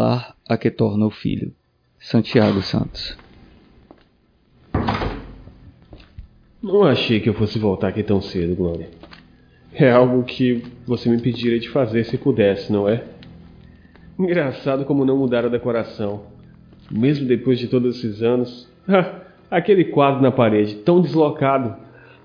lar 0.00 0.34
a 0.48 0.56
que 0.56 0.70
torna 0.70 1.06
o 1.06 1.10
filho. 1.10 1.52
Santiago 1.98 2.62
Santos. 2.62 3.16
Não 6.62 6.84
achei 6.84 7.20
que 7.20 7.28
eu 7.28 7.34
fosse 7.34 7.58
voltar 7.58 7.88
aqui 7.88 8.02
tão 8.02 8.20
cedo, 8.20 8.54
Glória. 8.54 8.88
É 9.72 9.90
algo 9.90 10.22
que 10.24 10.62
você 10.86 11.08
me 11.08 11.20
pediria 11.20 11.60
de 11.60 11.68
fazer 11.68 12.04
se 12.04 12.16
pudesse, 12.16 12.72
não 12.72 12.88
é? 12.88 13.04
Engraçado 14.18 14.84
como 14.84 15.04
não 15.04 15.18
mudar 15.18 15.44
a 15.44 15.48
decoração. 15.48 16.22
Mesmo 16.90 17.26
depois 17.26 17.58
de 17.58 17.68
todos 17.68 17.96
esses 17.96 18.22
anos. 18.22 18.68
Aquele 19.50 19.84
quadro 19.84 20.22
na 20.22 20.32
parede, 20.32 20.76
tão 20.76 21.00
deslocado. 21.00 21.76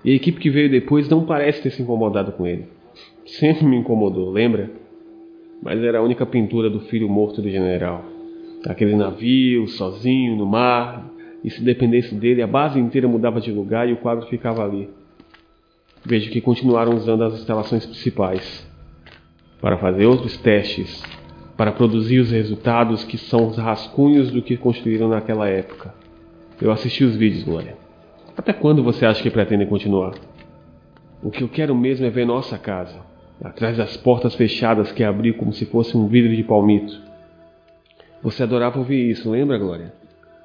E 0.04 0.12
a 0.12 0.14
equipe 0.14 0.40
que 0.40 0.50
veio 0.50 0.70
depois 0.70 1.08
não 1.08 1.26
parece 1.26 1.62
ter 1.62 1.70
se 1.70 1.82
incomodado 1.82 2.32
com 2.32 2.46
ele. 2.46 2.68
Sempre 3.26 3.66
me 3.66 3.76
incomodou, 3.76 4.30
lembra? 4.30 4.70
Mas 5.62 5.82
era 5.82 5.98
a 5.98 6.02
única 6.02 6.24
pintura 6.24 6.70
do 6.70 6.80
filho 6.80 7.08
morto 7.08 7.42
do 7.42 7.50
general. 7.50 8.04
Aquele 8.66 8.94
navio, 8.94 9.66
sozinho, 9.68 10.36
no 10.36 10.46
mar, 10.46 11.08
e 11.42 11.50
se 11.50 11.62
dependesse 11.62 12.14
dele, 12.14 12.42
a 12.42 12.46
base 12.46 12.78
inteira 12.78 13.06
mudava 13.06 13.40
de 13.40 13.52
lugar 13.52 13.88
e 13.88 13.92
o 13.92 13.96
quadro 13.96 14.26
ficava 14.26 14.64
ali. 14.64 14.88
Vejo 16.04 16.30
que 16.30 16.40
continuaram 16.40 16.94
usando 16.94 17.22
as 17.22 17.34
instalações 17.34 17.84
principais 17.84 18.66
para 19.60 19.78
fazer 19.78 20.06
outros 20.06 20.36
testes, 20.36 21.02
para 21.56 21.72
produzir 21.72 22.20
os 22.20 22.30
resultados 22.30 23.04
que 23.04 23.16
são 23.16 23.48
os 23.48 23.56
rascunhos 23.56 24.30
do 24.30 24.42
que 24.42 24.56
construíram 24.56 25.08
naquela 25.08 25.48
época. 25.48 25.94
Eu 26.60 26.70
assisti 26.70 27.04
os 27.04 27.16
vídeos, 27.16 27.44
Glória. 27.44 27.76
Até 28.36 28.52
quando 28.52 28.82
você 28.82 29.06
acha 29.06 29.22
que 29.22 29.30
pretendem 29.30 29.66
continuar? 29.66 30.14
O 31.22 31.30
que 31.30 31.42
eu 31.42 31.48
quero 31.48 31.74
mesmo 31.74 32.06
é 32.06 32.10
ver 32.10 32.26
nossa 32.26 32.58
casa, 32.58 33.00
atrás 33.42 33.76
das 33.76 33.96
portas 33.96 34.34
fechadas 34.34 34.92
que 34.92 35.04
abri 35.04 35.32
como 35.32 35.52
se 35.52 35.66
fosse 35.66 35.96
um 35.96 36.06
vidro 36.06 36.34
de 36.34 36.42
palmito. 36.42 37.00
Você 38.22 38.42
adorava 38.42 38.78
ouvir 38.78 39.10
isso, 39.10 39.30
lembra, 39.30 39.58
Glória? 39.58 39.92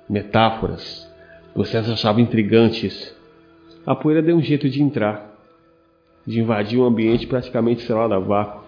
Metáforas. 0.09 1.09
Você 1.55 1.77
as 1.77 1.89
achava 1.89 2.21
intrigantes. 2.21 3.15
A 3.85 3.95
poeira 3.95 4.21
deu 4.21 4.35
um 4.35 4.41
jeito 4.41 4.69
de 4.69 4.81
entrar, 4.81 5.35
de 6.25 6.39
invadir 6.39 6.79
um 6.79 6.85
ambiente 6.85 7.25
praticamente 7.27 7.81
selado 7.83 8.13
a 8.13 8.19
vácuo. 8.19 8.63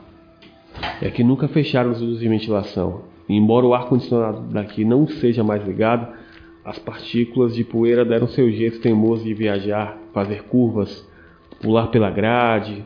É 1.02 1.12
que 1.12 1.24
nunca 1.24 1.48
fecharam 1.48 1.92
as 1.92 2.02
luzes 2.02 2.20
de 2.20 2.28
ventilação. 2.28 3.02
E 3.30 3.36
embora 3.36 3.66
o 3.66 3.74
ar-condicionado 3.74 4.42
daqui 4.52 4.84
não 4.84 5.08
seja 5.08 5.44
mais 5.44 5.64
ligado, 5.66 6.12
as 6.66 6.80
partículas 6.80 7.54
de 7.54 7.64
poeira 7.64 8.04
deram 8.04 8.28
seu 8.28 8.50
jeito 8.52 8.80
teimoso 8.80 9.24
de 9.24 9.34
viajar, 9.34 9.98
fazer 10.14 10.44
curvas, 10.44 11.08
pular 11.62 11.88
pela 11.88 12.10
grade, 12.10 12.86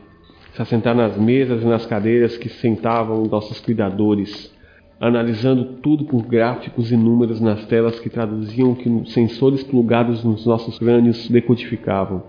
se 0.58 0.62
assentar 0.62 0.92
nas 0.92 1.16
mesas 1.16 1.62
e 1.62 1.66
nas 1.66 1.86
cadeiras 1.86 2.36
que 2.36 2.48
sentavam 2.48 3.22
nossos 3.26 3.60
cuidadores, 3.60 4.52
analisando 5.00 5.76
tudo 5.76 6.04
por 6.04 6.26
gráficos 6.26 6.90
e 6.90 6.96
números 6.96 7.40
nas 7.40 7.64
telas 7.66 8.00
que 8.00 8.10
traduziam 8.10 8.72
o 8.72 8.74
que 8.74 9.12
sensores 9.12 9.62
plugados 9.62 10.24
nos 10.24 10.44
nossos 10.44 10.76
crânios 10.76 11.28
decodificavam. 11.28 12.24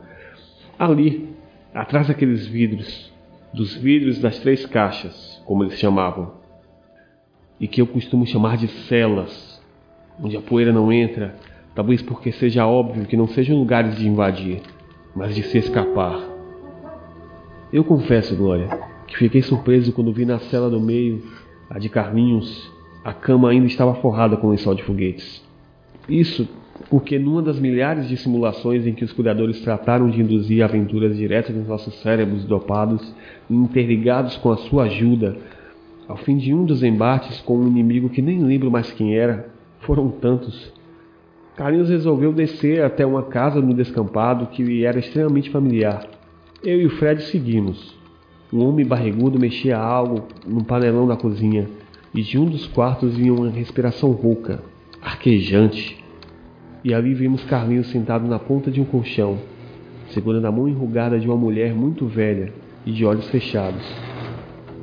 Ali, 0.77 1.27
atrás 1.73 2.07
daqueles 2.07 2.45
vidros, 2.45 3.11
dos 3.51 3.75
vidros 3.75 4.19
das 4.19 4.37
três 4.37 4.63
caixas, 4.63 5.41
como 5.43 5.63
eles 5.63 5.79
chamavam, 5.79 6.33
e 7.59 7.67
que 7.67 7.81
eu 7.81 7.87
costumo 7.87 8.27
chamar 8.27 8.57
de 8.57 8.67
celas, 8.67 9.59
onde 10.23 10.37
a 10.37 10.41
poeira 10.41 10.71
não 10.71 10.93
entra, 10.93 11.33
talvez 11.73 11.99
porque 12.03 12.31
seja 12.31 12.67
óbvio 12.67 13.07
que 13.07 13.17
não 13.17 13.27
sejam 13.27 13.57
lugares 13.57 13.97
de 13.97 14.07
invadir, 14.07 14.61
mas 15.15 15.33
de 15.33 15.41
se 15.41 15.57
escapar. 15.57 16.38
Eu 17.71 17.83
confesso, 17.83 18.35
Glória, 18.35 18.67
que 19.07 19.15
fiquei 19.15 19.43
surpreso 19.43 19.93
quando 19.93 20.11
vi 20.11 20.25
na 20.25 20.39
cela 20.39 20.71
do 20.71 20.79
meio, 20.79 21.21
a 21.69 21.77
de 21.77 21.87
Carlinhos, 21.87 22.71
a 23.03 23.13
cama 23.13 23.51
ainda 23.51 23.67
estava 23.67 23.93
forrada 23.95 24.35
com 24.35 24.49
lençol 24.49 24.73
de 24.73 24.83
foguetes. 24.83 25.43
Isso 26.07 26.47
porque 26.89 27.19
numa 27.19 27.43
das 27.43 27.59
milhares 27.59 28.07
de 28.07 28.17
simulações 28.17 28.87
em 28.87 28.93
que 28.93 29.03
os 29.03 29.13
cuidadores 29.13 29.61
trataram 29.61 30.09
de 30.09 30.19
induzir 30.19 30.63
aventuras 30.63 31.15
diretas 31.15 31.55
nos 31.55 31.67
nossos 31.67 31.93
cérebros 32.01 32.43
dopados 32.45 33.13
e 33.47 33.53
interligados 33.53 34.35
com 34.37 34.51
a 34.51 34.57
sua 34.57 34.85
ajuda, 34.85 35.37
ao 36.07 36.17
fim 36.17 36.37
de 36.37 36.51
um 36.51 36.65
dos 36.65 36.81
embates 36.81 37.39
com 37.41 37.55
um 37.55 37.67
inimigo 37.67 38.09
que 38.09 38.21
nem 38.21 38.43
lembro 38.43 38.71
mais 38.71 38.91
quem 38.91 39.15
era, 39.15 39.47
foram 39.81 40.09
tantos. 40.09 40.73
Carlinhos 41.55 41.89
resolveu 41.89 42.33
descer 42.33 42.83
até 42.83 43.05
uma 43.05 43.23
casa 43.23 43.61
no 43.61 43.75
descampado 43.75 44.47
que 44.47 44.63
lhe 44.63 44.85
era 44.85 44.97
extremamente 44.97 45.51
familiar. 45.51 46.18
Eu 46.61 46.81
e 46.81 46.85
o 46.85 46.89
Fred 46.89 47.23
seguimos. 47.23 47.95
Um 48.51 48.67
homem 48.67 48.85
barrigudo 48.85 49.39
mexia 49.39 49.77
algo 49.77 50.27
num 50.45 50.61
panelão 50.61 51.07
da 51.07 51.15
cozinha, 51.15 51.69
e 52.13 52.21
de 52.21 52.37
um 52.37 52.43
dos 52.43 52.67
quartos 52.67 53.15
vinha 53.15 53.33
uma 53.33 53.49
respiração 53.49 54.11
rouca, 54.11 54.61
arquejante. 55.01 56.03
E 56.83 56.93
ali 56.93 57.13
vimos 57.13 57.45
Carlinhos 57.45 57.87
sentado 57.87 58.27
na 58.27 58.37
ponta 58.37 58.69
de 58.69 58.81
um 58.81 58.83
colchão, 58.83 59.37
segurando 60.09 60.47
a 60.47 60.51
mão 60.51 60.67
enrugada 60.67 61.17
de 61.17 61.27
uma 61.27 61.37
mulher 61.37 61.73
muito 61.73 62.05
velha 62.07 62.51
e 62.85 62.91
de 62.91 63.05
olhos 63.05 63.29
fechados. 63.29 63.85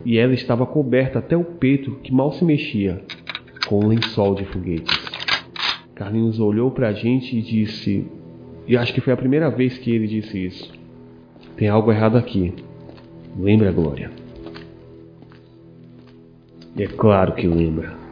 E 0.03 0.17
ela 0.17 0.33
estava 0.33 0.65
coberta 0.65 1.19
até 1.19 1.37
o 1.37 1.45
peito 1.45 1.91
que 2.03 2.11
mal 2.11 2.33
se 2.33 2.43
mexia, 2.43 3.03
com 3.69 3.85
um 3.85 3.89
lençol 3.89 4.35
de 4.35 4.47
foguetes. 4.47 4.97
Carlinhos 5.95 6.41
olhou 6.41 6.71
para 6.71 6.89
a 6.89 6.93
gente 6.95 7.37
e 7.37 7.43
disse, 7.43 8.07
e 8.67 8.79
acho 8.79 8.95
que 8.95 9.01
foi 9.03 9.13
a 9.13 9.17
primeira 9.17 9.51
vez 9.51 9.77
que 9.77 9.91
ele 9.91 10.07
disse 10.07 10.47
isso: 10.47 10.76
Tem 11.57 11.69
algo 11.69 11.91
errado 11.91 12.19
aqui. 12.19 12.55
Lembra, 13.39 13.73
Glória? 13.73 14.11
É 16.79 16.87
claro 16.87 17.35
que 17.35 17.47
lembra. 17.47 18.06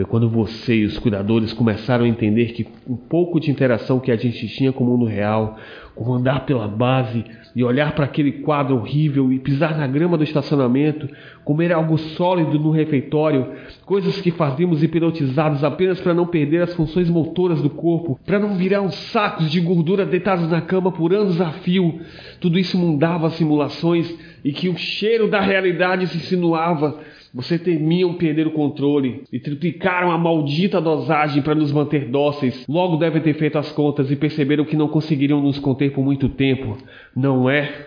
Foi 0.00 0.06
quando 0.06 0.30
você 0.30 0.76
e 0.76 0.86
os 0.86 0.98
cuidadores 0.98 1.52
começaram 1.52 2.06
a 2.06 2.08
entender 2.08 2.52
que 2.52 2.66
um 2.88 2.96
pouco 2.96 3.38
de 3.38 3.50
interação 3.50 4.00
que 4.00 4.10
a 4.10 4.16
gente 4.16 4.48
tinha 4.48 4.72
com 4.72 4.82
o 4.82 4.86
mundo 4.86 5.04
real, 5.04 5.58
como 5.94 6.14
andar 6.14 6.46
pela 6.46 6.66
base 6.66 7.22
e 7.54 7.62
olhar 7.62 7.94
para 7.94 8.06
aquele 8.06 8.32
quadro 8.40 8.76
horrível 8.76 9.30
e 9.30 9.38
pisar 9.38 9.76
na 9.76 9.86
grama 9.86 10.16
do 10.16 10.24
estacionamento, 10.24 11.06
comer 11.44 11.70
algo 11.70 11.98
sólido 11.98 12.58
no 12.58 12.70
refeitório, 12.70 13.48
coisas 13.84 14.18
que 14.22 14.30
fazíamos 14.30 14.82
hipnotizados 14.82 15.62
apenas 15.62 16.00
para 16.00 16.14
não 16.14 16.26
perder 16.26 16.62
as 16.62 16.72
funções 16.72 17.10
motoras 17.10 17.60
do 17.60 17.68
corpo, 17.68 18.18
para 18.24 18.38
não 18.38 18.54
virar 18.56 18.80
uns 18.80 18.94
sacos 18.94 19.50
de 19.50 19.60
gordura 19.60 20.06
deitados 20.06 20.48
na 20.48 20.62
cama 20.62 20.90
por 20.90 21.12
anos 21.12 21.42
a 21.42 21.50
fio. 21.50 22.00
Tudo 22.40 22.58
isso 22.58 22.78
mudava 22.78 23.26
as 23.26 23.34
simulações 23.34 24.10
e 24.42 24.50
que 24.50 24.70
o 24.70 24.78
cheiro 24.78 25.28
da 25.28 25.42
realidade 25.42 26.06
se 26.06 26.16
insinuava 26.16 26.98
você 27.32 27.58
temiam 27.58 28.14
perder 28.14 28.46
o 28.48 28.52
controle 28.52 29.22
e 29.32 29.38
triplicaram 29.38 30.10
a 30.10 30.18
maldita 30.18 30.80
dosagem 30.80 31.42
para 31.42 31.54
nos 31.54 31.70
manter 31.70 32.08
dóceis. 32.08 32.66
Logo 32.68 32.96
devem 32.96 33.22
ter 33.22 33.34
feito 33.34 33.56
as 33.56 33.70
contas 33.70 34.10
e 34.10 34.16
perceberam 34.16 34.64
que 34.64 34.76
não 34.76 34.88
conseguiriam 34.88 35.40
nos 35.40 35.58
conter 35.58 35.92
por 35.92 36.04
muito 36.04 36.28
tempo, 36.28 36.76
não 37.14 37.48
é? 37.48 37.86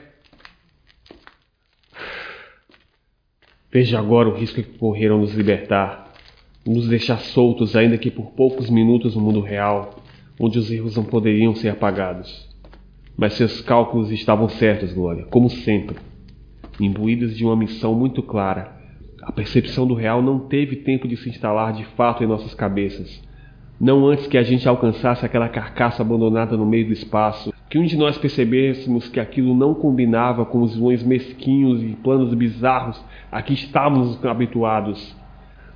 Veja 3.70 4.00
agora 4.00 4.30
o 4.30 4.34
risco 4.34 4.62
que 4.62 4.78
correram 4.78 5.20
nos 5.20 5.34
libertar, 5.34 6.14
nos 6.66 6.88
deixar 6.88 7.18
soltos, 7.18 7.76
ainda 7.76 7.98
que 7.98 8.12
por 8.12 8.32
poucos 8.32 8.70
minutos 8.70 9.16
no 9.16 9.22
mundo 9.22 9.42
real, 9.42 10.02
onde 10.40 10.58
os 10.58 10.72
erros 10.72 10.96
não 10.96 11.04
poderiam 11.04 11.54
ser 11.54 11.70
apagados. 11.70 12.50
Mas 13.18 13.34
seus 13.34 13.60
cálculos 13.62 14.10
estavam 14.10 14.48
certos, 14.48 14.94
Glória, 14.94 15.26
como 15.26 15.50
sempre, 15.50 15.98
imbuídos 16.80 17.36
de 17.36 17.44
uma 17.44 17.58
missão 17.58 17.94
muito 17.94 18.24
clara 18.24 18.83
a 19.26 19.32
percepção 19.32 19.88
do 19.88 19.94
real 19.94 20.22
não 20.22 20.38
teve 20.38 20.78
tempo 20.78 21.08
de 21.08 21.16
se 21.16 21.30
instalar 21.30 21.72
de 21.74 21.86
fato 21.96 22.24
em 22.24 22.28
nossas 22.28 22.54
cabeças. 22.54 23.22
Não 23.80 24.06
antes 24.06 24.28
que 24.28 24.38
a 24.38 24.44
gente 24.44 24.68
alcançasse 24.68 25.26
aquela 25.26 25.48
carcaça 25.50 26.02
abandonada 26.02 26.58
no 26.58 26.66
meio 26.66 26.88
do 26.88 26.94
espaço, 26.94 27.54
que 27.70 27.78
um 27.78 27.86
de 27.86 27.98
nós 27.98 28.18
percebêssemos 28.18 29.08
que 29.08 29.20
aquilo 29.20 29.56
não 29.56 29.74
combinava 29.74 30.46
com 30.46 30.62
os 30.62 30.76
voos 30.76 31.02
mesquinhos 31.04 31.82
e 31.82 31.98
planos 32.04 32.34
bizarros 32.34 33.02
a 33.32 33.42
que 33.42 33.54
estávamos 33.54 34.24
habituados. 34.26 35.16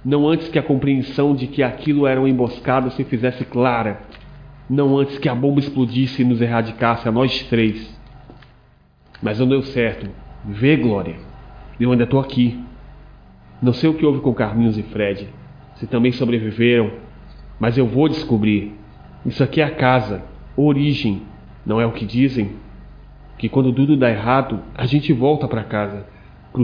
Não 0.03 0.27
antes 0.27 0.47
que 0.49 0.59
a 0.59 0.63
compreensão 0.63 1.33
de 1.33 1.47
que 1.47 1.63
aquilo 1.63 2.05
era 2.05 2.19
uma 2.19 2.29
emboscada 2.29 2.89
se 2.91 3.03
fizesse 3.03 3.45
clara. 3.45 4.01
Não 4.69 4.97
antes 4.97 5.17
que 5.17 5.29
a 5.29 5.35
bomba 5.35 5.59
explodisse 5.59 6.21
e 6.21 6.25
nos 6.25 6.41
erradicasse 6.41 7.07
a 7.07 7.11
nós 7.11 7.44
três. 7.44 7.97
Mas 9.21 9.39
não 9.39 9.47
deu 9.47 9.63
certo. 9.63 10.09
Vê, 10.45 10.75
Glória. 10.75 11.15
Eu 11.79 11.91
ainda 11.91 12.03
estou 12.03 12.19
aqui. 12.19 12.67
Não 13.62 13.74
sei 13.74 13.89
o 13.89 13.94
que 13.94 14.06
houve 14.06 14.21
com 14.21 14.33
Carlinhos 14.33 14.77
e 14.77 14.83
Fred, 14.83 15.27
se 15.75 15.88
também 15.88 16.12
sobreviveram, 16.12 16.92
mas 17.59 17.77
eu 17.77 17.88
vou 17.88 18.07
descobrir. 18.07 18.74
Isso 19.25 19.44
aqui 19.44 19.62
é 19.62 19.63
a 19.63 19.75
casa, 19.75 20.24
origem, 20.56 21.24
não 21.65 21.81
é 21.81 21.86
o 21.86 21.92
que 21.92 22.06
dizem? 22.06 22.51
Que 23.38 23.50
quando 23.50 23.74
tudo 23.74 23.98
dá 23.98 24.09
errado, 24.09 24.59
a 24.75 24.86
gente 24.86 25.12
volta 25.12 25.48
para 25.48 25.63
casa, 25.63 26.06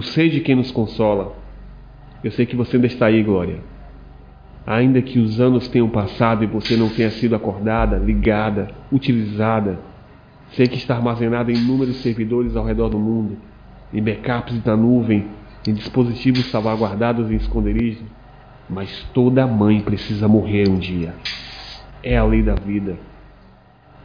seio 0.02 0.32
de 0.32 0.40
quem 0.40 0.56
nos 0.56 0.72
consola. 0.72 1.36
Eu 2.24 2.32
sei 2.32 2.46
que 2.46 2.56
você 2.56 2.78
ainda 2.78 2.88
está 2.88 3.08
aí, 3.08 3.22
Glória. 3.22 3.60
Ainda 4.66 5.02
que 5.02 5.20
os 5.20 5.42
anos 5.42 5.68
tenham 5.68 5.90
passado 5.90 6.44
e 6.44 6.48
você 6.48 6.78
não 6.78 6.90
tenha 6.90 7.12
sido 7.12 7.36
acordada, 7.36 7.98
ligada, 7.98 8.70
utilizada, 8.92 9.78
sei 10.52 10.68
que 10.68 10.78
está 10.78 10.96
armazenada 10.96 11.52
em 11.52 11.56
inúmeros 11.56 11.98
servidores 11.98 12.56
ao 12.56 12.66
redor 12.66 12.90
do 12.90 12.98
mundo, 12.98 13.38
em 13.94 14.02
backups 14.02 14.64
na 14.64 14.78
nuvem 14.78 15.28
em 15.66 15.74
dispositivos 15.74 16.50
salvaguardados 16.52 17.32
em 17.32 17.36
esconderijo, 17.36 18.04
Mas 18.70 19.06
toda 19.14 19.46
mãe 19.46 19.82
precisa 19.82 20.28
morrer 20.28 20.70
um 20.70 20.80
dia. 20.80 21.14
É 22.02 22.18
a 22.18 22.24
lei 22.24 22.42
da 22.42 22.56
vida. 22.56 22.98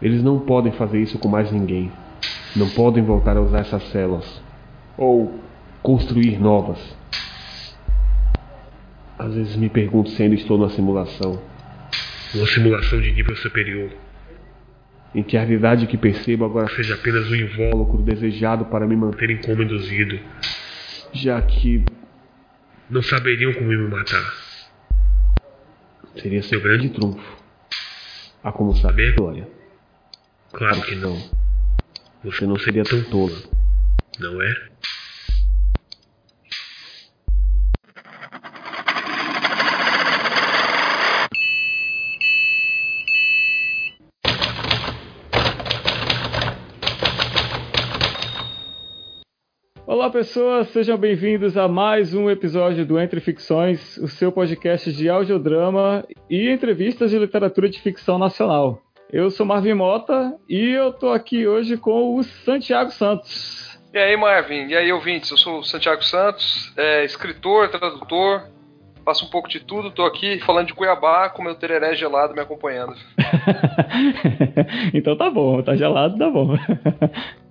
Eles 0.02 0.22
não 0.22 0.40
podem 0.40 0.72
fazer 0.72 1.00
isso 1.00 1.18
com 1.18 1.28
mais 1.28 1.50
ninguém. 1.50 1.90
Não 2.56 2.68
podem 2.70 3.02
voltar 3.02 3.36
a 3.36 3.40
usar 3.40 3.60
essas 3.60 3.82
células. 3.90 4.42
Ou 4.96 5.32
construir 5.82 6.40
novas. 6.40 6.78
Às 9.18 9.34
vezes 9.34 9.56
me 9.56 9.68
pergunto 9.68 10.10
se 10.10 10.22
ainda 10.22 10.34
estou 10.34 10.58
numa 10.58 10.70
simulação. 10.70 11.40
Uma 12.34 12.46
simulação 12.46 13.00
de 13.00 13.12
nível 13.12 13.36
superior. 13.36 13.90
Em 15.14 15.22
que 15.22 15.36
a 15.36 15.40
realidade 15.40 15.86
que 15.86 15.96
percebo 15.96 16.44
agora 16.44 16.68
seja 16.74 16.94
apenas 16.94 17.30
um 17.30 17.34
invólucro 17.34 18.02
desejado 18.02 18.66
para 18.66 18.86
me 18.86 18.94
manter 18.94 19.30
em 19.30 19.38
coma 19.38 19.64
induzido. 19.64 20.18
Já 21.12 21.40
que 21.42 21.84
não 22.90 23.02
saberiam 23.02 23.52
como 23.54 23.68
me 23.68 23.88
matar. 23.88 24.34
Seria 26.20 26.42
seu 26.42 26.60
grande 26.60 26.88
trunfo. 26.90 27.38
Há 28.42 28.52
como 28.52 28.74
saber, 28.76 29.14
Glória? 29.14 29.48
Claro 30.52 30.80
que 30.82 30.94
não. 30.94 31.16
Você 32.24 32.46
não 32.46 32.58
seria 32.58 32.82
tão 32.82 33.02
tola, 33.04 33.36
não 34.18 34.42
é? 34.42 34.68
Olá, 49.98 50.10
pessoas, 50.10 50.68
sejam 50.68 50.96
bem-vindos 50.96 51.56
a 51.56 51.66
mais 51.66 52.14
um 52.14 52.30
episódio 52.30 52.86
do 52.86 53.00
Entre 53.00 53.20
Ficções, 53.20 53.96
o 53.96 54.06
seu 54.06 54.30
podcast 54.30 54.92
de 54.92 55.08
audiodrama 55.08 56.06
e 56.30 56.48
entrevistas 56.48 57.10
de 57.10 57.18
literatura 57.18 57.68
de 57.68 57.80
ficção 57.80 58.16
nacional. 58.16 58.80
Eu 59.12 59.28
sou 59.28 59.44
Marvin 59.44 59.74
Mota 59.74 60.36
e 60.48 60.70
eu 60.70 60.92
tô 60.92 61.08
aqui 61.10 61.48
hoje 61.48 61.76
com 61.76 62.14
o 62.14 62.22
Santiago 62.22 62.92
Santos. 62.92 63.76
E 63.92 63.98
aí, 63.98 64.16
Marvin? 64.16 64.68
E 64.68 64.76
aí, 64.76 64.92
ouvintes? 64.92 65.32
Eu 65.32 65.36
sou 65.36 65.58
o 65.58 65.64
Santiago 65.64 66.04
Santos, 66.04 66.72
é, 66.76 67.04
escritor, 67.04 67.68
tradutor, 67.68 68.44
faço 69.04 69.26
um 69.26 69.30
pouco 69.30 69.48
de 69.48 69.58
tudo. 69.58 69.90
Tô 69.90 70.04
aqui 70.04 70.38
falando 70.46 70.68
de 70.68 70.74
Cuiabá 70.74 71.28
com 71.28 71.42
meu 71.42 71.56
tereré 71.56 71.96
gelado 71.96 72.34
me 72.34 72.40
acompanhando. 72.40 72.94
então 74.94 75.16
tá 75.18 75.28
bom, 75.28 75.60
tá 75.60 75.74
gelado, 75.74 76.16
tá 76.16 76.30
bom. 76.30 76.56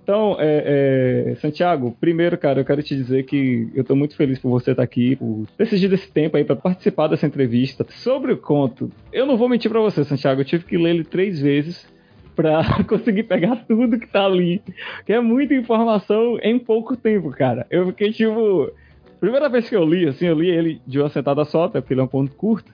Então, 0.08 0.38
é, 0.40 1.32
é, 1.32 1.34
Santiago, 1.34 1.94
primeiro, 2.00 2.38
cara, 2.38 2.60
eu 2.60 2.64
quero 2.64 2.82
te 2.82 2.96
dizer 2.96 3.24
que 3.24 3.68
eu 3.74 3.84
tô 3.84 3.94
muito 3.94 4.16
feliz 4.16 4.38
por 4.38 4.48
você 4.48 4.70
estar 4.70 4.82
aqui, 4.82 5.14
por 5.16 5.46
decidir 5.58 5.92
esse 5.92 6.10
tempo 6.10 6.38
aí 6.38 6.44
para 6.44 6.56
participar 6.56 7.08
dessa 7.08 7.26
entrevista. 7.26 7.84
Sobre 7.90 8.32
o 8.32 8.38
conto, 8.38 8.90
eu 9.12 9.26
não 9.26 9.36
vou 9.36 9.50
mentir 9.50 9.70
para 9.70 9.82
você, 9.82 10.02
Santiago, 10.04 10.40
eu 10.40 10.46
tive 10.46 10.64
que 10.64 10.78
ler 10.78 10.94
ele 10.94 11.04
três 11.04 11.38
vezes 11.38 11.86
para 12.34 12.64
conseguir 12.88 13.24
pegar 13.24 13.56
tudo 13.68 14.00
que 14.00 14.06
tá 14.06 14.24
ali, 14.24 14.62
que 15.04 15.12
é 15.12 15.20
muita 15.20 15.52
informação 15.52 16.38
em 16.42 16.58
pouco 16.58 16.96
tempo, 16.96 17.28
cara. 17.28 17.66
Eu 17.70 17.88
fiquei 17.88 18.10
tipo, 18.10 18.72
primeira 19.20 19.50
vez 19.50 19.68
que 19.68 19.76
eu 19.76 19.84
li, 19.84 20.08
assim, 20.08 20.24
eu 20.24 20.40
li 20.40 20.48
ele 20.48 20.80
de 20.86 20.98
uma 20.98 21.10
sentada 21.10 21.44
só, 21.44 21.64
até 21.64 21.82
porque 21.82 21.92
ele 21.92 22.00
é 22.00 22.04
um 22.04 22.08
ponto 22.08 22.34
curto, 22.34 22.72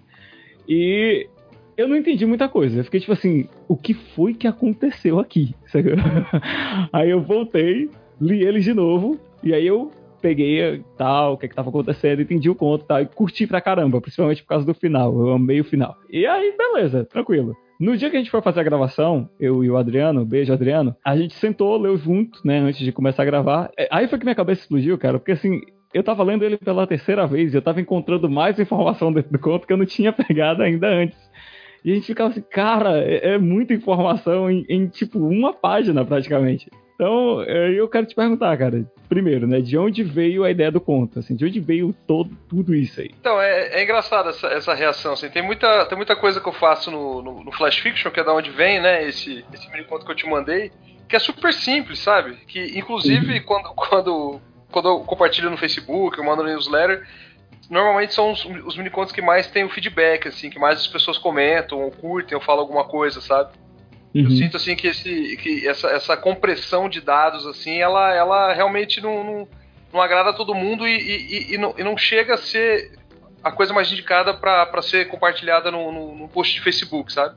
e 0.69 1.27
eu 1.77 1.89
não 1.89 1.97
entendi 1.97 2.25
muita 2.27 2.49
coisa. 2.49 2.81
Eu 2.81 2.85
fiquei 2.85 3.01
tipo 3.01 3.13
assim, 3.13 3.49
o 3.69 3.77
que 3.77 3.95
foi 3.95 4.35
que 4.35 4.47
aconteceu 4.47 5.19
aqui? 5.19 5.55
aí 6.93 7.11
eu 7.11 7.21
voltei, 7.21 7.91
li 8.21 8.43
eles 8.43 8.65
de 8.65 8.73
novo, 8.73 9.19
e 9.43 9.53
aí 9.53 9.67
eu 9.67 9.91
peguei 10.21 10.83
tal, 10.97 11.35
o 11.35 11.37
que 11.37 11.45
é 11.45 11.49
que 11.51 11.55
tava 11.55 11.69
acontecendo, 11.69 12.23
entendi 12.23 12.49
o 12.49 12.55
conto 12.55 12.87
tal, 12.87 13.03
e 13.03 13.07
curti 13.07 13.47
pra 13.47 13.61
caramba, 13.61 14.01
principalmente 14.01 14.43
por 14.43 14.49
causa 14.49 14.65
do 14.65 14.73
final. 14.73 15.13
Eu 15.19 15.35
amei 15.35 15.61
o 15.61 15.65
final. 15.65 15.95
E 16.09 16.27
aí, 16.27 16.55
beleza, 16.57 17.05
tranquilo. 17.05 17.55
No 17.79 17.97
dia 17.97 18.09
que 18.09 18.17
a 18.17 18.19
gente 18.19 18.31
foi 18.31 18.41
fazer 18.41 18.61
a 18.61 18.65
gravação, 18.65 19.29
eu 19.39 19.63
e 19.63 19.69
o 19.69 19.77
Adriano, 19.77 20.25
beijo 20.25 20.53
Adriano, 20.53 20.97
a 21.05 21.17
gente 21.17 21.35
sentou, 21.35 21.77
leu 21.77 21.97
junto, 21.99 22.41
né, 22.45 22.59
antes 22.61 22.81
de 22.81 22.93
começar 22.93 23.23
a 23.23 23.27
gravar. 23.27 23.71
É, 23.77 23.89
aí 23.91 24.09
foi 24.09 24.19
que 24.19 24.25
minha 24.25 24.35
cabeça 24.35 24.63
explodiu, 24.63 24.97
cara, 24.97 25.19
porque 25.19 25.33
assim, 25.33 25.61
eu 25.93 26.03
tava 26.03 26.23
lendo 26.23 26.45
ele 26.45 26.57
pela 26.57 26.87
terceira 26.87 27.27
vez 27.27 27.53
e 27.53 27.57
eu 27.57 27.63
tava 27.63 27.81
encontrando 27.81 28.31
mais 28.31 28.59
informação 28.59 29.13
dentro 29.15 29.31
do 29.31 29.39
conto 29.39 29.67
que 29.67 29.73
eu 29.73 29.77
não 29.77 29.85
tinha 29.85 30.13
pegado 30.13 30.63
ainda 30.63 30.89
antes. 30.89 31.19
E 31.85 31.93
a 31.93 31.95
gente 31.95 32.07
ficava 32.07 32.31
assim, 32.31 32.41
cara, 32.41 32.99
é, 32.99 33.35
é 33.35 33.39
muita 33.39 33.75
informação 33.75 34.51
em, 34.51 34.65
em, 34.69 34.87
tipo, 34.87 35.19
uma 35.19 35.53
página 35.53 36.05
praticamente. 36.05 36.71
Então, 36.95 37.43
é, 37.43 37.73
eu 37.73 37.89
quero 37.89 38.07
te 38.07 38.15
perguntar, 38.15 38.57
cara, 38.57 38.85
primeiro, 39.09 39.47
né, 39.47 39.61
de 39.61 39.77
onde 39.77 40.03
veio 40.03 40.45
a 40.45 40.51
ideia 40.51 40.71
do 40.71 40.81
conto? 40.81 41.19
Assim, 41.19 41.35
de 41.35 41.45
onde 41.45 41.61
veio 41.61 41.95
todo, 42.07 42.31
tudo 42.49 42.75
isso 42.75 43.01
aí? 43.01 43.11
Então, 43.21 43.41
é, 43.41 43.81
é 43.81 43.83
engraçado 43.83 44.31
essa, 44.31 44.47
essa 44.47 44.75
reação, 44.75 45.13
assim, 45.13 45.29
tem 45.29 45.43
muita, 45.43 45.85
tem 45.87 45.97
muita 45.97 46.17
coisa 46.17 46.41
que 46.41 46.49
eu 46.49 46.53
faço 46.53 46.91
no, 46.91 47.21
no, 47.21 47.45
no 47.45 47.53
Flash 47.53 47.81
Fiction, 47.81 48.11
que 48.11 48.21
é 48.21 48.25
da 48.25 48.33
onde 48.33 48.51
vem, 48.51 48.81
né, 48.81 49.07
esse, 49.07 49.45
esse 49.53 49.71
mini 49.71 49.85
conto 49.85 50.07
que 50.07 50.13
eu 50.13 50.17
te 50.17 50.27
mandei, 50.27 50.71
que 51.09 51.17
é 51.17 51.19
super 51.19 51.53
simples, 51.53 51.99
sabe? 51.99 52.37
Que, 52.47 52.79
inclusive, 52.79 53.41
quando, 53.41 53.75
quando, 53.75 54.41
quando 54.71 54.89
eu 54.89 55.01
compartilho 55.01 55.51
no 55.51 55.59
Facebook, 55.59 56.17
eu 56.17 56.25
mando 56.25 56.43
no 56.43 56.49
newsletter, 56.49 57.03
normalmente 57.71 58.15
são 58.15 58.33
os, 58.33 58.45
os 58.45 58.77
minicontos 58.77 59.13
que 59.13 59.23
mais 59.23 59.47
tem 59.47 59.65
o 59.65 59.69
feedback, 59.69 60.29
assim, 60.29 60.51
que 60.51 60.59
mais 60.59 60.79
as 60.79 60.87
pessoas 60.87 61.19
comentam, 61.19 61.81
ou 61.81 61.91
curtem, 61.91 62.37
ou 62.37 62.43
falam 62.43 62.63
alguma 62.63 62.85
coisa, 62.85 63.21
sabe? 63.21 63.53
Uhum. 64.15 64.23
Eu 64.25 64.31
sinto 64.31 64.57
assim 64.57 64.77
que, 64.77 64.87
esse, 64.87 65.37
que 65.39 65.67
essa, 65.67 65.89
essa 65.89 66.17
compressão 66.17 66.89
de 66.89 67.01
dados, 67.01 67.47
assim, 67.47 67.79
ela, 67.79 68.15
ela 68.15 68.53
realmente 68.53 69.01
não, 69.01 69.25
não, 69.25 69.49
não 69.93 70.01
agrada 70.01 70.31
a 70.31 70.35
todo 70.35 70.55
mundo 70.55 70.87
e, 70.87 70.97
e, 70.97 71.55
e, 71.55 71.59
não, 71.59 71.75
e 71.77 71.83
não 71.83 71.97
chega 71.97 72.35
a 72.35 72.39
ser 72.39 72.93
a 73.43 73.51
coisa 73.51 73.75
mais 73.75 73.91
indicada 73.93 74.33
para 74.33 74.83
ser 74.83 75.09
compartilhada 75.09 75.71
no, 75.71 75.93
no, 75.93 76.15
no, 76.15 76.29
post 76.29 76.55
de 76.55 76.61
Facebook, 76.61 77.13
sabe? 77.13 77.37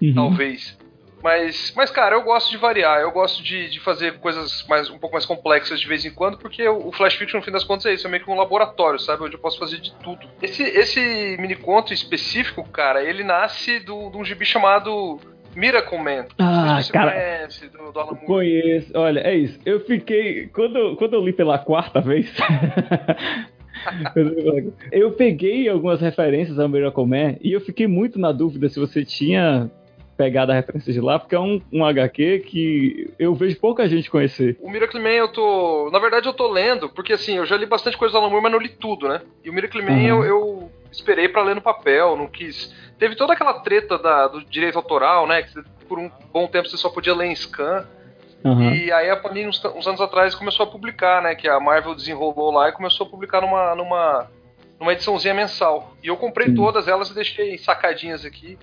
Uhum. 0.00 0.14
Talvez. 0.14 0.78
Mas, 1.22 1.72
mas, 1.76 1.90
cara, 1.90 2.16
eu 2.16 2.22
gosto 2.22 2.50
de 2.50 2.56
variar, 2.56 3.00
eu 3.00 3.12
gosto 3.12 3.42
de, 3.42 3.70
de 3.70 3.80
fazer 3.80 4.18
coisas 4.18 4.66
mais, 4.68 4.90
um 4.90 4.98
pouco 4.98 5.14
mais 5.14 5.24
complexas 5.24 5.80
de 5.80 5.86
vez 5.86 6.04
em 6.04 6.10
quando, 6.10 6.36
porque 6.36 6.66
o, 6.68 6.90
Flash 6.90 7.14
Fiction, 7.14 7.38
no 7.38 7.44
fim 7.44 7.52
das 7.52 7.62
contas, 7.62 7.86
é 7.86 7.94
isso, 7.94 8.06
é 8.06 8.10
meio 8.10 8.24
que 8.24 8.30
um 8.30 8.36
laboratório, 8.36 8.98
sabe? 8.98 9.22
Onde 9.22 9.36
eu 9.36 9.40
posso 9.40 9.58
fazer 9.58 9.78
de 9.78 9.94
tudo. 10.02 10.26
Esse, 10.42 10.64
esse 10.64 11.36
mini 11.38 11.54
conto 11.54 11.94
específico, 11.94 12.68
cara, 12.68 13.04
ele 13.04 13.22
nasce 13.22 13.78
do, 13.78 14.10
de 14.10 14.16
um 14.16 14.24
gibi 14.24 14.44
chamado 14.44 15.20
Miracle 15.54 15.98
Man. 15.98 16.26
Ah, 16.38 16.80
cara. 16.92 17.12
Conhece, 17.12 17.68
do, 17.68 17.92
do 17.92 18.16
conheço. 18.26 18.90
Olha, 18.94 19.20
é 19.20 19.36
isso. 19.36 19.58
Eu 19.64 19.80
fiquei. 19.80 20.48
Quando, 20.48 20.96
quando 20.96 21.14
eu 21.14 21.24
li 21.24 21.32
pela 21.32 21.58
quarta 21.58 22.00
vez. 22.00 22.32
eu 24.90 25.12
peguei 25.12 25.68
algumas 25.68 26.00
referências 26.00 26.58
ao 26.58 26.68
Miracle 26.68 27.06
Man 27.06 27.36
e 27.40 27.52
eu 27.52 27.60
fiquei 27.60 27.86
muito 27.86 28.18
na 28.18 28.32
dúvida 28.32 28.68
se 28.68 28.78
você 28.78 29.04
tinha 29.04 29.70
pegada 30.22 30.52
a 30.52 30.54
referência 30.54 30.92
de 30.92 31.00
lá, 31.00 31.18
porque 31.18 31.34
é 31.34 31.40
um, 31.40 31.60
um 31.72 31.84
HQ 31.84 32.44
que 32.46 33.12
eu 33.18 33.34
vejo 33.34 33.58
pouca 33.58 33.88
gente 33.88 34.08
conhecer. 34.08 34.56
O 34.60 34.70
Miracle 34.70 35.00
Man 35.00 35.08
eu 35.08 35.28
tô. 35.28 35.90
Na 35.92 35.98
verdade, 35.98 36.28
eu 36.28 36.32
tô 36.32 36.46
lendo, 36.48 36.88
porque 36.88 37.12
assim, 37.12 37.38
eu 37.38 37.44
já 37.44 37.56
li 37.56 37.66
bastante 37.66 37.98
coisa 37.98 38.12
do 38.12 38.18
Alan 38.18 38.30
Moore, 38.30 38.44
mas 38.44 38.52
não 38.52 38.60
li 38.60 38.68
tudo, 38.68 39.08
né? 39.08 39.20
E 39.44 39.50
o 39.50 39.52
Miracle 39.52 39.82
Man 39.82 39.92
uhum. 39.92 40.06
eu, 40.06 40.24
eu, 40.24 40.72
esperei 40.92 41.28
para 41.28 41.42
ler 41.42 41.56
no 41.56 41.60
papel, 41.60 42.16
não 42.16 42.28
quis. 42.28 42.72
Teve 42.98 43.16
toda 43.16 43.32
aquela 43.32 43.54
treta 43.60 43.98
da, 43.98 44.28
do 44.28 44.44
direito 44.44 44.76
autoral, 44.76 45.26
né? 45.26 45.42
Que 45.42 45.60
por 45.88 45.98
um 45.98 46.08
bom 46.32 46.46
tempo 46.46 46.68
você 46.68 46.76
só 46.76 46.88
podia 46.88 47.14
ler 47.16 47.26
em 47.26 47.34
scan. 47.34 47.84
Uhum. 48.44 48.72
E 48.74 48.92
aí 48.92 49.10
a 49.10 49.16
Panini, 49.16 49.48
uns, 49.48 49.64
uns, 49.64 49.86
anos 49.86 50.00
atrás, 50.00 50.36
começou 50.36 50.66
a 50.66 50.70
publicar, 50.70 51.20
né? 51.20 51.34
Que 51.34 51.48
a 51.48 51.58
Marvel 51.58 51.96
desenrolou 51.96 52.52
lá 52.52 52.68
e 52.68 52.72
começou 52.72 53.06
a 53.06 53.10
publicar 53.10 53.40
numa, 53.40 53.74
numa, 53.74 54.30
numa 54.78 54.92
ediçãozinha 54.92 55.34
mensal. 55.34 55.94
E 56.02 56.06
eu 56.06 56.16
comprei 56.16 56.48
uhum. 56.48 56.54
todas 56.54 56.86
elas 56.86 57.10
e 57.10 57.14
deixei 57.14 57.58
sacadinhas 57.58 58.24
aqui. 58.24 58.56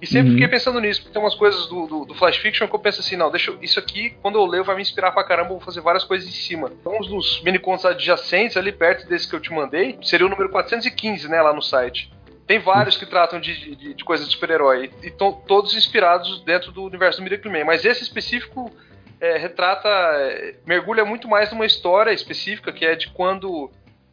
E 0.00 0.06
sempre 0.06 0.28
uhum. 0.28 0.34
fiquei 0.34 0.48
pensando 0.48 0.80
nisso, 0.80 1.00
porque 1.00 1.12
tem 1.12 1.20
umas 1.20 1.34
coisas 1.34 1.66
do, 1.66 1.86
do, 1.86 2.04
do, 2.04 2.14
Flash 2.14 2.36
Fiction 2.36 2.68
que 2.68 2.74
eu 2.74 2.78
penso 2.78 3.00
assim, 3.00 3.16
não, 3.16 3.30
deixa 3.30 3.50
eu, 3.50 3.58
isso 3.60 3.80
aqui, 3.80 4.10
quando 4.22 4.38
eu 4.38 4.46
ler, 4.46 4.62
vai 4.62 4.76
me 4.76 4.82
inspirar 4.82 5.10
pra 5.10 5.24
caramba, 5.24 5.50
vou 5.50 5.60
fazer 5.60 5.80
várias 5.80 6.04
coisas 6.04 6.28
em 6.28 6.32
cima. 6.32 6.70
Então, 6.80 6.98
os 7.00 7.08
dos 7.08 7.42
minicontos 7.42 7.84
adjacentes, 7.84 8.56
ali 8.56 8.70
perto 8.70 9.08
desse 9.08 9.28
que 9.28 9.34
eu 9.34 9.40
te 9.40 9.52
mandei, 9.52 9.98
seria 10.02 10.26
o 10.26 10.28
número 10.28 10.50
415, 10.50 11.28
né, 11.28 11.42
lá 11.42 11.52
no 11.52 11.60
site. 11.60 12.12
Tem 12.46 12.60
vários 12.60 12.96
que 12.96 13.04
tratam 13.04 13.40
de, 13.40 13.74
de, 13.76 13.94
de 13.94 14.04
coisas 14.04 14.26
de 14.26 14.34
super-herói, 14.34 14.90
e 15.02 15.08
estão 15.08 15.32
todos 15.32 15.74
inspirados 15.74 16.42
dentro 16.44 16.70
do 16.70 16.84
universo 16.84 17.20
do 17.20 17.24
Miracle 17.24 17.50
Man, 17.50 17.64
mas 17.64 17.84
esse 17.84 18.02
específico 18.02 18.72
é, 19.20 19.36
retrata, 19.36 19.88
é, 19.88 20.54
mergulha 20.64 21.04
muito 21.04 21.26
mais 21.26 21.50
numa 21.50 21.66
história 21.66 22.12
específica, 22.12 22.72
que 22.72 22.86
é 22.86 22.94
de 22.94 23.08
quando 23.10 23.70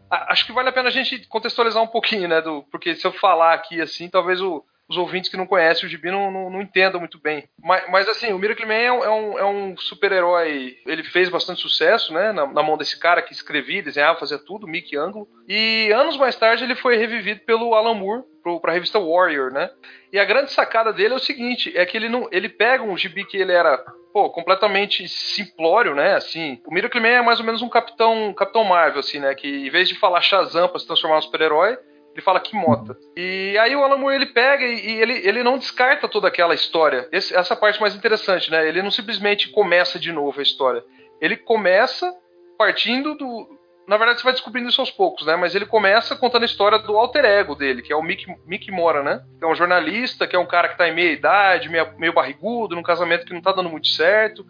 acho 0.10 0.46
que 0.46 0.54
vale 0.54 0.70
a 0.70 0.72
pena 0.72 0.88
a 0.88 0.92
gente 0.92 1.28
contextualizar 1.28 1.82
um 1.82 1.88
pouquinho, 1.88 2.28
né? 2.28 2.42
Do, 2.42 2.64
porque 2.72 2.96
se 2.96 3.06
eu 3.06 3.12
falar 3.12 3.54
aqui 3.54 3.82
assim, 3.82 4.08
talvez 4.08 4.40
o, 4.40 4.64
os 4.88 4.98
ouvintes 4.98 5.30
que 5.30 5.38
não 5.38 5.48
conhecem 5.48 5.86
o 5.86 5.90
Gibi 5.90 6.12
não, 6.12 6.32
não, 6.32 6.50
não 6.50 6.62
entendam 6.62 7.00
muito 7.00 7.20
bem. 7.20 7.48
Mas, 7.62 7.84
mas 7.90 8.08
assim, 8.08 8.32
o 8.32 8.40
Miracle 8.40 8.66
Man 8.66 8.74
é 8.74 8.92
um, 8.92 9.40
é 9.40 9.46
um, 9.46 9.78
super-herói. 9.78 10.78
Ele 10.86 11.04
fez 11.04 11.30
bastante 11.30 11.62
sucesso, 11.62 12.14
né? 12.14 12.32
Na, 12.32 12.46
na, 12.46 12.64
mão 12.64 12.78
desse 12.78 13.00
cara 13.00 13.22
que 13.22 13.34
escrevia, 13.34 13.82
desenhava, 13.82 14.20
fazia 14.20 14.38
tudo, 14.38 14.68
Mickey 14.68 14.96
Anglo. 14.96 15.28
E 15.48 15.92
anos 15.92 16.18
mais 16.18 16.36
tarde 16.36 16.64
ele 16.64 16.76
foi 16.76 16.98
revivido 16.98 17.42
pelo 17.42 17.74
Alan 17.74 17.96
Moore 17.96 18.24
para 18.62 18.72
a 18.72 18.74
revista 18.74 19.00
Warrior, 19.00 19.52
né? 19.52 19.72
E 20.14 20.20
a 20.20 20.26
grande 20.26 20.52
sacada 20.52 20.94
dele 20.94 21.14
é 21.14 21.18
o 21.18 21.20
seguinte: 21.20 21.76
é 21.76 21.86
que 21.86 21.98
ele 21.98 22.08
não. 22.08 22.28
Ele 22.32 22.48
pega 22.48 22.84
um 22.84 22.98
gibi 22.98 23.26
que 23.26 23.38
ele 23.38 23.52
era. 23.52 23.84
Pô, 24.14 24.30
completamente 24.30 25.10
simplório, 25.10 25.94
né? 25.94 26.16
Assim, 26.16 26.62
o 26.66 26.74
Miracle 26.74 27.02
Man 27.02 27.08
é 27.10 27.22
mais 27.22 27.40
ou 27.40 27.46
menos 27.46 27.62
um 27.62 27.68
capitão, 27.68 28.34
capitão 28.34 28.64
Marvel, 28.64 29.02
assim, 29.02 29.20
né? 29.20 29.36
Que 29.36 29.68
em 29.68 29.70
vez 29.70 29.90
de 29.90 29.96
falar 29.96 30.22
Shazam 30.22 30.70
para 30.70 30.80
se 30.80 30.88
transformar 30.88 31.18
num 31.18 31.22
super-herói, 31.24 31.78
Ele 32.16 32.24
fala 32.24 32.40
Kimota. 32.40 32.98
E 33.18 33.58
aí 33.58 33.76
o 33.76 33.84
Alan 33.84 33.98
Moore 33.98 34.16
ele 34.16 34.28
pega 34.28 34.64
e, 34.64 34.90
e 34.90 35.02
ele, 35.02 35.14
ele 35.28 35.44
não 35.44 35.58
descarta 35.58 36.08
toda 36.08 36.30
aquela 36.30 36.54
história. 36.54 37.10
Esse, 37.12 37.36
essa 37.36 37.58
parte 37.58 37.80
mais 37.82 37.94
interessante, 37.94 38.50
né? 38.50 38.66
Ele 38.66 38.82
não 38.82 38.90
simplesmente 38.90 39.50
começa 39.50 40.00
de 40.00 40.14
novo 40.14 40.40
a 40.40 40.44
história. 40.44 40.82
Ele 41.20 41.36
começa 41.36 42.16
partindo 42.58 43.16
do. 43.16 43.50
Na 43.86 43.98
verdade, 43.98 44.20
você 44.20 44.24
vai 44.24 44.34
descobrindo 44.34 44.70
isso 44.70 44.80
aos 44.80 44.90
poucos, 44.90 45.28
né? 45.28 45.36
Mas 45.36 45.56
ele 45.56 45.66
começa 45.66 46.16
contando 46.16 46.44
a 46.44 46.46
história 46.46 46.80
do 46.80 46.98
alter 46.98 47.26
ego 47.26 47.54
dele, 47.54 47.82
que 47.82 47.92
é 47.92 47.96
o 47.96 48.02
Mick, 48.02 48.26
Mick 48.46 48.72
Mora, 48.72 49.04
né? 49.04 49.22
Que 49.38 49.44
é 49.44 49.48
um 49.48 49.54
jornalista, 49.54 50.26
que 50.26 50.38
é 50.38 50.40
um 50.40 50.46
cara 50.46 50.70
que 50.70 50.78
tá 50.78 50.88
em 50.88 50.96
meia 50.96 51.12
idade, 51.12 51.68
meio, 51.68 51.86
meio 51.98 52.14
barrigudo, 52.14 52.76
num 52.76 52.82
casamento 52.82 53.26
que 53.26 53.34
não 53.34 53.42
tá 53.42 53.52
dando 53.52 53.70
muito 53.70 53.90
certo. 53.90 54.46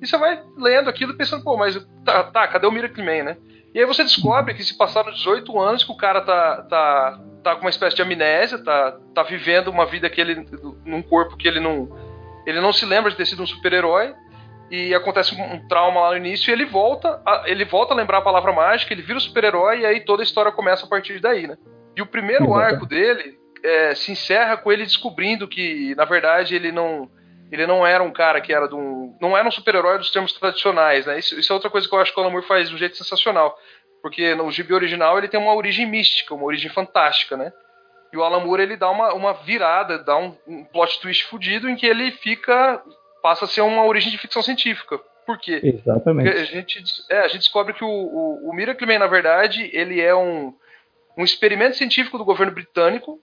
E 0.00 0.06
você 0.06 0.16
vai 0.16 0.40
lendo 0.56 0.88
aquilo 0.88 1.16
pensando, 1.16 1.42
pô, 1.42 1.56
mas 1.56 1.84
tá, 2.04 2.22
tá 2.22 2.46
cadê 2.46 2.68
o 2.68 2.70
Miracle 2.70 3.04
Man, 3.04 3.24
né? 3.24 3.36
E 3.74 3.80
aí 3.80 3.86
você 3.86 4.02
descobre 4.02 4.54
que 4.54 4.64
se 4.64 4.76
passaram 4.76 5.12
18 5.12 5.58
anos 5.60 5.84
que 5.84 5.92
o 5.92 5.96
cara 5.96 6.20
tá, 6.22 6.62
tá, 6.62 7.20
tá 7.44 7.54
com 7.54 7.62
uma 7.62 7.70
espécie 7.70 7.96
de 7.96 8.02
amnésia, 8.02 8.62
tá, 8.62 8.98
tá 9.14 9.22
vivendo 9.22 9.68
uma 9.68 9.86
vida 9.86 10.08
que 10.08 10.20
ele. 10.20 10.46
num 10.84 11.02
corpo 11.02 11.36
que 11.36 11.46
ele 11.46 11.60
não. 11.60 11.88
Ele 12.46 12.60
não 12.60 12.72
se 12.72 12.86
lembra 12.86 13.10
de 13.10 13.16
ter 13.16 13.26
sido 13.26 13.42
um 13.42 13.46
super-herói. 13.46 14.14
E 14.70 14.94
acontece 14.94 15.34
um, 15.34 15.54
um, 15.54 15.66
trauma 15.66 16.00
lá 16.00 16.10
no 16.10 16.18
início 16.18 16.50
e 16.50 16.52
ele 16.52 16.66
volta, 16.66 17.22
a, 17.24 17.44
ele 17.46 17.64
volta 17.64 17.94
a 17.94 17.96
lembrar 17.96 18.18
a 18.18 18.22
palavra 18.22 18.52
mágica, 18.52 18.92
ele 18.92 19.00
vira 19.00 19.16
o 19.16 19.20
super-herói 19.20 19.80
e 19.80 19.86
aí 19.86 20.00
toda 20.00 20.22
a 20.22 20.24
história 20.24 20.52
começa 20.52 20.84
a 20.84 20.88
partir 20.88 21.18
daí, 21.20 21.46
né? 21.46 21.56
E 21.96 22.02
o 22.02 22.06
primeiro 22.06 22.44
Exato. 22.44 22.60
arco 22.60 22.86
dele 22.86 23.38
é, 23.64 23.94
se 23.94 24.12
encerra 24.12 24.58
com 24.58 24.70
ele 24.70 24.84
descobrindo 24.84 25.48
que, 25.48 25.94
na 25.96 26.04
verdade, 26.04 26.54
ele 26.54 26.70
não 26.70 27.08
ele 27.50 27.66
não 27.66 27.86
era 27.86 28.02
um 28.02 28.12
cara 28.12 28.40
que 28.40 28.52
era 28.52 28.68
de 28.68 28.74
um. 28.74 29.16
Não 29.20 29.36
era 29.36 29.46
um 29.46 29.50
super-herói 29.50 29.98
dos 29.98 30.10
termos 30.10 30.32
tradicionais, 30.32 31.06
né? 31.06 31.18
Isso, 31.18 31.38
isso, 31.38 31.52
é 31.52 31.54
outra 31.54 31.70
coisa 31.70 31.88
que 31.88 31.94
eu 31.94 32.00
acho 32.00 32.12
que 32.12 32.20
o 32.20 32.22
Alan 32.22 32.32
Moore 32.32 32.46
faz 32.46 32.68
de 32.68 32.74
um 32.74 32.78
jeito 32.78 32.96
sensacional. 32.96 33.56
Porque 34.02 34.34
no 34.34 34.50
gibi 34.50 34.74
original 34.74 35.18
ele 35.18 35.28
tem 35.28 35.40
uma 35.40 35.54
origem 35.54 35.86
mística, 35.86 36.34
uma 36.34 36.44
origem 36.44 36.70
fantástica, 36.70 37.36
né? 37.36 37.52
E 38.12 38.16
o 38.16 38.22
Alan 38.22 38.40
Moore 38.40 38.62
ele 38.62 38.76
dá 38.76 38.90
uma, 38.90 39.12
uma 39.12 39.32
virada, 39.32 39.98
dá 39.98 40.16
um, 40.16 40.36
um 40.46 40.64
plot 40.64 41.00
twist 41.00 41.24
fudido 41.24 41.68
em 41.68 41.76
que 41.76 41.86
ele 41.86 42.10
fica. 42.12 42.82
passa 43.22 43.44
a 43.44 43.48
ser 43.48 43.62
uma 43.62 43.84
origem 43.84 44.10
de 44.10 44.18
ficção 44.18 44.42
científica. 44.42 44.98
Por 45.26 45.38
quê? 45.38 45.60
Exatamente. 45.62 46.30
Porque 46.30 46.40
a 46.40 46.44
gente, 46.44 46.82
é, 47.10 47.18
a 47.20 47.28
gente 47.28 47.40
descobre 47.40 47.74
que 47.74 47.84
o, 47.84 47.88
o, 47.88 48.50
o 48.50 48.54
Miracle 48.54 48.86
Man, 48.86 48.98
na 48.98 49.06
verdade, 49.06 49.70
ele 49.72 50.00
é 50.00 50.14
um, 50.14 50.54
um 51.16 51.24
experimento 51.24 51.76
científico 51.76 52.16
do 52.16 52.24
governo 52.24 52.52
britânico 52.52 53.20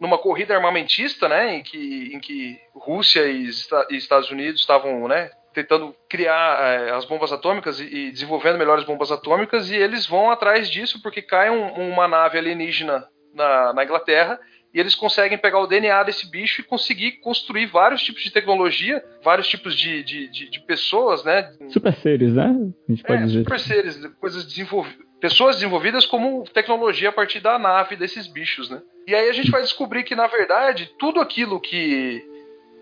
numa 0.00 0.18
corrida 0.18 0.54
armamentista, 0.54 1.28
né, 1.28 1.56
em 1.56 1.62
que, 1.62 2.10
em 2.14 2.20
que 2.20 2.58
Rússia 2.74 3.26
e, 3.26 3.48
e 3.90 3.96
Estados 3.96 4.30
Unidos 4.30 4.60
estavam, 4.60 5.08
né, 5.08 5.30
tentando 5.52 5.94
criar 6.08 6.58
é, 6.60 6.90
as 6.92 7.04
bombas 7.04 7.32
atômicas 7.32 7.80
e, 7.80 7.84
e, 7.84 8.10
desenvolvendo 8.12 8.58
melhores 8.58 8.84
bombas 8.84 9.10
atômicas, 9.10 9.70
e 9.70 9.76
eles 9.76 10.06
vão 10.06 10.30
atrás 10.30 10.70
disso 10.70 11.02
porque 11.02 11.20
cai 11.20 11.50
um, 11.50 11.92
uma 11.92 12.06
nave 12.06 12.38
alienígena 12.38 13.04
na, 13.34 13.72
na, 13.72 13.84
Inglaterra 13.84 14.38
e 14.72 14.78
eles 14.78 14.94
conseguem 14.94 15.38
pegar 15.38 15.58
o 15.58 15.66
DNA 15.66 16.04
desse 16.04 16.30
bicho 16.30 16.60
e 16.60 16.64
conseguir 16.64 17.12
construir 17.20 17.66
vários 17.66 18.02
tipos 18.02 18.22
de 18.22 18.30
tecnologia, 18.30 19.02
vários 19.24 19.48
tipos 19.48 19.74
de, 19.74 20.04
de, 20.04 20.28
de, 20.28 20.50
de 20.50 20.60
pessoas, 20.60 21.24
né? 21.24 21.50
Super 21.70 21.94
seres, 21.94 22.34
né? 22.34 22.54
A 22.88 22.92
gente 22.92 23.02
pode 23.02 23.22
é, 23.22 23.26
dizer. 23.26 23.38
super 23.38 23.60
seres, 23.60 24.06
coisas 24.20 24.44
desenvolvidas 24.44 25.07
pessoas 25.20 25.56
desenvolvidas 25.56 26.06
como 26.06 26.44
tecnologia 26.52 27.08
a 27.08 27.12
partir 27.12 27.40
da 27.40 27.58
nave 27.58 27.96
desses 27.96 28.26
bichos, 28.26 28.70
né? 28.70 28.80
E 29.06 29.14
aí 29.14 29.28
a 29.28 29.32
gente 29.32 29.50
vai 29.50 29.62
descobrir 29.62 30.04
que, 30.04 30.14
na 30.14 30.26
verdade, 30.26 30.90
tudo 30.98 31.20
aquilo 31.20 31.60
que, 31.60 32.22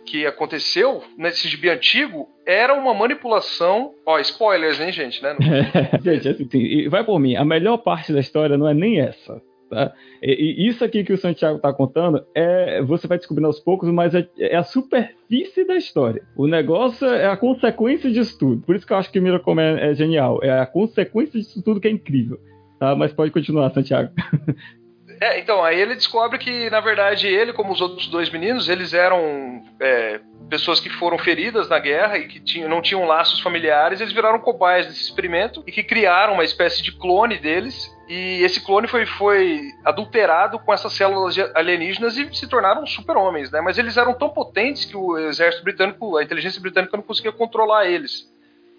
que 0.05 0.27
aconteceu 0.27 1.03
nesse 1.17 1.49
gibi 1.49 1.71
antigo 1.71 2.29
era 2.45 2.75
uma 2.75 2.93
manipulação. 2.93 3.95
Ó, 4.05 4.19
spoilers, 4.19 4.81
hein, 4.81 4.93
gente, 4.93 5.23
né? 5.23 5.37
gente, 6.03 6.29
assim, 6.29 6.89
vai 6.89 7.05
por 7.05 7.19
mim, 7.19 7.37
a 7.37 7.45
melhor 7.45 7.79
parte 7.79 8.13
da 8.13 8.21
história 8.21 8.59
não 8.59 8.69
é 8.69 8.75
nem 8.75 9.01
essa. 9.01 9.41
Tá? 9.69 9.93
E, 10.23 10.69
isso 10.69 10.85
aqui 10.85 11.03
que 11.03 11.13
o 11.13 11.19
Santiago 11.19 11.57
está 11.57 11.73
contando 11.73 12.25
é 12.35 12.81
você 12.83 13.07
vai 13.07 13.19
descobrindo 13.19 13.49
aos 13.49 13.59
poucos, 13.59 13.89
mas 13.91 14.15
é, 14.15 14.29
é, 14.39 14.57
a 14.57 14.63
superfície 14.63 15.65
da 15.65 15.77
história. 15.77 16.23
O 16.37 16.47
negócio 16.47 17.07
é 17.07 17.27
a 17.27 17.37
consequência 17.37 18.11
disso 18.11 18.39
tudo. 18.39 18.63
Por 18.63 18.77
isso 18.77 18.87
que 18.87 18.93
eu 18.93 18.97
acho 18.97 19.11
que 19.11 19.21
Miracle 19.21 19.59
é, 19.59 19.91
é 19.91 19.95
genial. 19.95 20.41
É 20.43 20.61
a 20.61 20.67
consequência 20.67 21.39
disso 21.39 21.63
tudo 21.63 21.81
que 21.81 21.89
é 21.89 21.91
incrível. 21.91 22.39
Tá? 22.79 22.95
Mas 22.95 23.13
pode 23.13 23.31
continuar, 23.31 23.71
Santiago. 23.71 24.11
É, 25.21 25.39
então, 25.39 25.65
aí 25.65 25.81
ele 25.81 25.95
descobre 25.95 26.39
que, 26.39 26.69
na 26.69 26.81
verdade, 26.81 27.27
ele, 27.27 27.53
como 27.53 27.73
os 27.73 27.81
outros 27.81 28.07
dois 28.09 28.29
meninos, 28.29 28.69
eles 28.69 28.93
eram 28.93 29.63
é, 29.81 30.21
pessoas 30.51 30.79
que 30.79 30.91
foram 30.91 31.19
feridas 31.19 31.69
na 31.69 31.79
guerra 31.79 32.19
e 32.19 32.29
que 32.29 32.41
tinham, 32.41 32.69
não 32.69 32.83
tinham 32.83 33.07
laços 33.07 33.41
familiares, 33.41 34.01
eles 34.01 34.13
viraram 34.13 34.39
cobaias 34.39 34.87
desse 34.87 35.03
experimento 35.03 35.63
e 35.67 35.73
que 35.73 35.83
criaram 35.83 36.35
uma 36.35 36.45
espécie 36.45 36.83
de 36.83 36.93
clone 36.93 37.39
deles. 37.39 37.95
E 38.09 38.43
esse 38.43 38.61
clone 38.61 38.87
foi, 38.87 39.05
foi 39.05 39.73
adulterado 39.85 40.59
com 40.61 40.73
essas 40.73 40.93
células 40.93 41.37
alienígenas 41.55 42.17
e 42.17 42.33
se 42.33 42.47
tornaram 42.49 42.87
super-homens, 42.87 43.51
né? 43.51 43.61
Mas 43.61 43.79
eles 43.79 43.97
eram 43.97 44.15
tão 44.15 44.29
potentes 44.29 44.85
que 44.85 44.97
o 44.97 45.19
exército 45.19 45.65
britânico, 45.65 46.17
a 46.17 46.23
inteligência 46.23 46.61
britânica 46.61 46.97
não 46.97 47.03
conseguia 47.03 47.33
controlar 47.33 47.87
eles. 47.87 48.31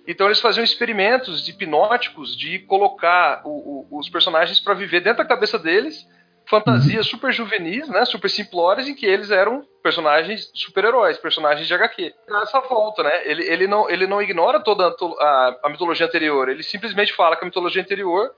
Então 0.07 0.27
eles 0.27 0.39
faziam 0.39 0.63
experimentos 0.63 1.45
hipnóticos 1.47 2.37
de 2.37 2.59
colocar 2.59 3.41
o, 3.43 3.85
o, 3.91 3.99
os 3.99 4.09
personagens 4.09 4.61
para 4.61 4.73
viver 4.73 5.01
dentro 5.01 5.17
da 5.17 5.25
cabeça 5.25 5.59
deles 5.59 6.07
fantasias 6.47 7.05
uhum. 7.05 7.11
super 7.11 7.33
juvenis, 7.33 7.87
né? 7.89 8.05
Super 8.05 8.29
simplórias, 8.29 8.87
em 8.87 8.95
que 8.95 9.05
eles 9.05 9.31
eram 9.31 9.65
personagens 9.83 10.49
super-heróis, 10.53 11.17
personagens 11.17 11.67
de 11.67 11.73
HQ. 11.73 12.13
Essa 12.41 12.61
volta, 12.61 13.03
né? 13.03 13.11
Ele, 13.25 13.43
ele, 13.43 13.67
não, 13.67 13.89
ele 13.89 14.07
não 14.07 14.21
ignora 14.21 14.61
toda 14.61 14.87
a, 14.87 15.59
a 15.65 15.69
mitologia 15.69 16.05
anterior, 16.05 16.47
ele 16.47 16.63
simplesmente 16.63 17.13
fala 17.13 17.35
que 17.35 17.43
a 17.43 17.45
mitologia 17.45 17.81
anterior 17.81 18.31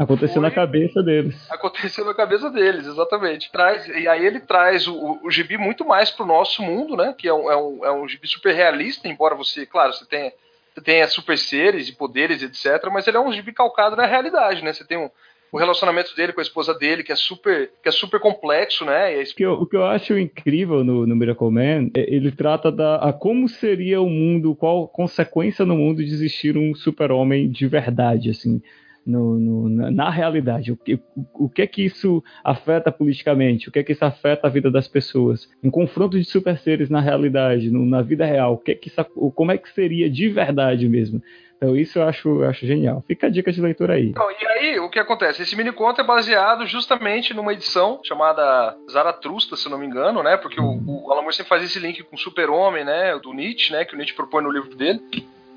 Aconteceu 0.00 0.40
foi... 0.40 0.42
na 0.42 0.50
cabeça 0.50 1.02
deles. 1.02 1.50
Aconteceu 1.50 2.06
na 2.06 2.14
cabeça 2.14 2.50
deles, 2.50 2.86
exatamente. 2.86 3.52
Traz, 3.52 3.86
e 3.86 4.08
aí 4.08 4.24
ele 4.24 4.40
traz 4.40 4.88
o, 4.88 4.94
o, 4.94 5.26
o 5.26 5.30
gibi 5.30 5.58
muito 5.58 5.84
mais 5.84 6.10
pro 6.10 6.24
nosso 6.24 6.62
mundo, 6.62 6.96
né? 6.96 7.14
Que 7.16 7.28
é 7.28 7.34
um, 7.34 7.50
é 7.50 7.56
um, 7.56 7.84
é 7.84 7.92
um 7.92 8.08
gibi 8.08 8.26
super 8.26 8.54
realista, 8.54 9.06
embora 9.06 9.34
você, 9.34 9.66
claro, 9.66 9.92
você 9.92 10.06
tenha, 10.06 10.32
você 10.74 10.80
tenha 10.80 11.06
super 11.06 11.36
seres 11.36 11.86
e 11.86 11.92
poderes, 11.92 12.42
etc. 12.42 12.82
Mas 12.90 13.06
ele 13.06 13.18
é 13.18 13.20
um 13.20 13.30
gibi 13.30 13.52
calcado 13.52 13.94
na 13.94 14.06
realidade, 14.06 14.64
né? 14.64 14.72
Você 14.72 14.86
tem 14.86 14.96
um, 14.96 15.10
o 15.52 15.58
relacionamento 15.58 16.16
dele 16.16 16.32
com 16.32 16.40
a 16.40 16.42
esposa 16.42 16.72
dele, 16.72 17.02
que 17.02 17.12
é 17.12 17.16
super, 17.16 17.70
que 17.82 17.88
é 17.90 17.92
super 17.92 18.20
complexo, 18.20 18.86
né? 18.86 19.20
O 19.20 19.34
que, 19.36 19.42
eu, 19.42 19.52
o 19.52 19.66
que 19.66 19.76
eu 19.76 19.84
acho 19.84 20.16
incrível 20.18 20.82
no, 20.82 21.06
no 21.06 21.14
Miracle 21.14 21.50
Man, 21.50 21.90
é, 21.94 22.14
ele 22.14 22.32
trata 22.32 22.72
da 22.72 23.12
como 23.20 23.50
seria 23.50 24.00
o 24.00 24.08
mundo, 24.08 24.54
qual 24.54 24.88
consequência 24.88 25.66
no 25.66 25.76
mundo 25.76 26.02
de 26.02 26.10
existir 26.10 26.56
um 26.56 26.74
super-homem 26.74 27.50
de 27.50 27.66
verdade, 27.66 28.30
assim. 28.30 28.62
No, 29.06 29.40
no, 29.40 29.90
na, 29.90 30.10
realidade. 30.10 30.70
O 30.70 30.76
que, 30.76 30.94
o, 31.16 31.46
o, 31.46 31.48
que 31.48 31.62
é 31.62 31.66
que 31.66 31.82
isso 31.82 32.22
afeta 32.44 32.92
politicamente? 32.92 33.68
O 33.68 33.72
que 33.72 33.78
é 33.78 33.82
que 33.82 33.92
isso 33.92 34.04
afeta 34.04 34.46
a 34.46 34.50
vida 34.50 34.70
das 34.70 34.86
pessoas? 34.86 35.48
Um 35.64 35.70
confronto 35.70 36.18
de 36.18 36.24
super 36.24 36.58
seres 36.58 36.90
na 36.90 37.00
realidade, 37.00 37.70
no, 37.70 37.84
na 37.86 38.02
vida 38.02 38.26
real. 38.26 38.54
O 38.54 38.58
que 38.58 38.72
é 38.72 38.74
que 38.74 38.88
isso, 38.88 39.02
como 39.34 39.52
é 39.52 39.58
que 39.58 39.72
seria 39.72 40.08
de 40.08 40.28
verdade 40.28 40.88
mesmo? 40.88 41.22
Então 41.60 41.76
isso 41.76 41.98
eu 41.98 42.04
acho, 42.04 42.28
eu 42.42 42.48
acho 42.48 42.66
genial. 42.66 43.04
Fica 43.06 43.26
a 43.26 43.30
dica 43.30 43.52
de 43.52 43.60
leitura 43.60 43.94
aí. 43.94 44.08
Então, 44.08 44.26
e 44.30 44.46
aí, 44.46 44.80
o 44.80 44.88
que 44.88 44.98
acontece? 44.98 45.42
Esse 45.42 45.54
mini 45.54 45.70
conto 45.70 46.00
é 46.00 46.04
baseado 46.04 46.66
justamente 46.66 47.34
numa 47.34 47.52
edição 47.52 48.00
chamada 48.02 48.74
Zaratrusta, 48.90 49.56
se 49.56 49.68
não 49.68 49.76
me 49.76 49.84
engano, 49.84 50.22
né? 50.22 50.38
Porque 50.38 50.58
o, 50.58 50.80
o 50.86 51.12
Alan 51.12 51.20
Moore 51.20 51.36
sempre 51.36 51.50
faz 51.50 51.62
esse 51.62 51.78
link 51.78 52.02
com 52.04 52.16
Super-Homem, 52.16 52.82
né? 52.82 53.18
Do 53.18 53.34
Nietzsche, 53.34 53.72
né? 53.74 53.84
Que 53.84 53.94
o 53.94 53.98
Nietzsche 53.98 54.16
propõe 54.16 54.42
no 54.42 54.50
livro 54.50 54.74
dele. 54.74 55.02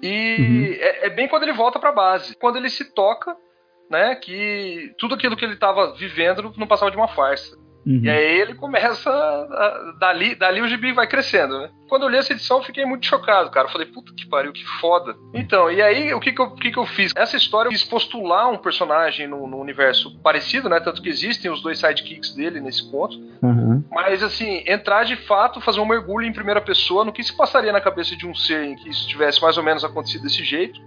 E 0.03 0.35
uhum. 0.37 0.65
é, 0.65 1.05
é, 1.05 1.09
bem 1.09 1.29
quando 1.29 1.43
ele 1.43 1.53
volta 1.53 1.79
pra 1.79 1.93
base. 1.93 2.35
Quando 2.35 2.57
ele 2.57 2.69
se 2.69 2.93
toca, 2.93 3.37
né? 3.89 4.15
Que 4.15 4.93
tudo 4.99 5.15
aquilo 5.15 5.37
que 5.37 5.45
ele 5.45 5.53
estava 5.53 5.93
vivendo 5.93 6.53
não 6.57 6.67
passava 6.67 6.91
de 6.91 6.97
uma 6.97 7.07
farsa. 7.07 7.57
Uhum. 7.85 8.01
E 8.03 8.09
aí 8.09 8.39
ele 8.41 8.55
começa. 8.55 9.09
A, 9.09 9.95
dali, 9.99 10.35
dali 10.35 10.61
o 10.61 10.67
gibi 10.67 10.93
vai 10.93 11.07
crescendo, 11.07 11.59
né? 11.59 11.69
Quando 11.87 12.03
eu 12.03 12.09
li 12.09 12.17
essa 12.17 12.33
edição, 12.33 12.57
eu 12.57 12.63
fiquei 12.63 12.85
muito 12.85 13.05
chocado, 13.05 13.51
cara. 13.51 13.67
Eu 13.67 13.71
falei, 13.71 13.87
puta 13.87 14.13
que 14.15 14.25
pariu, 14.27 14.53
que 14.53 14.65
foda. 14.79 15.15
Então, 15.33 15.69
e 15.69 15.81
aí 15.81 16.13
o 16.13 16.19
que 16.19 16.31
que 16.31 16.41
eu, 16.41 16.51
que 16.51 16.71
que 16.71 16.79
eu 16.79 16.85
fiz? 16.85 17.11
Essa 17.15 17.37
história 17.37 17.67
eu 17.67 17.71
quis 17.71 17.83
postular 17.83 18.49
um 18.49 18.57
personagem 18.57 19.27
no, 19.27 19.45
no, 19.47 19.59
universo 19.59 20.17
parecido, 20.19 20.69
né? 20.69 20.79
Tanto 20.79 21.01
que 21.01 21.09
existem 21.09 21.51
os 21.51 21.61
dois 21.61 21.79
sidekicks 21.79 22.33
dele 22.33 22.59
nesse 22.59 22.89
conto. 22.89 23.17
Uhum. 23.41 23.83
Mas, 23.91 24.23
assim, 24.23 24.63
entrar 24.65 25.03
de 25.03 25.15
fato, 25.15 25.61
fazer 25.61 25.79
um 25.79 25.85
mergulho 25.85 26.25
em 26.25 26.33
primeira 26.33 26.61
pessoa 26.61 27.05
no 27.05 27.11
que 27.11 27.23
se 27.23 27.35
passaria 27.35 27.71
na 27.71 27.81
cabeça 27.81 28.15
de 28.15 28.25
um 28.25 28.33
ser 28.33 28.63
em 28.63 28.75
que 28.75 28.89
isso 28.89 29.07
tivesse 29.07 29.41
mais 29.41 29.57
ou 29.57 29.63
menos 29.63 29.83
acontecido 29.83 30.23
desse 30.23 30.43
jeito 30.43 30.81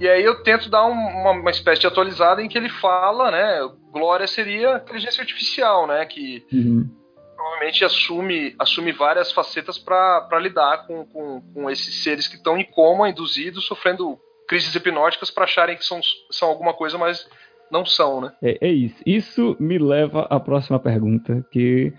e 0.00 0.08
aí 0.08 0.22
eu 0.22 0.42
tento 0.42 0.68
dar 0.68 0.86
um, 0.86 0.92
uma, 0.92 1.30
uma, 1.32 1.50
espécie 1.50 1.80
de 1.80 1.86
atualizada 1.86 2.42
em 2.42 2.48
que 2.48 2.56
ele 2.56 2.68
fala, 2.68 3.30
né? 3.30 3.60
Glória 3.92 4.26
seria 4.26 4.76
inteligência 4.76 5.20
artificial, 5.20 5.86
né? 5.86 6.04
Que 6.06 6.44
uhum. 6.52 6.88
provavelmente 7.34 7.84
assume, 7.84 8.54
assume 8.58 8.92
várias 8.92 9.32
facetas 9.32 9.78
para 9.78 10.38
lidar 10.40 10.86
com, 10.86 11.04
com, 11.06 11.40
com, 11.52 11.70
esses 11.70 12.02
seres 12.02 12.28
que 12.28 12.36
estão 12.36 12.56
em 12.56 12.64
coma, 12.64 13.08
induzidos, 13.08 13.66
sofrendo 13.66 14.18
crises 14.46 14.74
hipnóticas 14.74 15.30
para 15.30 15.44
acharem 15.44 15.76
que 15.76 15.84
são, 15.84 16.00
são 16.30 16.48
alguma 16.48 16.72
coisa, 16.72 16.96
mas 16.96 17.28
não 17.70 17.84
são, 17.84 18.20
né? 18.20 18.32
É, 18.42 18.68
é 18.68 18.72
isso. 18.72 19.02
Isso 19.04 19.56
me 19.58 19.78
leva 19.78 20.26
à 20.30 20.40
próxima 20.40 20.78
pergunta, 20.78 21.44
que 21.50 21.92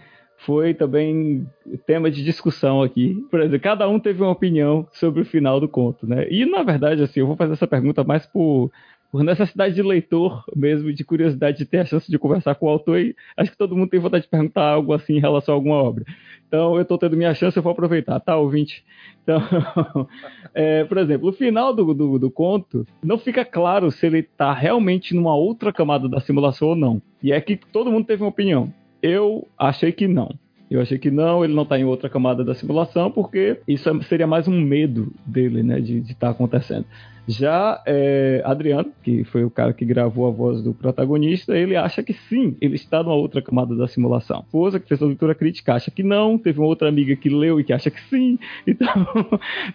foi 0.46 0.74
também 0.74 1.48
tema 1.86 2.10
de 2.10 2.24
discussão 2.24 2.82
aqui. 2.82 3.26
Por 3.30 3.42
exemplo, 3.42 3.60
cada 3.60 3.88
um 3.88 4.00
teve 4.00 4.22
uma 4.22 4.32
opinião 4.32 4.88
sobre 4.92 5.22
o 5.22 5.26
final 5.26 5.60
do 5.60 5.68
conto, 5.68 6.08
né? 6.08 6.28
E 6.30 6.46
na 6.46 6.64
verdade, 6.64 7.04
assim, 7.04 7.20
eu 7.20 7.28
vou 7.28 7.36
fazer 7.36 7.54
essa 7.54 7.68
pergunta 7.68 8.04
mais 8.04 8.26
por 8.26 8.72
por 9.12 9.24
necessidade 9.24 9.74
de 9.74 9.82
leitor 9.82 10.44
mesmo, 10.56 10.94
de 10.94 11.04
curiosidade 11.04 11.58
de 11.58 11.66
ter 11.66 11.80
a 11.80 11.86
chance 11.86 12.10
de 12.10 12.20
conversar 12.20 12.56
com 12.56 12.68
o 12.68 12.70
autor, 12.70 13.00
e 13.00 13.16
acho 13.36 13.52
que 13.52 13.58
todo 13.58 13.76
mundo 13.76 13.90
tem 13.90 14.00
vontade 14.00 14.24
de 14.24 14.30
perguntar 14.30 14.74
algo 14.74 14.94
assim 14.94 15.16
em 15.16 15.20
relação 15.20 15.54
a 15.54 15.58
alguma 15.58 15.78
obra. 15.78 16.06
Então, 16.48 16.76
eu 16.76 16.84
estou 16.84 16.98
tendo 16.98 17.18
minha 17.18 17.34
chance, 17.34 17.58
eu 17.58 17.64
vou 17.64 17.72
aproveitar, 17.72 18.20
tá, 18.20 18.38
ouvinte? 18.38 18.84
Então, 19.24 19.42
é, 20.54 20.84
por 20.84 20.98
exemplo, 20.98 21.30
o 21.30 21.34
final 21.34 21.74
do, 21.74 21.94
do, 21.94 22.20
do, 22.20 22.32
conto 22.32 22.86
não 23.04 23.18
fica 23.18 23.44
claro 23.44 23.92
se 23.92 24.06
ele 24.06 24.20
está 24.20 24.54
realmente 24.54 25.16
numa 25.16 25.36
outra 25.36 25.74
camada 25.74 26.08
da 26.08 26.20
simulação 26.20 26.70
ou 26.70 26.76
não. 26.76 27.02
E 27.22 27.32
é 27.32 27.42
que 27.42 27.56
todo 27.56 27.92
mundo 27.92 28.06
teve 28.06 28.24
uma 28.24 28.30
opinião. 28.30 28.72
Eu 29.02 29.48
achei 29.58 29.92
que 29.92 30.08
não. 30.08 30.38
Eu 30.70 30.82
achei 30.82 31.00
que 31.00 31.10
não, 31.10 31.44
ele 31.44 31.54
não 31.54 31.64
está 31.64 31.80
em 31.80 31.84
outra 31.84 32.10
camada 32.10 32.44
da 32.44 32.54
simulação, 32.54 33.10
porque 33.10 33.60
isso 33.68 33.90
é, 33.90 34.02
seria 34.04 34.28
mais 34.28 34.48
um 34.48 34.60
medo 34.62 35.12
dele, 35.26 35.64
né, 35.64 35.80
de 35.80 35.98
estar 36.00 36.28
tá 36.28 36.30
acontecendo. 36.30 36.86
Já 37.30 37.80
é, 37.86 38.42
Adriano, 38.44 38.92
que 39.04 39.24
foi 39.24 39.44
o 39.44 39.52
cara 39.52 39.72
que 39.72 39.86
gravou 39.86 40.28
a 40.28 40.32
voz 40.32 40.64
do 40.64 40.74
protagonista, 40.74 41.56
ele 41.56 41.76
acha 41.76 42.02
que 42.02 42.12
sim, 42.12 42.58
ele 42.60 42.74
está 42.74 43.04
numa 43.04 43.14
outra 43.14 43.40
camada 43.40 43.76
da 43.76 43.88
simulação. 43.88 44.38
A 44.38 44.42
esposa 44.42 44.80
que 44.80 44.88
fez 44.88 45.00
a 45.00 45.06
leitura 45.06 45.36
crítica 45.36 45.76
acha 45.76 45.92
que 45.92 46.02
não, 46.02 46.40
teve 46.40 46.60
uma 46.60 46.68
outra 46.68 46.90
amiga 46.90 47.16
que 47.16 47.30
leu 47.30 47.60
e 47.60 47.64
que 47.64 47.72
acha 47.72 47.92
que 47.92 48.02
sim. 48.10 48.40
Então, 48.66 48.88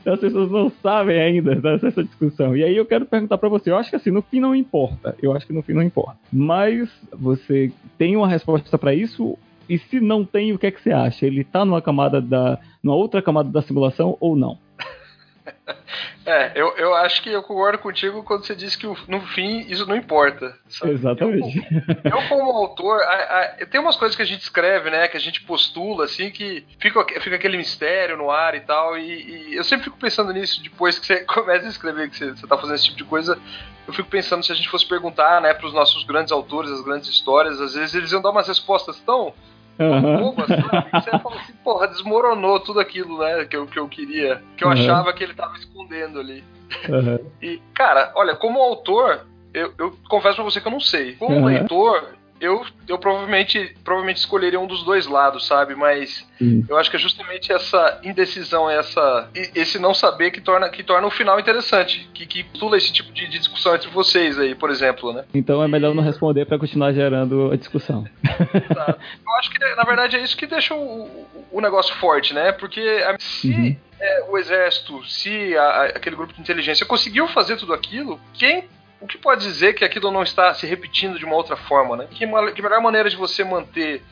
então 0.01 0.15
as 0.15 0.21
pessoas 0.21 0.51
não 0.51 0.69
sabem 0.83 1.21
ainda 1.21 1.55
dessa 1.79 2.03
discussão. 2.03 2.57
E 2.57 2.65
aí 2.65 2.77
eu 2.77 2.87
quero 2.87 3.07
perguntar 3.07 3.39
para 3.39 3.49
você, 3.49 3.71
eu 3.71 3.77
acho 3.77 3.91
que 3.91 3.97
assim, 3.97 4.11
no 4.11 4.23
fim 4.23 4.41
não 4.41 4.55
importa. 4.55 5.15
Eu 5.23 5.33
acho 5.33 5.47
que 5.47 5.53
no 5.53 5.63
fim 5.63 5.75
não 5.75 5.83
importa. 5.83 6.19
Mas 6.33 6.89
você 7.13 7.71
tem 7.97 8.17
uma 8.17 8.27
resposta 8.27 8.77
para 8.77 8.93
isso 8.95 9.39
e 9.69 9.79
se 9.79 10.01
não 10.01 10.25
tem, 10.25 10.53
o 10.53 10.59
que 10.59 10.67
é 10.67 10.71
que 10.71 10.81
você 10.81 10.93
acha? 10.93 11.27
Ele 11.27 11.45
tá 11.45 11.65
numa 11.65 11.83
camada 11.83 12.21
da. 12.21 12.59
numa 12.83 12.97
outra 12.97 13.23
camada 13.23 13.51
da 13.51 13.63
simulação 13.63 14.17
ou 14.21 14.37
não? 14.37 14.59
É, 16.27 16.53
eu, 16.55 16.75
eu 16.79 16.95
acho 16.95 17.23
que 17.23 17.31
eu 17.31 17.43
concordo 17.43 17.79
contigo 17.79 18.23
quando 18.23 18.47
você 18.47 18.55
disse 18.55 18.79
que 18.79 18.87
no 18.87 19.21
fim 19.29 19.61
isso 19.69 19.87
não 19.87 19.95
importa. 19.95 20.57
Sabe? 20.69 20.93
Exatamente. 20.93 21.59
Eu, 22.03 22.13
eu 22.13 22.29
como 22.29 22.51
autor, 22.51 22.99
a, 23.03 23.41
a, 23.61 23.67
tem 23.67 23.79
umas 23.79 23.95
coisas 23.95 24.17
que 24.17 24.23
a 24.23 24.25
gente 24.25 24.41
escreve, 24.41 24.89
né, 24.89 25.07
que 25.07 25.19
a 25.19 25.21
gente 25.21 25.43
postula, 25.43 26.07
assim, 26.07 26.31
que 26.31 26.65
fica, 26.79 27.05
fica 27.21 27.37
aquele 27.37 27.59
mistério 27.59 28.17
no 28.17 28.31
ar 28.31 28.55
e 28.55 28.61
tal, 28.61 28.97
e, 28.97 29.51
e 29.51 29.55
eu 29.55 29.63
sempre 29.65 29.85
fico 29.85 29.99
pensando 29.99 30.33
nisso 30.33 30.63
depois 30.63 30.99
que 30.99 31.07
você 31.07 31.21
começa 31.29 31.67
a 31.67 31.71
escrever, 31.71 32.09
que 32.09 32.17
você, 32.17 32.31
você 32.31 32.47
tá 32.47 32.57
fazendo 32.57 32.77
esse 32.77 32.85
tipo 32.85 32.97
de 32.97 33.05
coisa, 33.05 33.39
eu 33.87 33.93
fico 33.93 34.09
pensando 34.09 34.43
se 34.43 34.51
a 34.51 34.55
gente 34.55 34.71
fosse 34.71 34.87
perguntar, 34.87 35.43
né, 35.43 35.53
pros 35.53 35.75
nossos 35.75 36.05
grandes 36.05 36.33
autores, 36.33 36.71
as 36.71 36.81
grandes 36.81 37.11
histórias, 37.11 37.61
às 37.61 37.75
vezes 37.75 37.95
eles 37.95 38.13
iam 38.13 38.23
dar 38.23 38.31
umas 38.31 38.49
respostas 38.49 38.99
tão 39.01 39.35
Uhum. 39.79 40.33
Você 40.33 41.11
falou 41.19 41.39
assim, 41.39 41.53
porra, 41.65 41.89
desmoronou 41.89 42.61
tudo 42.61 42.81
aquilo, 42.81 43.19
né, 43.19 43.45
que 43.45 43.57
eu, 43.57 43.67
que 43.67 43.79
eu 43.79 43.89
queria, 43.89 44.43
que 44.57 44.65
eu 44.65 44.69
uhum. 44.69 44.75
achava 44.75 45.13
que 45.13 45.25
ele 45.25 45.35
tava 45.35 45.57
escondendo 45.57 46.21
ali. 46.21 46.45
Uhum. 46.89 47.19
E, 47.43 47.61
cara, 47.75 48.13
olha, 48.15 48.35
como 48.37 48.61
autor, 48.61 49.27
eu, 49.53 49.73
eu 49.79 49.97
confesso 50.09 50.37
pra 50.37 50.45
você 50.45 50.61
que 50.61 50.67
eu 50.67 50.73
não 50.73 50.81
sei. 50.81 51.15
Como 51.17 51.47
leitor, 51.47 52.15
eu, 52.45 52.65
eu 52.87 52.99
provavelmente, 52.99 53.75
provavelmente 53.83 54.19
escolheria 54.19 54.61
um 54.61 54.67
dos 54.67 54.85
dois 54.85 55.07
lados, 55.07 55.47
sabe? 55.47 55.75
Mas 55.75 56.27
Sim. 56.39 56.65
eu 56.69 56.77
acho 56.77 56.91
que 56.91 56.97
é 56.97 57.01
justamente 57.01 57.53
essa 57.53 58.01
indecisão, 58.03 58.69
essa, 58.69 59.29
esse 59.55 59.79
não 59.79 59.95
saber 59.95 60.31
que 60.31 60.41
torna, 60.41 60.69
que 60.69 60.83
torna 60.83 61.07
o 61.07 61.11
final 61.11 61.41
interessante, 61.41 62.09
que, 62.13 62.27
que 62.27 62.45
pula 62.59 62.77
esse 62.77 62.93
tipo 62.93 63.13
de, 63.13 63.27
de 63.27 63.39
discussão 63.39 63.75
entre 63.75 63.89
vocês 63.91 64.39
aí, 64.39 64.55
por 64.55 64.71
exemplo, 64.71 65.13
né? 65.13 65.25
Então 65.35 65.63
é 65.63 65.69
melhor 65.69 65.95
não 65.95 66.03
responder 66.03 66.45
para 66.45 66.59
continuar 66.59 66.93
gerando 66.93 67.51
a 67.51 67.57
discussão. 67.57 68.05
eu 68.25 69.33
acho 69.39 69.51
que, 69.51 69.59
na 69.59 69.85
verdade, 69.85 70.17
é 70.17 70.23
isso 70.23 70.37
que 70.37 70.47
deixa 70.47 70.75
o, 70.75 71.27
o 71.51 71.61
negócio 71.61 71.95
forte, 71.97 72.35
né? 72.35 72.53
Porque 72.53 72.83
se 73.19 73.51
uhum. 73.51 73.77
é, 74.01 74.25
o 74.29 74.37
exército, 74.37 75.05
se 75.07 75.57
a, 75.57 75.85
aquele 75.85 76.17
grupo 76.17 76.35
de 76.35 76.41
inteligência 76.41 76.85
conseguiu 76.85 77.27
fazer 77.29 77.57
tudo 77.57 77.73
aquilo, 77.73 78.21
quem 78.35 78.69
o 79.01 79.07
que 79.07 79.19
pode 79.19 79.43
dizer 79.43 79.75
que 79.75 79.85
aquilo 79.85 80.11
não 80.11 80.23
está 80.23 80.53
se 80.55 80.67
repetindo 80.67 81.19
de 81.19 81.25
uma 81.25 81.35
outra 81.37 81.57
forma, 81.57 81.97
né? 81.97 82.07
Que, 82.11 82.27
que 82.53 82.63
melhor 82.63 82.81
maneira 82.81 83.09
de 83.09 83.17
você 83.17 83.45
manter 83.45 84.03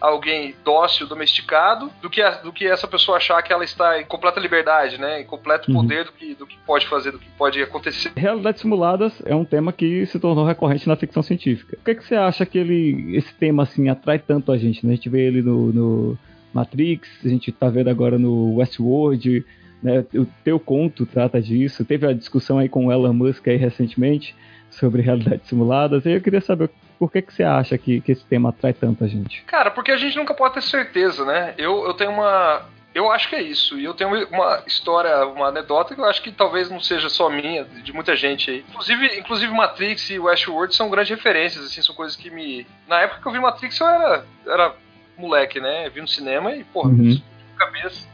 alguém 0.00 0.54
dócil, 0.64 1.06
domesticado, 1.06 1.90
do 2.00 2.08
que, 2.08 2.22
a, 2.22 2.30
do 2.30 2.52
que 2.52 2.66
essa 2.66 2.88
pessoa 2.88 3.18
achar 3.18 3.40
que 3.42 3.52
ela 3.52 3.62
está 3.62 4.00
em 4.00 4.04
completa 4.06 4.40
liberdade, 4.40 4.98
né? 4.98 5.20
Em 5.20 5.24
completo 5.24 5.70
uhum. 5.70 5.82
poder 5.82 6.06
do 6.06 6.12
que, 6.12 6.34
do 6.34 6.46
que 6.46 6.56
pode 6.66 6.86
fazer, 6.88 7.12
do 7.12 7.18
que 7.18 7.28
pode 7.30 7.62
acontecer. 7.62 8.10
Realidades 8.16 8.62
simuladas 8.62 9.22
é 9.26 9.34
um 9.34 9.44
tema 9.44 9.72
que 9.72 10.06
se 10.06 10.18
tornou 10.18 10.46
recorrente 10.46 10.88
na 10.88 10.96
ficção 10.96 11.22
científica. 11.22 11.76
Por 11.76 11.84
que, 11.84 11.96
que 11.96 12.04
você 12.04 12.14
acha 12.16 12.46
que 12.46 12.58
ele, 12.58 13.14
esse 13.16 13.34
tema 13.34 13.64
assim 13.64 13.88
atrai 13.88 14.18
tanto 14.18 14.50
a 14.50 14.56
gente? 14.56 14.86
Né? 14.86 14.92
A 14.92 14.96
gente 14.96 15.10
vê 15.10 15.26
ele 15.26 15.42
no, 15.42 15.72
no 15.72 16.18
Matrix, 16.52 17.08
a 17.24 17.28
gente 17.28 17.50
está 17.50 17.68
vendo 17.68 17.90
agora 17.90 18.18
no 18.18 18.56
Westworld, 18.56 19.44
né? 19.82 20.04
O 20.14 20.26
teu 20.44 20.58
conto 20.58 21.06
trata 21.06 21.40
disso. 21.40 21.84
Teve 21.84 22.06
a 22.06 22.12
discussão 22.12 22.58
aí 22.58 22.68
com 22.68 22.86
o 22.86 22.92
Elon 22.92 23.12
Musk 23.12 23.48
aí 23.48 23.56
recentemente 23.56 24.34
sobre 24.70 25.02
realidades 25.02 25.48
simuladas. 25.48 26.04
E 26.06 26.10
eu 26.10 26.20
queria 26.20 26.40
saber 26.40 26.70
por 26.98 27.10
que, 27.10 27.22
que 27.22 27.32
você 27.32 27.42
acha 27.42 27.78
que, 27.78 28.00
que 28.00 28.12
esse 28.12 28.24
tema 28.24 28.50
atrai 28.50 28.72
tanta 28.72 29.08
gente. 29.08 29.42
Cara, 29.44 29.70
porque 29.70 29.90
a 29.90 29.96
gente 29.96 30.16
nunca 30.16 30.34
pode 30.34 30.54
ter 30.54 30.62
certeza, 30.62 31.24
né? 31.24 31.54
Eu, 31.56 31.84
eu 31.84 31.94
tenho 31.94 32.10
uma. 32.10 32.68
Eu 32.92 33.10
acho 33.10 33.28
que 33.28 33.36
é 33.36 33.42
isso. 33.42 33.78
E 33.78 33.84
eu 33.84 33.94
tenho 33.94 34.10
uma 34.28 34.62
história, 34.66 35.24
uma 35.26 35.46
anedota 35.46 35.94
que 35.94 36.00
eu 36.00 36.04
acho 36.04 36.22
que 36.22 36.32
talvez 36.32 36.68
não 36.68 36.80
seja 36.80 37.08
só 37.08 37.30
minha, 37.30 37.64
de 37.64 37.92
muita 37.92 38.16
gente 38.16 38.50
aí. 38.50 38.64
Inclusive, 38.68 39.18
inclusive 39.18 39.52
Matrix 39.52 40.10
e 40.10 40.18
Westworld 40.18 40.74
são 40.74 40.90
grandes 40.90 41.10
referências, 41.10 41.64
assim, 41.64 41.80
são 41.80 41.94
coisas 41.94 42.16
que 42.16 42.30
me. 42.30 42.66
Na 42.88 43.00
época 43.00 43.22
que 43.22 43.28
eu 43.28 43.32
vi 43.32 43.38
Matrix, 43.38 43.80
eu 43.80 43.86
era, 43.86 44.24
era 44.46 44.74
moleque, 45.20 45.60
né? 45.60 45.88
Vi 45.90 46.00
no 46.00 46.08
cinema 46.08 46.54
e, 46.54 46.64
porra, 46.64 46.90
uhum. 46.90 47.20
cabeça. 47.56 48.08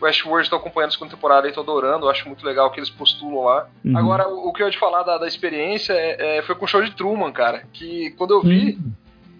Westworld 0.00 0.46
estou 0.46 0.58
acompanhando 0.58 0.88
a 0.88 0.92
segunda 0.92 1.14
temporada 1.14 1.48
e 1.48 1.52
tô 1.52 1.60
adorando, 1.60 2.08
acho 2.08 2.26
muito 2.26 2.44
legal 2.44 2.68
o 2.68 2.70
que 2.70 2.80
eles 2.80 2.88
postulam 2.88 3.44
lá. 3.44 3.68
Uhum. 3.84 3.96
Agora, 3.96 4.28
o, 4.28 4.52
que 4.52 4.62
eu 4.62 4.66
ia 4.66 4.72
te 4.72 4.78
falar 4.78 5.02
da, 5.02 5.18
da 5.18 5.26
experiência 5.26 5.92
é, 5.92 6.38
é, 6.38 6.42
foi 6.42 6.54
com 6.54 6.64
o 6.64 6.68
show 6.68 6.82
de 6.82 6.92
Truman, 6.92 7.30
cara. 7.30 7.64
Que 7.72 8.10
quando 8.12 8.32
eu 8.32 8.40
vi 8.40 8.76
uhum. 8.76 8.92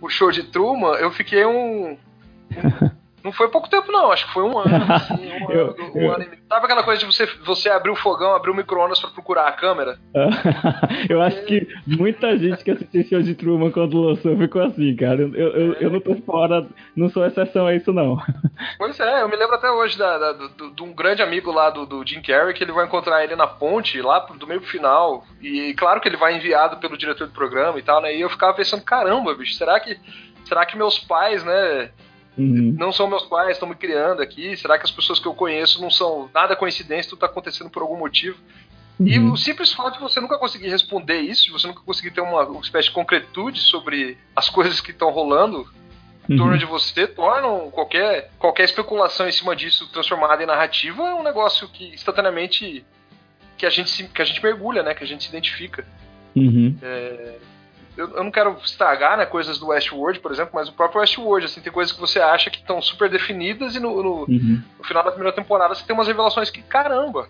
o 0.03 0.09
show 0.11 0.31
de 0.31 0.43
Truman, 0.45 0.97
eu 0.97 1.11
fiquei 1.11 1.45
um, 1.47 1.93
um 1.93 1.97
Não 3.23 3.33
foi 3.33 3.49
pouco 3.49 3.69
tempo, 3.69 3.93
não. 3.93 4.11
Acho 4.11 4.27
que 4.27 4.33
foi 4.33 4.43
um 4.43 4.59
ano. 4.59 4.71
Assim, 4.93 5.15
um, 5.15 5.51
eu, 5.51 5.71
ano, 5.71 5.93
um 5.95 6.01
eu... 6.01 6.13
ano 6.13 6.25
e... 6.25 6.41
Sabe 6.49 6.65
aquela 6.65 6.83
coisa 6.83 6.99
de 6.99 7.07
você, 7.07 7.27
você 7.45 7.69
abrir 7.69 7.91
o 7.91 7.97
fogão, 7.97 8.35
abrir 8.35 8.51
o 8.51 8.55
micro-ondas 8.55 8.99
pra 8.99 9.11
procurar 9.11 9.47
a 9.47 9.53
câmera? 9.53 9.99
eu 11.09 11.23
acho 11.23 11.45
que 11.45 11.69
muita 11.87 12.37
gente 12.37 12.65
que 12.65 12.73
assistiu 12.73 13.05
show 13.05 13.23
de 13.23 13.35
Truman 13.35 13.71
quando 13.71 14.01
lançou 14.01 14.37
ficou 14.37 14.63
assim, 14.63 14.97
cara. 14.97 15.21
Eu, 15.21 15.35
eu, 15.35 15.73
eu 15.75 15.91
não 15.91 16.01
tô 16.01 16.17
fora, 16.17 16.67
não 16.97 17.09
sou 17.09 17.25
exceção 17.25 17.67
a 17.67 17.75
isso, 17.75 17.93
não. 17.93 18.21
Pois 18.77 18.99
é, 19.01 19.23
eu 19.23 19.29
me 19.29 19.37
lembro 19.37 19.55
até 19.55 19.71
hoje 19.71 19.97
da, 19.97 20.19
da, 20.19 20.33
do, 20.33 20.75
de 20.75 20.83
um 20.83 20.93
grande 20.93 21.23
amigo 21.23 21.51
lá 21.51 21.71
do, 21.71 21.87
do 21.87 22.07
Jim 22.07 22.21
Carrey, 22.21 22.53
que 22.53 22.63
ele 22.63 22.73
vai 22.73 22.85
encontrar 22.85 23.25
ele 23.25 23.35
na 23.35 23.47
ponte, 23.47 24.01
lá 24.03 24.19
do 24.19 24.47
meio 24.47 24.61
pro 24.61 24.69
final. 24.69 25.25
E 25.41 25.73
claro 25.75 26.01
que 26.01 26.09
ele 26.09 26.17
vai 26.17 26.37
enviado 26.37 26.77
pelo 26.77 26.99
diretor 26.99 27.27
do 27.27 27.33
programa 27.33 27.79
e 27.79 27.83
tal, 27.83 28.03
né? 28.03 28.15
E 28.15 28.21
eu 28.21 28.29
ficava 28.29 28.53
pensando, 28.53 28.85
caramba, 28.85 29.35
bicho, 29.35 29.55
será 29.55 29.81
que, 29.81 29.99
será 30.45 30.67
que 30.67 30.77
meus 30.77 30.99
pais, 30.99 31.43
né? 31.43 31.91
Uhum. 32.39 32.75
Não 32.79 32.93
são 32.93 33.09
meus 33.09 33.25
pais, 33.25 33.53
estão 33.53 33.69
me 33.69 33.75
criando 33.75 34.23
aqui. 34.23 34.57
Será 34.57 34.79
que 34.79 34.85
as 34.85 34.91
pessoas 34.91 35.19
que 35.19 35.27
eu 35.27 35.35
conheço 35.35 35.81
não 35.81 35.91
são 35.91 36.31
nada 36.33 36.57
coincidência, 36.57 37.11
tudo 37.11 37.19
está 37.19 37.27
acontecendo 37.27 37.71
por 37.71 37.83
algum 37.83 37.97
motivo? 37.97 38.39
Uhum. 38.99 39.07
E 39.07 39.19
o 39.19 39.37
simples 39.37 39.73
fato 39.73 39.95
de 39.95 40.01
você 40.01 40.21
nunca 40.21 40.39
conseguir 40.39 40.69
responder 40.69 41.21
isso, 41.21 41.45
de 41.45 41.53
você 41.53 41.67
nunca 41.67 41.81
conseguir 41.81 42.11
ter 42.11 42.21
uma, 42.21 42.45
uma 42.45 42.61
espécie 42.61 42.89
de 42.89 42.95
concretude 42.95 43.61
sobre 43.61 44.19
as 44.37 44.49
coisas 44.49 44.81
que 44.81 44.91
estão 44.91 45.11
rolando 45.11 45.67
em 46.29 46.37
torno 46.37 46.53
uhum. 46.53 46.59
de 46.59 46.65
você, 46.65 47.09
tornam 47.09 47.71
qualquer, 47.71 48.31
qualquer 48.39 48.65
especulação 48.65 49.29
em 49.29 49.33
cima 49.33 49.57
disso 49.57 49.91
transformada 49.91 50.43
em 50.43 50.47
narrativa 50.47 51.03
é 51.03 51.15
um 51.15 51.25
negócio 51.25 51.67
que 51.69 51.89
instantaneamente 51.89 52.85
que 53.57 53.67
a 53.67 53.71
gente, 53.71 53.91
se, 53.91 54.05
que 54.05 54.23
a 54.23 54.25
gente 54.25 54.43
mergulha, 54.43 54.83
né? 54.83 54.95
Que 54.95 55.05
a 55.05 55.07
gente 55.07 55.25
se 55.25 55.29
identifica. 55.29 55.85
Uhum. 56.35 56.77
É, 56.81 57.39
eu, 57.97 58.09
eu, 58.17 58.25
não 58.25 58.31
quero 58.31 58.57
estragar, 58.65 59.17
né, 59.17 59.27
coisas 59.27 59.59
do 59.59 59.69
Westworld, 59.69 60.21
por 60.21 60.33
exemplo, 60.33 60.53
mas 60.55 60.69
o 60.69 60.73
próprio 60.73 61.01
Westworld, 61.01 61.47
assim, 61.47 61.61
tem 61.61 61.73
coisas 61.73 61.93
que 61.93 62.01
você 62.01 62.21
acha 62.21 62.51
que 62.51 62.59
estão 62.59 62.81
super 62.81 63.11
definidas 63.11 63.75
e 63.75 63.81
no, 63.81 64.03
no, 64.03 64.13
uhum. 64.23 64.63
no, 64.79 64.85
final 64.85 65.03
da 65.03 65.11
primeira 65.11 65.35
temporada 65.35 65.75
você 65.75 65.85
tem 65.85 65.95
umas 65.95 66.07
revelações 66.07 66.51
que, 66.51 66.63
caramba, 66.63 67.29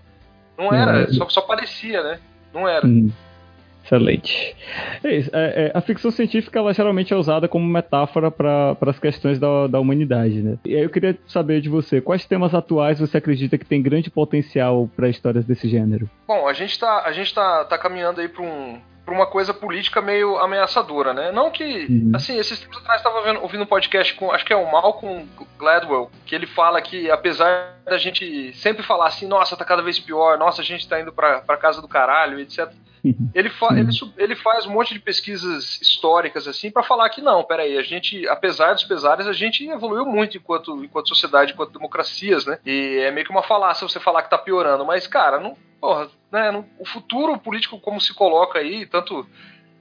não 0.57 0.73
era, 0.73 1.07
uhum. 1.07 1.13
só, 1.15 1.29
só 1.29 1.41
parecia, 1.41 2.03
né? 2.03 2.21
Não 2.53 2.69
era. 2.69 2.87
Uhum. 2.87 3.11
Excelente. 3.85 4.55
É 5.03 5.17
isso, 5.17 5.31
é, 5.33 5.67
é, 5.67 5.73
a 5.75 5.81
ficção 5.81 6.11
científica 6.11 6.59
ela 6.59 6.73
geralmente 6.73 7.13
é 7.13 7.17
usada 7.17 7.49
como 7.49 7.67
metáfora 7.67 8.31
para 8.31 8.77
as 8.83 8.99
questões 8.99 9.39
da, 9.39 9.67
da 9.67 9.81
humanidade, 9.81 10.41
né? 10.43 10.59
E 10.65 10.77
aí 10.77 10.83
eu 10.83 10.91
queria 10.91 11.19
saber 11.27 11.61
de 11.61 11.69
você, 11.69 12.01
quais 12.01 12.25
temas 12.25 12.55
atuais 12.55 13.01
você 13.01 13.17
acredita 13.17 13.59
que 13.59 13.67
tem 13.67 13.83
grande 13.83 14.09
potencial 14.09 14.89
para 14.95 15.09
histórias 15.09 15.45
desse 15.45 15.69
gênero? 15.69 16.09
Bom, 16.29 16.47
a 16.47 16.53
gente 16.53 16.71
está 16.71 17.05
a 17.05 17.13
gente 17.13 17.35
tá, 17.35 17.65
tá 17.65 17.77
caminhando 17.77 18.21
aí 18.21 18.29
para 18.29 18.43
um, 18.43 18.79
por 19.11 19.17
uma 19.17 19.27
coisa 19.27 19.53
política 19.53 20.01
meio 20.01 20.39
ameaçadora, 20.39 21.13
né? 21.13 21.33
Não 21.33 21.51
que, 21.51 21.65
uhum. 21.91 22.13
assim, 22.15 22.39
esses 22.39 22.61
tempos 22.61 22.79
atrás 22.79 23.01
estava 23.01 23.19
ouvindo 23.41 23.65
um 23.65 23.67
podcast 23.67 24.15
com, 24.15 24.31
acho 24.31 24.45
que 24.45 24.53
é 24.53 24.57
o 24.57 24.71
Malcolm 24.71 25.29
Gladwell, 25.59 26.09
que 26.25 26.33
ele 26.33 26.47
fala 26.47 26.81
que 26.81 27.11
apesar 27.11 27.80
da 27.91 27.99
gente 27.99 28.53
sempre 28.55 28.83
falar 28.83 29.09
assim, 29.09 29.27
nossa, 29.27 29.57
tá 29.57 29.65
cada 29.65 29.83
vez 29.83 29.99
pior, 29.99 30.39
nossa, 30.39 30.63
a 30.63 30.65
gente 30.65 30.89
tá 30.89 31.01
indo 31.01 31.13
pra, 31.13 31.41
pra 31.41 31.57
casa 31.57 31.83
do 31.83 31.89
caralho, 31.89 32.39
etc. 32.39 32.73
Ele, 33.35 33.49
fa 33.49 33.69
ele, 33.73 33.89
ele, 34.17 34.37
faz 34.37 34.67
um 34.67 34.73
monte 34.73 34.93
de 34.93 35.01
pesquisas 35.01 35.81
históricas 35.81 36.47
assim 36.47 36.71
para 36.71 36.83
falar 36.83 37.09
que 37.09 37.23
não, 37.23 37.43
peraí, 37.43 37.79
a 37.79 37.83
gente, 37.83 38.29
apesar 38.29 38.75
dos 38.75 38.85
pesares, 38.85 39.27
a 39.27 39.33
gente 39.33 39.67
evoluiu 39.67 40.05
muito 40.05 40.37
enquanto, 40.37 40.85
enquanto 40.85 41.09
sociedade, 41.09 41.53
enquanto 41.53 41.73
democracias, 41.73 42.45
né? 42.45 42.59
E 42.65 42.99
é 42.99 43.11
meio 43.11 43.25
que 43.25 43.33
uma 43.33 43.43
falácia 43.43 43.89
você 43.89 43.99
falar 43.99 44.23
que 44.23 44.31
tá 44.31 44.39
piorando, 44.39 44.85
mas, 44.85 45.07
cara, 45.07 45.41
não, 45.41 45.57
porra, 45.81 46.09
né, 46.31 46.53
não, 46.53 46.67
o 46.79 46.85
futuro 46.85 47.39
político 47.39 47.81
como 47.81 48.01
se 48.01 48.13
coloca 48.13 48.59
aí, 48.59 48.85
tanto 48.85 49.27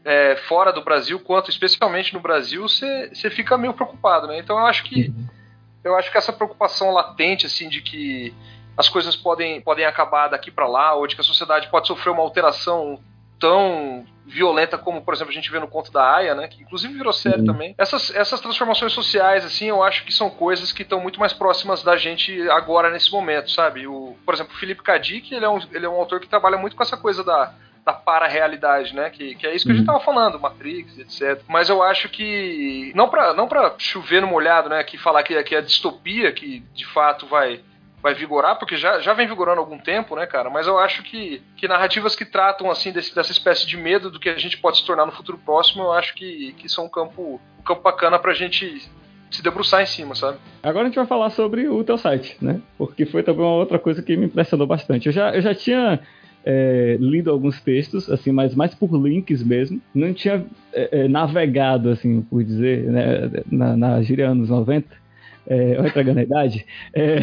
é, 0.06 0.38
fora 0.48 0.72
do 0.72 0.82
Brasil 0.82 1.20
quanto 1.20 1.50
especialmente 1.50 2.14
no 2.14 2.22
Brasil, 2.22 2.64
você 2.64 3.30
fica 3.30 3.58
meio 3.58 3.74
preocupado, 3.74 4.28
né? 4.28 4.40
Então 4.40 4.58
eu 4.58 4.66
acho 4.66 4.84
que 4.86 5.10
uhum. 5.10 5.39
Eu 5.84 5.96
acho 5.96 6.12
que 6.12 6.18
essa 6.18 6.34
preocupação 6.34 6.92
latente 6.92 7.46
assim 7.46 7.70
de 7.70 7.82
que 7.82 8.34
as 8.80 8.88
coisas 8.88 9.16
podem, 9.16 9.60
podem 9.60 9.86
acabar 9.86 10.30
daqui 10.30 10.50
para 10.50 10.66
lá, 10.66 10.94
ou 10.94 11.06
de 11.06 11.14
que 11.14 11.20
a 11.22 11.24
sociedade 11.24 11.68
pode 11.68 11.86
sofrer 11.88 12.12
uma 12.12 12.22
alteração 12.24 12.98
tão 13.38 14.06
violenta 14.26 14.78
como, 14.78 15.02
por 15.02 15.14
exemplo, 15.14 15.32
a 15.32 15.34
gente 15.34 15.52
vê 15.52 15.60
no 15.60 15.68
conto 15.68 15.92
da 15.92 16.16
Aya, 16.16 16.36
né? 16.36 16.48
Que 16.48 16.62
inclusive 16.62 16.94
virou 16.94 17.12
série 17.12 17.44
também. 17.44 17.76
Essas, 17.78 18.14
essas 18.14 18.40
transformações 18.40 18.94
sociais, 18.94 19.44
assim, 19.44 19.66
eu 19.66 19.84
acho 19.84 20.06
que 20.06 20.14
são 20.14 20.30
coisas 20.30 20.72
que 20.72 20.84
estão 20.84 21.02
muito 21.02 21.20
mais 21.20 21.34
próximas 21.34 21.84
da 21.84 21.98
gente 21.98 22.48
agora, 22.50 22.90
nesse 22.90 23.12
momento, 23.12 23.52
sabe? 23.52 23.88
O, 23.88 24.16
por 24.26 24.34
exemplo, 24.34 24.54
o 24.54 24.58
Felipe 24.58 24.84
Kadik, 24.84 25.34
ele 25.34 25.44
é, 25.44 25.50
um, 25.50 25.60
ele 25.72 25.86
é 25.86 25.90
um 25.90 25.96
autor 25.96 26.20
que 26.20 26.28
trabalha 26.28 26.58
muito 26.58 26.76
com 26.76 26.84
essa 26.84 26.96
coisa 26.96 27.24
da, 27.24 27.54
da 27.90 27.94
para-realidade, 27.94 28.96
né? 28.96 29.10
Que, 29.10 29.36
que 29.36 29.48
é 29.48 29.56
isso 29.56 29.66
que 29.66 29.72
a 29.72 29.76
gente 29.76 29.88
uhum. 29.88 29.94
tava 29.94 30.04
falando, 30.04 30.40
Matrix, 30.40 31.00
etc. 31.00 31.42
Mas 31.48 31.70
eu 31.70 31.82
acho 31.82 32.08
que. 32.10 32.92
Não 32.96 33.10
pra, 33.10 33.34
não 33.34 33.48
pra 33.48 33.74
chover 33.78 34.22
no 34.22 34.28
molhado, 34.28 34.70
né? 34.70 34.84
Que 34.84 34.98
falar 34.98 35.24
que, 35.24 35.42
que 35.44 35.56
é 35.56 35.58
a 35.58 35.62
distopia 35.62 36.32
que 36.32 36.64
de 36.74 36.86
fato 36.86 37.26
vai 37.26 37.62
vai 38.02 38.14
vigorar, 38.14 38.58
porque 38.58 38.78
já, 38.78 39.02
já 39.02 39.14
vem 39.14 39.28
vigorando 39.28 39.60
há 39.60 39.62
algum 39.62 39.78
tempo, 39.78 40.16
né, 40.16 40.26
cara? 40.26 40.50
Mas 40.50 40.68
eu 40.68 40.80
acho 40.80 41.04
que, 41.04 41.42
que 41.58 41.68
narrativas 41.68 42.16
que 42.16 42.24
tratam, 42.24 42.72
assim, 42.72 42.94
desse, 42.94 43.14
dessa 43.14 43.34
espécie 43.34 43.68
de 43.68 43.76
medo 43.76 44.10
do 44.10 44.18
que 44.18 44.30
a 44.30 44.38
gente 44.38 44.56
pode 44.58 44.78
se 44.78 44.86
tornar 44.86 45.06
no 45.06 45.12
futuro 45.12 45.38
próximo, 45.38 45.84
eu 45.84 45.92
acho 45.92 46.16
que, 46.16 46.54
que 46.54 46.70
são 46.70 46.86
um 46.86 46.90
campo, 46.90 47.42
um 47.60 47.62
campo 47.62 47.82
bacana 47.82 48.18
pra 48.18 48.34
gente 48.34 48.90
se 49.30 49.44
debruçar 49.44 49.82
em 49.82 49.86
cima, 49.86 50.16
sabe? 50.16 50.38
Agora 50.64 50.86
a 50.86 50.88
gente 50.88 50.96
vai 50.96 51.06
falar 51.06 51.30
sobre 51.32 51.68
o 51.68 51.84
teu 51.84 51.98
site, 51.98 52.38
né? 52.40 52.62
Porque 52.78 53.06
foi 53.06 53.22
também 53.22 53.44
uma 53.44 53.56
outra 53.56 53.78
coisa 53.78 54.02
que 54.02 54.16
me 54.16 54.28
impressionou 54.28 54.66
bastante. 54.66 55.08
Eu 55.08 55.12
já, 55.12 55.36
eu 55.36 55.42
já 55.42 55.54
tinha 55.54 56.00
é, 56.46 56.98
lido 57.00 57.30
alguns 57.30 57.62
textos, 57.62 58.10
assim, 58.10 58.32
mas 58.32 58.56
mais 58.56 58.74
por 58.74 58.94
links 58.96 59.44
mesmo. 59.44 59.82
Não 59.94 60.14
tinha 60.14 60.46
é, 60.74 61.02
é, 61.02 61.08
navegado, 61.08 61.90
assim, 61.90 62.22
por 62.22 62.44
dizer, 62.44 62.84
né, 62.84 63.44
na, 63.52 63.78
na 63.78 64.02
gíria 64.02 64.30
anos 64.30 64.50
90 64.50 65.00
é, 65.50 65.80
entregando 65.88 66.20
a 66.20 66.24
idade, 66.24 66.66
é, 66.94 67.20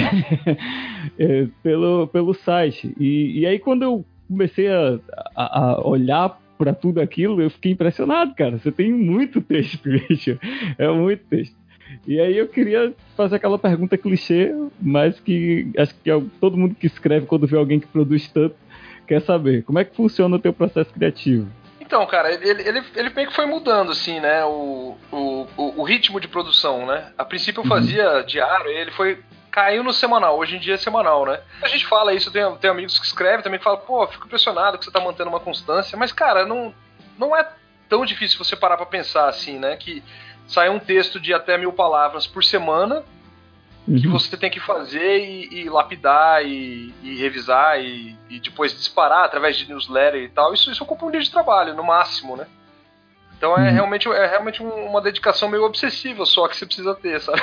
é, 1.19 1.47
pelo, 1.63 2.09
pelo 2.09 2.35
site. 2.35 2.93
E, 2.99 3.41
e 3.41 3.47
aí 3.47 3.59
quando 3.59 3.83
eu 3.83 4.05
comecei 4.29 4.69
a, 4.69 4.99
a, 5.35 5.71
a 5.71 5.87
olhar 5.87 6.41
para 6.59 6.75
tudo 6.75 7.01
aquilo, 7.01 7.41
eu 7.41 7.51
fiquei 7.51 7.73
impressionado, 7.73 8.35
cara. 8.35 8.59
Você 8.59 8.73
tem 8.73 8.93
muito 8.93 9.41
texto, 9.41 9.79
bicho. 9.89 10.39
É 10.77 10.89
muito 10.89 11.25
texto. 11.27 11.55
E 12.07 12.19
aí 12.19 12.37
eu 12.37 12.49
queria 12.49 12.93
fazer 13.17 13.37
aquela 13.37 13.59
pergunta 13.59 13.97
clichê, 13.97 14.53
mas 14.81 15.21
que 15.21 15.71
acho 15.79 15.95
que 15.95 16.11
todo 16.41 16.57
mundo 16.57 16.75
que 16.75 16.87
escreve 16.87 17.27
quando 17.27 17.47
vê 17.47 17.57
alguém 17.57 17.79
que 17.79 17.87
produz 17.87 18.29
tanto 18.29 18.57
quer 19.07 19.23
saber. 19.23 19.63
Como 19.63 19.79
é 19.79 19.85
que 19.85 19.97
funciona 19.97 20.37
o 20.37 20.39
teu 20.39 20.53
processo 20.53 20.93
criativo? 20.93 21.49
Então, 21.81 22.05
cara, 22.07 22.35
ele, 22.35 22.63
ele, 22.63 22.85
ele 22.97 23.11
meio 23.11 23.29
que 23.29 23.35
foi 23.35 23.47
mudando, 23.47 23.93
assim, 23.93 24.19
né? 24.19 24.45
O, 24.45 24.99
o, 25.13 25.47
o, 25.57 25.83
ritmo 25.85 26.21
de 26.21 26.27
produção, 26.27 26.85
né? 26.85 27.13
A 27.17 27.25
princípio 27.25 27.61
eu 27.61 27.63
uhum. 27.63 27.69
fazia 27.69 28.17
uhum. 28.17 28.27
diário, 28.27 28.69
ele 28.69 28.91
foi. 28.91 29.23
caiu 29.53 29.85
no 29.85 29.93
semanal, 29.93 30.37
hoje 30.37 30.57
em 30.57 30.59
dia 30.59 30.75
é 30.75 30.79
semanal, 30.79 31.25
né? 31.25 31.41
A 31.63 31.69
gente 31.69 31.87
fala 31.87 32.13
isso, 32.13 32.33
tem, 32.33 32.43
tem 32.57 32.69
amigos 32.69 32.99
que 32.99 33.07
escrevem 33.07 33.43
também 33.43 33.59
que 33.59 33.65
falam, 33.65 33.81
pô, 33.81 34.05
fico 34.09 34.27
impressionado 34.27 34.79
que 34.79 34.85
você 34.85 34.91
tá 34.91 34.99
mantendo 34.99 35.31
uma 35.31 35.39
constância, 35.39 35.97
mas, 35.97 36.11
cara, 36.11 36.45
não, 36.45 36.75
não 37.17 37.37
é 37.37 37.49
tão 37.89 38.05
difícil 38.05 38.37
você 38.37 38.57
parar 38.57 38.77
pra 38.77 38.87
pensar 38.87 39.29
assim, 39.29 39.57
né? 39.57 39.77
Que 39.77 40.03
sai 40.45 40.69
um 40.69 40.81
texto 40.81 41.21
de 41.21 41.33
até 41.33 41.57
mil 41.57 41.73
palavras 41.73 42.27
por 42.27 42.43
semana 42.43 43.05
uhum. 43.87 44.01
que 44.01 44.09
você 44.09 44.37
tem 44.37 44.51
que 44.51 44.61
fazer 44.61 45.19
e, 45.19 45.63
e 45.63 45.69
lapidar 45.69 46.45
e, 46.45 46.93
e 47.03 47.17
revisar 47.17 47.81
e, 47.81 48.17
e, 48.29 48.41
depois 48.41 48.77
disparar 48.77 49.25
através 49.25 49.57
de 49.57 49.69
newsletter 49.69 50.23
e 50.23 50.29
tal. 50.29 50.53
Isso, 50.53 50.71
isso 50.71 50.85
ocupa 50.85 51.07
um 51.07 51.11
dia 51.11 51.21
de 51.21 51.31
trabalho, 51.31 51.75
no 51.75 51.85
máximo, 51.85 52.37
né? 52.37 52.47
Então 53.37 53.57
é 53.57 53.69
uhum. 53.69 53.75
realmente, 53.75 54.09
é 54.09 54.27
realmente 54.27 54.63
uma 54.63 55.01
dedicação 55.01 55.49
meio 55.49 55.65
obsessiva 55.65 56.25
só 56.25 56.49
que 56.49 56.57
você 56.57 56.67
precisa 56.67 56.95
ter, 56.95 57.21
sabe? 57.21 57.43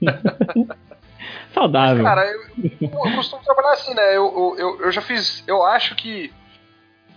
Saudável. 1.54 2.02
Mas, 2.02 2.14
cara, 2.14 2.26
eu, 2.26 2.40
eu, 2.80 3.14
costumo 3.14 3.42
trabalhar 3.42 3.72
assim, 3.72 3.94
né? 3.94 4.16
Eu, 4.16 4.54
eu, 4.58 4.80
eu 4.80 4.92
já 4.92 5.00
fiz. 5.00 5.44
Eu 5.46 5.62
acho 5.64 5.94
que 5.94 6.32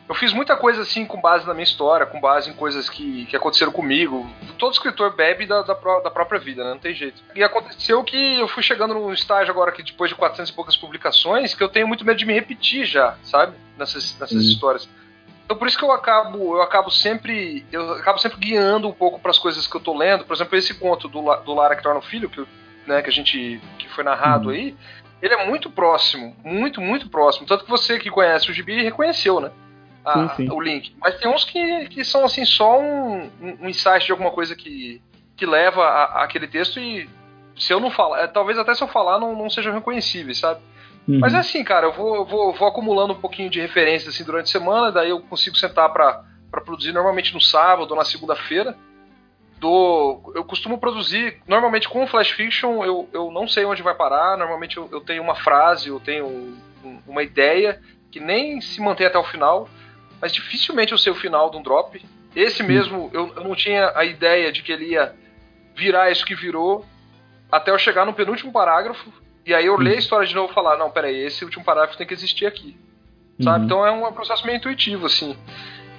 eu 0.07 0.13
fiz 0.13 0.31
muita 0.31 0.55
coisa 0.55 0.83
assim 0.83 1.03
com 1.03 1.19
base 1.19 1.47
na 1.47 1.53
minha 1.53 1.63
história, 1.63 2.05
com 2.05 2.19
base 2.19 2.49
em 2.49 2.53
coisas 2.53 2.87
que, 2.87 3.25
que 3.25 3.35
aconteceram 3.35 3.71
comigo. 3.71 4.29
Todo 4.57 4.73
escritor 4.73 5.15
bebe 5.15 5.47
da, 5.47 5.63
da, 5.63 5.73
da, 5.73 6.11
própria 6.11 6.39
vida, 6.39 6.63
né? 6.63 6.69
Não 6.71 6.77
tem 6.77 6.93
jeito. 6.93 7.23
E 7.33 7.43
aconteceu 7.43 8.03
que 8.03 8.39
eu 8.39 8.47
fui 8.47 8.61
chegando 8.61 8.93
num 8.93 9.11
estágio 9.11 9.51
agora 9.51 9.71
que 9.71 9.81
depois 9.81 10.09
de 10.09 10.15
400 10.15 10.51
e 10.51 10.53
poucas 10.53 10.77
publicações, 10.77 11.55
que 11.55 11.63
eu 11.63 11.69
tenho 11.69 11.87
muito 11.87 12.05
medo 12.05 12.17
de 12.17 12.25
me 12.25 12.33
repetir 12.33 12.85
já, 12.85 13.17
sabe? 13.23 13.55
Nessas, 13.77 14.17
nessas 14.19 14.37
hum. 14.37 14.47
histórias. 14.47 14.87
Então 15.43 15.57
por 15.57 15.67
isso 15.67 15.77
que 15.77 15.83
eu 15.83 15.91
acabo, 15.91 16.55
eu 16.55 16.61
acabo 16.61 16.91
sempre, 16.91 17.65
eu 17.71 17.93
acabo 17.93 18.19
sempre 18.19 18.37
guiando 18.39 18.87
um 18.87 18.93
pouco 18.93 19.19
para 19.19 19.31
as 19.31 19.39
coisas 19.39 19.65
que 19.65 19.75
eu 19.75 19.81
tô 19.81 19.97
lendo. 19.97 20.23
Por 20.23 20.35
exemplo, 20.35 20.55
esse 20.55 20.75
conto 20.75 21.07
do, 21.07 21.21
do 21.37 21.53
Lara 21.53 21.75
que 21.75 21.81
torna 21.83 21.99
o 21.99 22.03
filho, 22.03 22.29
que, 22.29 22.45
né, 22.85 23.01
que 23.01 23.09
a 23.09 23.13
gente 23.13 23.59
que 23.79 23.89
foi 23.89 24.03
narrado 24.03 24.49
hum. 24.49 24.51
aí, 24.51 24.75
ele 25.19 25.33
é 25.33 25.47
muito 25.47 25.67
próximo, 25.71 26.35
muito, 26.43 26.79
muito 26.79 27.09
próximo. 27.09 27.47
Tanto 27.47 27.63
que 27.63 27.71
você 27.71 27.97
que 27.97 28.11
conhece 28.11 28.51
o 28.51 28.53
Gibi 28.53 28.83
reconheceu, 28.83 29.39
né? 29.39 29.51
A, 30.05 30.29
sim, 30.29 30.47
sim. 30.47 30.51
o 30.51 30.61
link. 30.61 30.95
Mas 30.99 31.17
tem 31.19 31.29
uns 31.29 31.43
que, 31.43 31.87
que 31.87 32.03
são 32.05 32.23
assim 32.23 32.45
só 32.45 32.79
um, 32.79 33.29
um 33.41 33.69
insight 33.69 34.05
de 34.05 34.11
alguma 34.11 34.31
coisa 34.31 34.55
que, 34.55 35.01
que 35.35 35.45
leva 35.45 35.83
a, 35.83 36.23
aquele 36.23 36.47
texto 36.47 36.79
e 36.79 37.09
se 37.57 37.73
eu 37.73 37.79
não 37.79 37.89
falar, 37.89 38.21
é, 38.21 38.27
talvez 38.27 38.57
até 38.57 38.73
se 38.73 38.83
eu 38.83 38.87
falar 38.87 39.19
não, 39.19 39.35
não 39.35 39.49
sejam 39.49 39.73
reconhecíveis, 39.73 40.39
sabe? 40.39 40.59
Uhum. 41.07 41.19
Mas 41.19 41.33
é 41.33 41.37
assim, 41.37 41.63
cara, 41.63 41.87
eu 41.87 41.93
vou, 41.93 42.15
eu 42.15 42.25
vou, 42.25 42.53
vou 42.53 42.67
acumulando 42.67 43.13
um 43.13 43.19
pouquinho 43.19 43.49
de 43.49 43.61
referências 43.61 44.13
assim 44.13 44.23
durante 44.23 44.45
a 44.45 44.59
semana, 44.59 44.91
daí 44.91 45.09
eu 45.09 45.21
consigo 45.21 45.55
sentar 45.55 45.91
para 45.91 46.23
produzir 46.63 46.91
normalmente 46.91 47.33
no 47.33 47.41
sábado 47.41 47.91
ou 47.91 47.97
na 47.97 48.05
segunda-feira. 48.05 48.75
Do, 49.57 50.33
eu 50.35 50.43
costumo 50.43 50.77
produzir, 50.77 51.41
normalmente 51.47 51.87
com 51.87 52.05
flash 52.05 52.31
fiction, 52.31 52.83
eu, 52.83 53.07
eu 53.13 53.31
não 53.31 53.47
sei 53.47 53.63
onde 53.63 53.81
vai 53.81 53.95
parar, 53.95 54.37
normalmente 54.37 54.75
eu, 54.75 54.89
eu 54.91 54.99
tenho 54.99 55.23
uma 55.23 55.35
frase, 55.35 55.87
eu 55.87 55.99
tenho 55.99 56.25
um, 56.25 56.57
um, 56.83 56.99
uma 57.07 57.23
ideia 57.23 57.81
que 58.11 58.19
nem 58.19 58.59
se 58.59 58.81
mantém 58.81 59.07
até 59.07 59.17
o 59.17 59.23
final, 59.23 59.69
mas 60.21 60.31
dificilmente 60.31 60.91
eu 60.91 60.97
sei 60.97 61.11
o 61.11 61.15
final 61.15 61.49
de 61.49 61.57
um 61.57 61.61
drop. 61.61 62.03
Esse 62.35 62.63
mesmo, 62.63 63.09
eu, 63.13 63.33
eu 63.35 63.43
não 63.43 63.55
tinha 63.55 63.91
a 63.95 64.03
ideia 64.03 64.51
de 64.51 64.61
que 64.61 64.71
ele 64.71 64.91
ia 64.91 65.15
virar 65.75 66.11
isso 66.11 66.25
que 66.25 66.35
virou, 66.35 66.85
até 67.51 67.71
eu 67.71 67.77
chegar 67.77 68.05
no 68.05 68.13
penúltimo 68.13 68.51
parágrafo, 68.51 69.11
e 69.45 69.53
aí 69.53 69.65
eu 69.65 69.77
ler 69.77 69.95
a 69.95 69.99
história 69.99 70.27
de 70.27 70.33
novo 70.33 70.51
e 70.51 70.55
falar, 70.55 70.77
não, 70.77 70.89
peraí, 70.89 71.17
esse 71.17 71.45
último 71.45 71.63
parágrafo 71.63 71.97
tem 71.97 72.07
que 72.07 72.13
existir 72.13 72.45
aqui. 72.45 72.75
Sabe? 73.41 73.59
Uhum. 73.59 73.65
Então 73.65 73.85
é 73.85 73.91
um 73.91 74.11
processo 74.11 74.45
meio 74.45 74.57
intuitivo, 74.57 75.05
assim. 75.05 75.37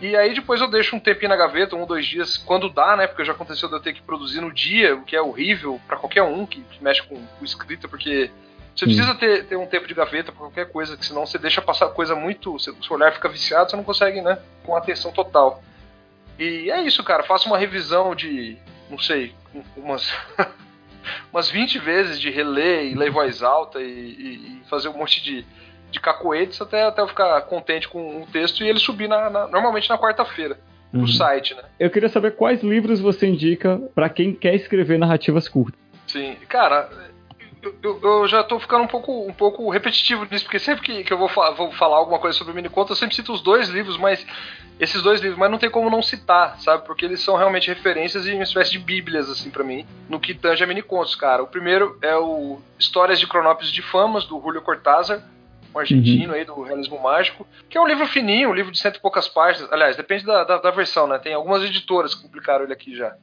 E 0.00 0.14
aí 0.14 0.34
depois 0.34 0.60
eu 0.60 0.68
deixo 0.68 0.94
um 0.94 1.00
tempinho 1.00 1.30
na 1.30 1.36
gaveta, 1.36 1.76
um, 1.76 1.86
dois 1.86 2.06
dias, 2.06 2.36
quando 2.36 2.68
dá, 2.68 2.96
né? 2.96 3.06
Porque 3.06 3.24
já 3.24 3.32
aconteceu 3.32 3.68
de 3.68 3.74
eu 3.74 3.80
ter 3.80 3.92
que 3.94 4.02
produzir 4.02 4.40
no 4.40 4.52
dia, 4.52 4.94
o 4.94 5.04
que 5.04 5.16
é 5.16 5.22
horrível 5.22 5.80
para 5.86 5.96
qualquer 5.96 6.22
um 6.22 6.44
que, 6.44 6.60
que 6.62 6.82
mexe 6.82 7.02
com, 7.02 7.16
com 7.16 7.44
escrita, 7.44 7.88
porque 7.88 8.30
você 8.76 8.84
precisa 8.84 9.14
ter, 9.14 9.46
ter 9.46 9.56
um 9.56 9.66
tempo 9.66 9.88
de 9.88 9.94
gaveta 9.94 10.30
pra 10.30 10.40
qualquer 10.40 10.70
coisa, 10.70 10.98
que 10.98 11.06
senão 11.06 11.24
você 11.24 11.38
deixa 11.38 11.62
passar 11.62 11.88
coisa 11.88 12.14
muito. 12.14 12.54
O 12.54 12.60
seu 12.60 12.74
olhar 12.90 13.10
fica 13.12 13.28
viciado, 13.28 13.70
você 13.70 13.76
não 13.76 13.82
consegue, 13.82 14.20
né? 14.20 14.38
Com 14.64 14.76
atenção 14.76 15.10
total. 15.10 15.62
E 16.38 16.70
é 16.70 16.82
isso, 16.82 17.02
cara. 17.02 17.22
Faça 17.22 17.48
uma 17.48 17.56
revisão 17.56 18.14
de, 18.14 18.58
não 18.90 18.98
sei, 18.98 19.34
umas. 19.76 20.12
umas 21.32 21.48
20 21.48 21.78
vezes 21.78 22.20
de 22.20 22.30
reler 22.30 22.84
e 22.84 22.94
ler 22.94 23.10
voz 23.10 23.42
alta 23.42 23.80
e, 23.80 23.84
e, 23.84 24.60
e, 24.60 24.62
fazer 24.68 24.88
um 24.88 24.98
monte 24.98 25.22
de, 25.22 25.46
de 25.90 26.00
cacoetes 26.00 26.60
até, 26.60 26.82
até 26.82 27.00
eu 27.00 27.08
ficar 27.08 27.40
contente 27.42 27.88
com 27.88 28.22
o 28.22 28.26
texto 28.26 28.62
e 28.64 28.68
ele 28.68 28.80
subir 28.80 29.08
na, 29.08 29.30
na, 29.30 29.46
normalmente 29.46 29.88
na 29.88 29.96
quarta-feira 29.96 30.58
no 30.92 31.00
uhum. 31.00 31.06
site, 31.06 31.54
né? 31.54 31.62
Eu 31.78 31.90
queria 31.90 32.08
saber 32.08 32.32
quais 32.32 32.62
livros 32.62 33.00
você 33.00 33.26
indica 33.26 33.80
para 33.94 34.08
quem 34.08 34.34
quer 34.34 34.54
escrever 34.54 34.98
narrativas 34.98 35.48
curtas. 35.48 35.78
Sim, 36.06 36.36
cara, 36.48 36.88
eu, 37.82 38.00
eu, 38.02 38.28
já 38.28 38.42
tô 38.42 38.58
ficando 38.58 38.84
um 38.84 38.86
pouco, 38.86 39.26
um 39.26 39.32
pouco 39.32 39.70
repetitivo 39.70 40.26
nisso, 40.30 40.44
porque 40.44 40.58
sempre 40.58 40.84
que, 40.84 41.04
que 41.04 41.12
eu 41.12 41.18
vou, 41.18 41.28
fa 41.28 41.50
vou 41.50 41.72
falar 41.72 41.96
alguma 41.96 42.18
coisa 42.18 42.36
sobre 42.36 42.52
o 42.52 42.56
miniconto, 42.56 42.92
eu 42.92 42.96
sempre 42.96 43.14
cito 43.14 43.32
os 43.32 43.40
dois 43.40 43.68
livros, 43.68 43.96
mas 43.96 44.26
esses 44.78 45.02
dois 45.02 45.20
livros, 45.20 45.38
mas 45.38 45.50
não 45.50 45.58
tem 45.58 45.70
como 45.70 45.88
não 45.88 46.02
citar, 46.02 46.60
sabe? 46.60 46.84
Porque 46.84 47.04
eles 47.04 47.20
são 47.20 47.36
realmente 47.36 47.68
referências 47.68 48.26
e 48.26 48.32
uma 48.32 48.42
espécie 48.42 48.72
de 48.72 48.78
bíblias, 48.78 49.30
assim, 49.30 49.50
para 49.50 49.64
mim, 49.64 49.86
no 50.08 50.20
que 50.20 50.34
tange 50.34 50.62
a 50.62 50.66
minicontos, 50.66 51.14
cara. 51.14 51.42
O 51.42 51.46
primeiro 51.46 51.98
é 52.02 52.14
o 52.16 52.58
Histórias 52.78 53.18
de 53.18 53.26
Cronópolis 53.26 53.72
de 53.72 53.80
Famas, 53.80 54.26
do 54.26 54.40
Julio 54.40 54.60
Cortázar, 54.60 55.22
um 55.74 55.78
argentino 55.78 56.32
uhum. 56.32 56.38
aí 56.38 56.44
do 56.44 56.62
realismo 56.62 57.00
mágico, 57.00 57.46
que 57.68 57.76
é 57.76 57.80
um 57.80 57.86
livro 57.86 58.06
fininho, 58.06 58.50
um 58.50 58.54
livro 58.54 58.72
de 58.72 58.78
cento 58.78 58.96
e 58.96 59.00
poucas 59.00 59.28
páginas. 59.28 59.72
Aliás, 59.72 59.96
depende 59.96 60.24
da, 60.24 60.44
da, 60.44 60.58
da 60.58 60.70
versão, 60.70 61.06
né? 61.06 61.18
Tem 61.18 61.34
algumas 61.34 61.62
editoras 61.62 62.14
que 62.14 62.22
publicaram 62.22 62.64
ele 62.64 62.72
aqui 62.72 62.94
já. 62.94 63.14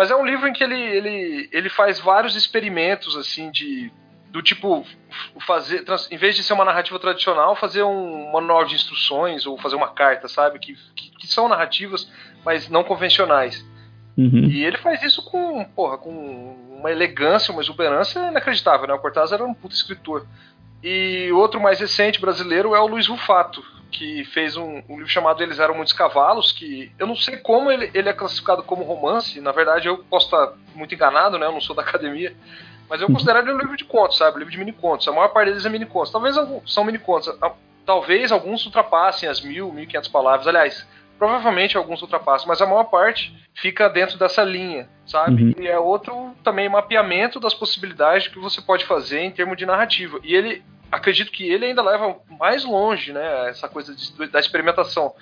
Mas 0.00 0.10
é 0.10 0.16
um 0.16 0.24
livro 0.24 0.48
em 0.48 0.52
que 0.54 0.64
ele, 0.64 0.80
ele, 0.80 1.50
ele 1.52 1.68
faz 1.68 2.00
vários 2.00 2.34
experimentos, 2.34 3.14
assim, 3.18 3.50
de, 3.50 3.92
do 4.30 4.40
tipo 4.40 4.82
fazer, 5.46 5.84
trans, 5.84 6.10
em 6.10 6.16
vez 6.16 6.34
de 6.34 6.42
ser 6.42 6.54
uma 6.54 6.64
narrativa 6.64 6.98
tradicional, 6.98 7.54
fazer 7.54 7.82
um 7.82 8.32
manual 8.32 8.64
de 8.64 8.76
instruções 8.76 9.44
ou 9.44 9.58
fazer 9.58 9.76
uma 9.76 9.88
carta, 9.88 10.26
sabe? 10.26 10.58
Que, 10.58 10.74
que, 10.96 11.10
que 11.10 11.26
são 11.26 11.50
narrativas, 11.50 12.10
mas 12.42 12.66
não 12.70 12.82
convencionais. 12.82 13.62
Uhum. 14.16 14.48
E 14.48 14.64
ele 14.64 14.78
faz 14.78 15.02
isso 15.02 15.22
com, 15.22 15.62
porra, 15.66 15.98
com 15.98 16.56
uma 16.78 16.90
elegância, 16.90 17.52
uma 17.52 17.60
exuberância 17.60 18.20
inacreditável, 18.20 18.86
né? 18.86 18.94
O 18.94 19.00
Cortázar 19.00 19.38
era 19.38 19.46
um 19.46 19.52
puto 19.52 19.74
escritor. 19.74 20.26
E 20.82 21.30
outro 21.32 21.60
mais 21.60 21.78
recente 21.78 22.18
brasileiro 22.18 22.74
é 22.74 22.80
o 22.80 22.86
Luiz 22.86 23.06
Rufato, 23.06 23.62
que 23.90 24.24
fez 24.26 24.56
um, 24.56 24.82
um, 24.88 24.96
livro 24.96 25.08
chamado 25.08 25.42
Eles 25.42 25.58
Eram 25.58 25.74
Muitos 25.74 25.92
Cavalos, 25.92 26.52
que 26.52 26.90
eu 26.98 27.06
não 27.06 27.16
sei 27.16 27.36
como 27.36 27.70
ele, 27.70 27.90
ele 27.92 28.08
é 28.08 28.12
classificado 28.12 28.62
como 28.62 28.84
romance, 28.84 29.40
na 29.40 29.52
verdade 29.52 29.88
eu 29.88 29.98
posso 30.04 30.26
estar 30.26 30.54
muito 30.74 30.94
enganado, 30.94 31.38
né? 31.38 31.46
Eu 31.46 31.52
não 31.52 31.60
sou 31.60 31.74
da 31.74 31.82
academia, 31.82 32.34
mas 32.88 33.00
eu 33.00 33.08
uhum. 33.08 33.14
considero 33.14 33.38
ele 33.40 33.52
um 33.52 33.58
livro 33.58 33.76
de 33.76 33.84
contos, 33.84 34.16
sabe? 34.16 34.36
Um 34.36 34.38
livro 34.40 34.52
de 34.52 34.58
mini 34.58 34.72
contos. 34.72 35.06
A 35.06 35.12
maior 35.12 35.28
parte 35.28 35.48
deles 35.48 35.64
é 35.64 35.68
mini 35.68 35.86
contos. 35.86 36.10
Talvez 36.10 36.36
alguns 36.36 36.72
são 36.72 36.84
mini 36.84 36.98
contos. 36.98 37.32
Talvez 37.86 38.32
alguns 38.32 38.64
ultrapassem 38.66 39.28
as 39.28 39.40
mil, 39.40 39.72
mil 39.72 39.84
e 39.84 39.86
quinhentas 39.86 40.08
palavras. 40.08 40.46
Aliás, 40.46 40.86
provavelmente 41.20 41.76
alguns 41.76 42.00
ultrapassam, 42.00 42.48
mas 42.48 42.62
a 42.62 42.66
maior 42.66 42.84
parte 42.84 43.32
fica 43.54 43.88
dentro 43.88 44.18
dessa 44.18 44.42
linha, 44.42 44.88
sabe? 45.04 45.44
Uhum. 45.44 45.54
E 45.58 45.68
é 45.68 45.78
outro 45.78 46.34
também 46.42 46.66
mapeamento 46.66 47.38
das 47.38 47.52
possibilidades 47.52 48.26
que 48.26 48.38
você 48.38 48.62
pode 48.62 48.86
fazer 48.86 49.20
em 49.20 49.30
termos 49.30 49.56
de 49.58 49.66
narrativa. 49.66 50.18
E 50.24 50.34
ele, 50.34 50.64
acredito 50.90 51.30
que 51.30 51.48
ele 51.48 51.66
ainda 51.66 51.82
leva 51.82 52.18
mais 52.38 52.64
longe, 52.64 53.12
né? 53.12 53.48
Essa 53.48 53.68
coisa 53.68 53.94
de, 53.94 54.26
da 54.28 54.40
experimentação, 54.40 55.14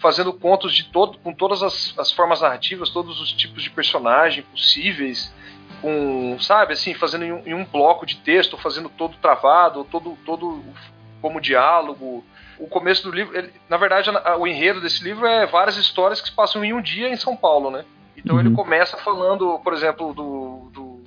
fazendo 0.00 0.32
contos 0.32 0.74
de 0.74 0.84
todo, 0.84 1.18
com 1.18 1.32
todas 1.32 1.62
as, 1.62 1.94
as 1.98 2.10
formas 2.10 2.40
narrativas, 2.40 2.90
todos 2.90 3.20
os 3.20 3.32
tipos 3.32 3.62
de 3.62 3.70
personagem 3.70 4.42
possíveis 4.44 5.32
com, 5.80 6.38
sabe, 6.40 6.74
assim, 6.74 6.94
fazendo 6.94 7.24
em 7.24 7.32
um, 7.32 7.42
em 7.46 7.54
um, 7.54 7.64
bloco 7.64 8.04
de 8.04 8.16
texto, 8.16 8.56
fazendo 8.58 8.88
todo 8.88 9.16
travado, 9.16 9.84
todo, 9.84 10.16
todo 10.24 10.62
como 11.20 11.40
diálogo. 11.40 12.24
O 12.58 12.68
começo 12.68 13.04
do 13.04 13.14
livro, 13.14 13.36
ele, 13.36 13.52
na 13.68 13.76
verdade, 13.76 14.10
o 14.38 14.46
enredo 14.46 14.80
desse 14.80 15.02
livro 15.02 15.26
é 15.26 15.46
várias 15.46 15.76
histórias 15.76 16.20
que 16.20 16.28
se 16.28 16.34
passam 16.34 16.64
em 16.64 16.72
um 16.72 16.82
dia 16.82 17.08
em 17.08 17.16
São 17.16 17.36
Paulo, 17.36 17.70
né? 17.70 17.84
Então 18.16 18.36
uhum. 18.36 18.40
ele 18.40 18.54
começa 18.54 18.96
falando, 18.98 19.58
por 19.60 19.72
exemplo, 19.72 20.12
do, 20.12 20.70
do, 20.70 21.04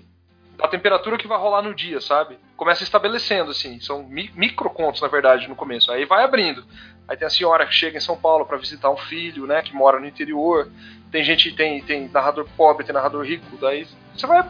da 0.58 0.68
temperatura 0.68 1.18
que 1.18 1.28
vai 1.28 1.38
rolar 1.38 1.62
no 1.62 1.76
dia, 1.76 2.02
sabe? 2.02 2.38
Começa 2.64 2.82
estabelecendo, 2.82 3.52
assim, 3.52 3.78
são 3.82 4.04
mi 4.04 4.32
micro 4.34 4.70
contos, 4.70 5.02
na 5.02 5.10
verdade, 5.10 5.50
no 5.50 5.56
começo. 5.56 5.92
Aí 5.92 6.06
vai 6.06 6.24
abrindo. 6.24 6.64
Aí 7.06 7.18
tem 7.18 7.28
a 7.28 7.30
senhora 7.30 7.66
que 7.66 7.74
chega 7.74 7.98
em 7.98 8.00
São 8.00 8.16
Paulo 8.16 8.46
para 8.46 8.56
visitar 8.56 8.90
um 8.90 8.96
filho, 8.96 9.46
né, 9.46 9.62
que 9.62 9.76
mora 9.76 10.00
no 10.00 10.08
interior. 10.08 10.72
Tem 11.12 11.26
gente, 11.26 11.52
tem, 11.52 11.84
tem 11.84 12.08
narrador 12.08 12.48
pobre, 12.56 12.86
tem 12.86 12.96
narrador 12.96 13.26
rico. 13.26 13.58
Daí 13.60 13.86
você 14.16 14.26
vai 14.26 14.48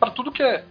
para 0.00 0.10
tudo 0.10 0.32
que 0.32 0.42
é 0.42 0.64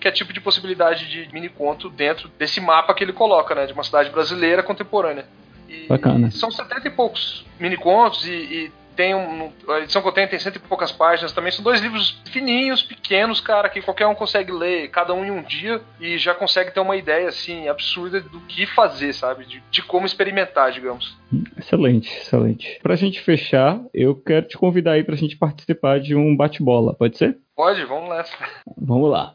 que 0.00 0.08
é 0.08 0.10
tipo 0.10 0.32
de 0.32 0.40
possibilidade 0.40 1.08
de 1.08 1.32
mini 1.32 1.48
conto 1.48 1.88
dentro 1.88 2.28
desse 2.36 2.60
mapa 2.60 2.92
que 2.92 3.04
ele 3.04 3.12
coloca, 3.12 3.54
né, 3.54 3.66
de 3.66 3.72
uma 3.72 3.84
cidade 3.84 4.10
brasileira 4.10 4.64
contemporânea. 4.64 5.28
E 5.68 5.86
Bacana. 5.86 6.28
São 6.32 6.50
setenta 6.50 6.88
e 6.88 6.90
poucos 6.90 7.46
mini 7.60 7.76
contos 7.76 8.26
e, 8.26 8.32
e 8.32 8.72
tem 9.00 9.14
um, 9.14 9.50
a 9.66 9.78
edição 9.78 10.02
que 10.02 10.08
eu 10.08 10.12
tenho 10.12 10.28
tem 10.28 10.38
cento 10.38 10.56
e 10.56 10.58
poucas 10.58 10.92
páginas 10.92 11.32
também. 11.32 11.50
São 11.50 11.64
dois 11.64 11.80
livros 11.80 12.20
fininhos, 12.30 12.82
pequenos, 12.82 13.40
cara, 13.40 13.70
que 13.70 13.80
qualquer 13.80 14.06
um 14.06 14.14
consegue 14.14 14.52
ler, 14.52 14.90
cada 14.90 15.14
um 15.14 15.24
em 15.24 15.30
um 15.30 15.42
dia, 15.42 15.80
e 15.98 16.18
já 16.18 16.34
consegue 16.34 16.70
ter 16.70 16.80
uma 16.80 16.94
ideia, 16.96 17.26
assim, 17.26 17.66
absurda 17.66 18.20
do 18.20 18.40
que 18.40 18.66
fazer, 18.66 19.14
sabe? 19.14 19.46
De, 19.46 19.62
de 19.70 19.82
como 19.82 20.04
experimentar, 20.04 20.70
digamos. 20.70 21.16
Excelente, 21.56 22.14
excelente. 22.14 22.78
Pra 22.82 22.94
gente 22.94 23.22
fechar, 23.22 23.80
eu 23.94 24.14
quero 24.14 24.46
te 24.46 24.58
convidar 24.58 24.92
aí 24.92 25.02
pra 25.02 25.16
gente 25.16 25.34
participar 25.34 25.98
de 25.98 26.14
um 26.14 26.36
bate-bola, 26.36 26.92
pode 26.92 27.16
ser? 27.16 27.38
Pode, 27.56 27.82
vamos 27.86 28.10
nessa. 28.10 28.36
Vamos 28.76 29.10
lá. 29.10 29.34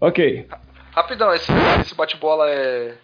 Ok. 0.00 0.46
Rapidão, 0.92 1.34
esse, 1.34 1.50
esse 1.80 1.96
bate-bola 1.96 2.48
é 2.48 2.94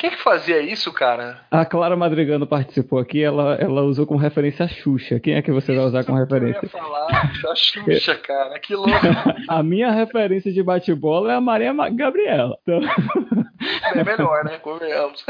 quem 0.00 0.10
que 0.10 0.22
fazia 0.22 0.62
isso, 0.62 0.90
cara? 0.94 1.42
A 1.50 1.62
Clara 1.66 1.94
Madrigano 1.94 2.46
participou 2.46 2.98
aqui, 2.98 3.22
ela, 3.22 3.56
ela 3.56 3.82
usou 3.82 4.06
como 4.06 4.18
referência 4.18 4.64
a 4.64 4.68
Xuxa. 4.68 5.20
Quem 5.20 5.34
é 5.34 5.42
que 5.42 5.52
você 5.52 5.74
vai 5.74 5.84
usar 5.84 6.04
como 6.04 6.16
referência? 6.18 6.58
Eu 6.58 6.62
ia 6.62 6.70
falar 6.70 7.06
a 7.06 7.54
Xuxa, 7.54 8.14
cara, 8.16 8.58
que 8.58 8.74
louco. 8.74 8.90
a 9.46 9.62
minha 9.62 9.90
referência 9.90 10.50
de 10.50 10.62
bate-bola 10.62 11.32
é 11.32 11.36
a 11.36 11.40
Maria 11.40 11.74
Gabriela. 11.90 12.56
Então... 12.62 12.80
É 13.92 14.02
melhor, 14.02 14.42
né? 14.42 14.56
Convenhamos. 14.56 15.22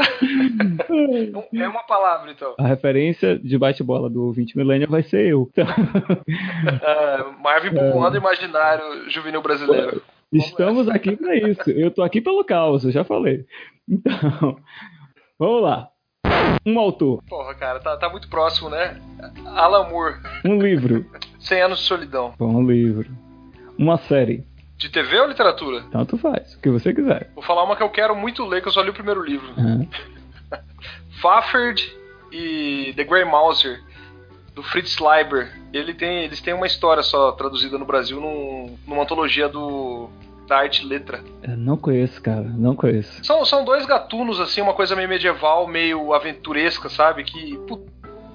é 1.53 1.67
uma 1.67 1.83
palavra, 1.83 2.31
então. 2.31 2.55
A 2.57 2.65
referência 2.65 3.37
de 3.37 3.57
bate-bola 3.57 4.09
do 4.09 4.31
20 4.31 4.55
milênio 4.55 4.89
vai 4.89 5.03
ser 5.03 5.25
eu. 5.25 5.49
Então... 5.51 5.65
Uh, 5.67 7.33
Marvin 7.43 7.71
povoando 7.71 8.15
é... 8.15 8.19
imaginário 8.19 9.09
juvenil 9.09 9.41
brasileiro. 9.41 10.01
Estamos 10.31 10.87
aqui 10.87 11.15
para 11.15 11.35
isso. 11.35 11.69
Eu 11.71 11.91
tô 11.91 12.01
aqui 12.01 12.21
pelo 12.21 12.43
caos, 12.45 12.85
eu 12.85 12.91
já 12.91 13.03
falei. 13.03 13.45
Então, 13.87 14.57
vamos 15.37 15.61
lá. 15.61 15.89
Um 16.65 16.79
autor. 16.79 17.21
Porra, 17.27 17.55
cara, 17.55 17.79
tá, 17.79 17.97
tá 17.97 18.09
muito 18.09 18.29
próximo, 18.29 18.69
né? 18.69 18.99
Alan 19.45 19.89
Moore. 19.89 20.15
Um 20.45 20.61
livro. 20.61 21.05
100 21.39 21.61
anos 21.63 21.79
de 21.79 21.85
solidão. 21.85 22.33
Bom, 22.37 22.55
um 22.55 22.69
livro. 22.69 23.09
Uma 23.77 23.97
série. 23.97 24.45
De 24.77 24.89
TV 24.89 25.19
ou 25.19 25.27
literatura? 25.27 25.83
Tanto 25.91 26.17
faz, 26.17 26.53
o 26.53 26.61
que 26.61 26.69
você 26.69 26.93
quiser. 26.93 27.31
Vou 27.35 27.43
falar 27.43 27.63
uma 27.63 27.75
que 27.75 27.83
eu 27.83 27.89
quero 27.89 28.15
muito 28.15 28.45
ler, 28.45 28.61
que 28.61 28.67
eu 28.67 28.71
só 28.71 28.81
li 28.81 28.89
o 28.89 28.93
primeiro 28.93 29.23
livro. 29.23 29.47
Uhum. 29.57 29.87
Fafard 31.21 31.81
e 32.31 32.93
The 32.95 33.03
Grey 33.03 33.25
Mouser, 33.25 33.79
do 34.61 34.63
Fritz 34.63 34.99
Leiber. 34.99 35.51
Ele 35.73 35.93
tem, 35.93 36.23
eles 36.23 36.39
têm 36.39 36.53
uma 36.53 36.67
história 36.67 37.01
só 37.01 37.31
traduzida 37.31 37.77
no 37.77 37.85
Brasil 37.85 38.21
num, 38.21 38.77
numa 38.87 39.01
antologia 39.01 39.49
do 39.49 40.09
da 40.47 40.57
arte 40.57 40.85
letra. 40.85 41.23
Eu 41.43 41.55
não 41.55 41.77
conheço, 41.77 42.21
cara, 42.21 42.41
não 42.43 42.75
conheço. 42.75 43.23
São, 43.23 43.45
são 43.45 43.63
dois 43.63 43.85
gatunos, 43.85 44.39
assim, 44.39 44.59
uma 44.59 44.73
coisa 44.73 44.95
meio 44.95 45.07
medieval, 45.07 45.65
meio 45.65 46.13
aventuresca, 46.13 46.89
sabe? 46.89 47.23
Que 47.23 47.57
putz, 47.59 47.85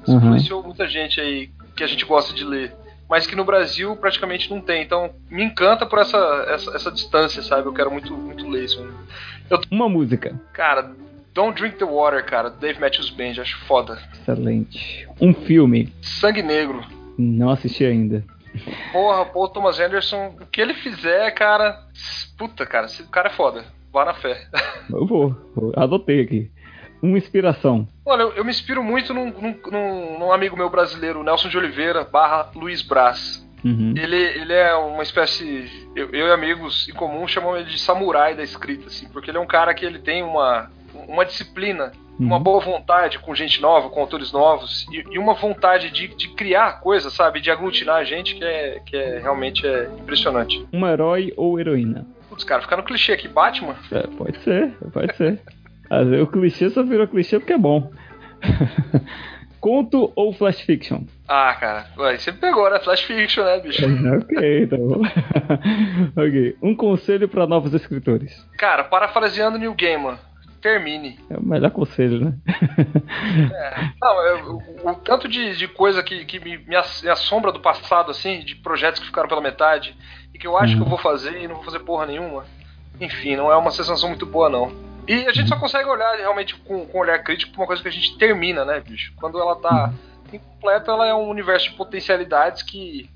uhum. 0.08 0.16
influenciou 0.16 0.62
muita 0.62 0.88
gente 0.88 1.20
aí 1.20 1.50
que 1.76 1.84
a 1.84 1.86
gente 1.86 2.06
gosta 2.06 2.32
de 2.32 2.42
ler. 2.42 2.74
Mas 3.08 3.26
que 3.26 3.36
no 3.36 3.44
Brasil 3.44 3.94
praticamente 3.96 4.50
não 4.50 4.60
tem. 4.60 4.82
Então 4.82 5.10
me 5.30 5.44
encanta 5.44 5.84
por 5.84 5.98
essa, 5.98 6.16
essa, 6.48 6.74
essa 6.74 6.90
distância, 6.90 7.42
sabe? 7.42 7.68
Eu 7.68 7.74
quero 7.74 7.90
muito, 7.90 8.12
muito 8.16 8.48
ler 8.48 8.64
isso. 8.64 8.80
Eu... 9.50 9.60
Uma 9.70 9.88
música. 9.88 10.40
Cara, 10.54 10.92
Don't 11.36 11.54
Drink 11.54 11.76
the 11.76 11.84
Water, 11.84 12.24
cara, 12.24 12.48
Dave 12.48 12.80
Matthews 12.80 13.10
Band, 13.10 13.42
acho 13.42 13.58
foda. 13.66 13.98
Excelente. 14.14 15.06
Um 15.20 15.34
filme. 15.34 15.92
Sangue 16.00 16.42
Negro. 16.42 16.82
Não 17.18 17.50
assisti 17.50 17.84
ainda. 17.84 18.24
Porra, 18.90 19.26
Paul 19.26 19.48
Thomas 19.50 19.78
Anderson, 19.78 20.34
o 20.40 20.46
que 20.46 20.62
ele 20.62 20.72
fizer, 20.72 21.30
cara. 21.32 21.78
Puta, 22.38 22.64
cara, 22.64 22.86
esse 22.86 23.02
cara 23.10 23.28
é 23.28 23.32
foda. 23.32 23.66
Vá 23.92 24.06
na 24.06 24.14
fé. 24.14 24.48
Eu 24.90 25.06
vou, 25.06 25.36
vou. 25.54 25.74
adotei 25.76 26.22
aqui. 26.22 26.50
Uma 27.02 27.18
inspiração. 27.18 27.86
Olha, 28.06 28.22
eu, 28.22 28.32
eu 28.32 28.44
me 28.44 28.50
inspiro 28.50 28.82
muito 28.82 29.12
num, 29.12 29.30
num, 29.30 30.18
num, 30.18 30.32
amigo 30.32 30.56
meu 30.56 30.70
brasileiro, 30.70 31.22
Nelson 31.22 31.50
de 31.50 31.58
Oliveira, 31.58 32.04
barra 32.04 32.50
Luiz 32.54 32.80
Brás. 32.80 33.46
Uhum. 33.62 33.92
Ele, 33.94 34.16
ele 34.16 34.52
é 34.54 34.74
uma 34.74 35.02
espécie. 35.02 35.86
Eu, 35.94 36.08
eu 36.10 36.28
e 36.28 36.32
amigos 36.32 36.88
em 36.88 36.94
comum 36.94 37.28
chamam 37.28 37.54
ele 37.54 37.68
de 37.68 37.78
samurai 37.78 38.34
da 38.34 38.42
escrita, 38.42 38.86
assim, 38.86 39.06
porque 39.08 39.30
ele 39.30 39.36
é 39.36 39.40
um 39.40 39.46
cara 39.46 39.74
que 39.74 39.84
ele 39.84 39.98
tem 39.98 40.22
uma, 40.22 40.70
uma 41.08 41.24
disciplina 41.24 41.92
uma 42.18 42.36
uhum. 42.36 42.42
boa 42.42 42.60
vontade 42.60 43.18
com 43.18 43.34
gente 43.34 43.60
nova, 43.60 43.90
com 43.90 44.00
autores 44.00 44.32
novos, 44.32 44.86
e, 44.90 45.04
e 45.10 45.18
uma 45.18 45.34
vontade 45.34 45.90
de, 45.90 46.08
de, 46.08 46.28
criar 46.28 46.80
coisas, 46.80 47.12
sabe? 47.12 47.40
De 47.40 47.50
aglutinar 47.50 47.96
a 47.96 48.04
gente 48.04 48.34
que 48.34 48.44
é, 48.44 48.80
que 48.86 48.96
é 48.96 49.18
realmente 49.18 49.66
é 49.66 49.84
impressionante. 50.00 50.66
Um 50.72 50.86
herói 50.86 51.32
ou 51.36 51.60
heroína? 51.60 52.06
Putz, 52.28 52.44
cara, 52.44 52.62
ficar 52.62 52.76
no 52.76 52.82
clichê 52.82 53.12
aqui, 53.12 53.28
Batman? 53.28 53.76
É, 53.92 54.06
pode 54.06 54.38
ser, 54.38 54.72
pode 54.92 55.14
ser. 55.16 55.40
o 56.22 56.26
clichê 56.26 56.70
só 56.70 56.82
virou 56.82 57.06
clichê 57.06 57.38
porque 57.38 57.52
é 57.52 57.58
bom. 57.58 57.90
Conto 59.60 60.12
ou 60.14 60.32
flash 60.32 60.60
fiction? 60.60 61.00
Ah, 61.26 61.52
cara, 61.58 61.86
ué, 61.98 62.16
você 62.16 62.30
pegou, 62.30 62.70
né? 62.70 62.78
Flash 62.78 63.02
fiction, 63.02 63.42
né, 63.42 63.58
bicho? 63.58 63.84
ok, 64.22 64.66
tá 64.68 64.76
bom. 64.76 65.02
ok. 66.16 66.56
Um 66.62 66.74
conselho 66.74 67.28
para 67.28 67.46
novos 67.46 67.74
escritores. 67.74 68.46
Cara, 68.56 68.84
parafraseando 68.84 69.58
Neil 69.58 69.74
Gaiman, 69.74 70.18
termine. 70.66 71.16
É 71.30 71.36
o 71.36 71.42
melhor 71.42 71.70
conselho, 71.70 72.24
né? 72.24 72.34
é, 73.54 73.90
não, 74.00 74.20
eu, 74.22 74.56
o, 74.56 74.90
o, 74.90 74.94
tanto 74.96 75.28
de, 75.28 75.56
de 75.56 75.68
coisa 75.68 76.02
que, 76.02 76.24
que 76.24 76.40
me, 76.40 76.58
me, 76.58 76.74
assombra 77.08 77.52
do 77.52 77.60
passado, 77.60 78.10
assim, 78.10 78.40
de 78.40 78.56
projetos 78.56 78.98
que 78.98 79.06
ficaram 79.06 79.28
pela 79.28 79.40
metade, 79.40 79.96
e 80.34 80.38
que 80.38 80.46
eu 80.46 80.56
acho 80.58 80.74
que 80.74 80.80
eu 80.80 80.84
uhum. 80.84 80.90
vou 80.90 80.98
fazer 80.98 81.40
e 81.40 81.46
não 81.46 81.54
vou 81.54 81.64
fazer 81.64 81.78
porra 81.80 82.06
nenhuma. 82.06 82.44
Enfim, 83.00 83.36
não 83.36 83.52
é 83.52 83.56
uma 83.56 83.70
sensação 83.70 84.08
muito 84.08 84.26
boa, 84.26 84.48
não. 84.48 84.72
E 85.06 85.24
a 85.28 85.32
gente 85.32 85.48
só 85.48 85.56
consegue 85.56 85.88
olhar 85.88 86.16
realmente 86.16 86.56
com, 86.56 86.84
com 86.84 86.98
olhar 86.98 87.22
crítico 87.22 87.52
pra 87.52 87.60
uma 87.60 87.66
coisa 87.68 87.80
que 87.80 87.88
a 87.88 87.92
gente 87.92 88.18
termina, 88.18 88.64
né, 88.64 88.80
bicho? 88.80 89.12
Quando 89.14 89.38
ela 89.38 89.54
tá 89.54 89.92
incompleta, 90.32 90.90
ela 90.90 91.06
é 91.06 91.14
um 91.14 91.28
universo 91.28 91.70
de 91.70 91.76
potencialidades 91.76 92.62
que 92.62 93.08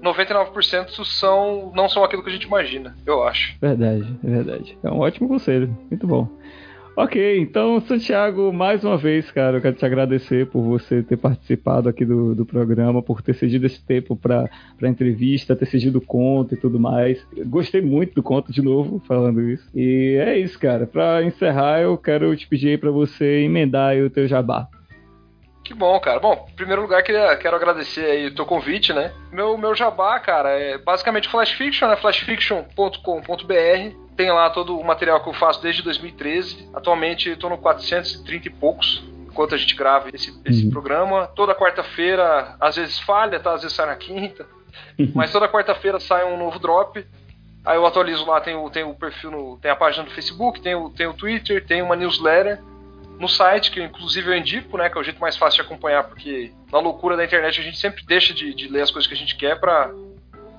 99% 0.00 1.04
são, 1.04 1.72
não 1.74 1.88
são 1.88 2.04
aquilo 2.04 2.22
que 2.22 2.30
a 2.30 2.32
gente 2.32 2.46
imagina, 2.46 2.96
eu 3.04 3.24
acho. 3.24 3.56
Verdade, 3.60 4.16
é 4.22 4.30
verdade. 4.30 4.78
É 4.82 4.90
um 4.90 5.00
ótimo 5.00 5.28
conselho, 5.28 5.76
muito 5.90 6.06
bom. 6.06 6.28
Ok, 6.96 7.40
então, 7.40 7.80
Santiago, 7.80 8.52
mais 8.52 8.84
uma 8.84 8.96
vez, 8.96 9.28
cara, 9.32 9.56
eu 9.56 9.60
quero 9.60 9.74
te 9.74 9.84
agradecer 9.84 10.46
por 10.46 10.62
você 10.62 11.02
ter 11.02 11.16
participado 11.16 11.88
aqui 11.88 12.04
do, 12.04 12.36
do 12.36 12.46
programa, 12.46 13.02
por 13.02 13.20
ter 13.20 13.34
cedido 13.34 13.66
esse 13.66 13.84
tempo 13.84 14.14
para 14.14 14.48
a 14.80 14.86
entrevista, 14.86 15.56
ter 15.56 15.66
cedido 15.66 15.98
o 15.98 16.00
conto 16.00 16.54
e 16.54 16.56
tudo 16.56 16.78
mais. 16.78 17.26
Gostei 17.46 17.82
muito 17.82 18.14
do 18.14 18.22
conto, 18.22 18.52
de 18.52 18.62
novo, 18.62 19.02
falando 19.08 19.42
isso. 19.42 19.68
E 19.74 20.16
é 20.24 20.38
isso, 20.38 20.56
cara. 20.56 20.86
Para 20.86 21.24
encerrar, 21.24 21.80
eu 21.80 21.98
quero 21.98 22.34
te 22.36 22.46
pedir 22.46 22.68
aí 22.68 22.78
para 22.78 22.92
você 22.92 23.42
emendar 23.42 23.96
o 23.96 24.08
teu 24.08 24.28
jabá. 24.28 24.68
Que 25.64 25.74
bom, 25.74 25.98
cara. 25.98 26.20
Bom, 26.20 26.46
em 26.48 26.54
primeiro 26.54 26.82
lugar, 26.82 27.02
queria, 27.02 27.36
quero 27.36 27.56
agradecer 27.56 28.04
aí 28.04 28.26
o 28.28 28.34
teu 28.36 28.46
convite, 28.46 28.92
né? 28.92 29.12
Meu, 29.32 29.58
meu 29.58 29.74
jabá, 29.74 30.20
cara, 30.20 30.50
é 30.50 30.78
basicamente 30.78 31.28
Flash 31.28 31.50
Fiction, 31.52 31.88
né? 31.88 31.96
flashfiction.com.br. 31.96 34.03
Tem 34.16 34.30
lá 34.30 34.48
todo 34.50 34.78
o 34.78 34.84
material 34.84 35.22
que 35.22 35.28
eu 35.28 35.34
faço 35.34 35.60
desde 35.62 35.82
2013. 35.82 36.70
Atualmente 36.72 37.30
estou 37.30 37.50
no 37.50 37.58
430 37.58 38.48
e 38.48 38.50
poucos, 38.50 39.04
enquanto 39.26 39.54
a 39.54 39.58
gente 39.58 39.74
grava 39.74 40.08
esse, 40.12 40.40
esse 40.44 40.64
uhum. 40.64 40.70
programa. 40.70 41.26
Toda 41.28 41.54
quarta-feira, 41.54 42.56
às 42.60 42.76
vezes 42.76 42.98
falha, 43.00 43.40
tá? 43.40 43.54
Às 43.54 43.62
vezes 43.62 43.76
sai 43.76 43.86
na 43.86 43.96
quinta. 43.96 44.46
Mas 45.14 45.32
toda 45.32 45.48
quarta-feira 45.48 45.98
sai 45.98 46.24
um 46.24 46.36
novo 46.36 46.58
drop. 46.58 47.04
Aí 47.64 47.76
eu 47.76 47.86
atualizo 47.86 48.26
lá, 48.26 48.40
tem 48.40 48.54
o, 48.54 48.68
tem 48.68 48.84
o 48.84 48.94
perfil, 48.94 49.30
no, 49.30 49.58
tem 49.58 49.70
a 49.70 49.76
página 49.76 50.04
do 50.04 50.10
Facebook, 50.10 50.60
tem 50.60 50.74
o, 50.74 50.90
tem 50.90 51.06
o 51.06 51.14
Twitter, 51.14 51.64
tem 51.64 51.80
uma 51.80 51.96
newsletter 51.96 52.60
no 53.18 53.28
site, 53.28 53.70
que 53.70 53.82
inclusive 53.82 54.28
eu 54.30 54.36
indico, 54.36 54.76
né, 54.76 54.88
que 54.88 54.98
é 54.98 55.00
o 55.00 55.04
jeito 55.04 55.20
mais 55.20 55.36
fácil 55.36 55.62
de 55.62 55.66
acompanhar, 55.66 56.04
porque 56.04 56.52
na 56.70 56.78
loucura 56.78 57.16
da 57.16 57.24
internet 57.24 57.60
a 57.60 57.64
gente 57.64 57.78
sempre 57.78 58.04
deixa 58.04 58.34
de, 58.34 58.52
de 58.54 58.68
ler 58.68 58.82
as 58.82 58.90
coisas 58.90 59.06
que 59.06 59.14
a 59.14 59.16
gente 59.16 59.36
quer 59.36 59.58
pra. 59.58 59.90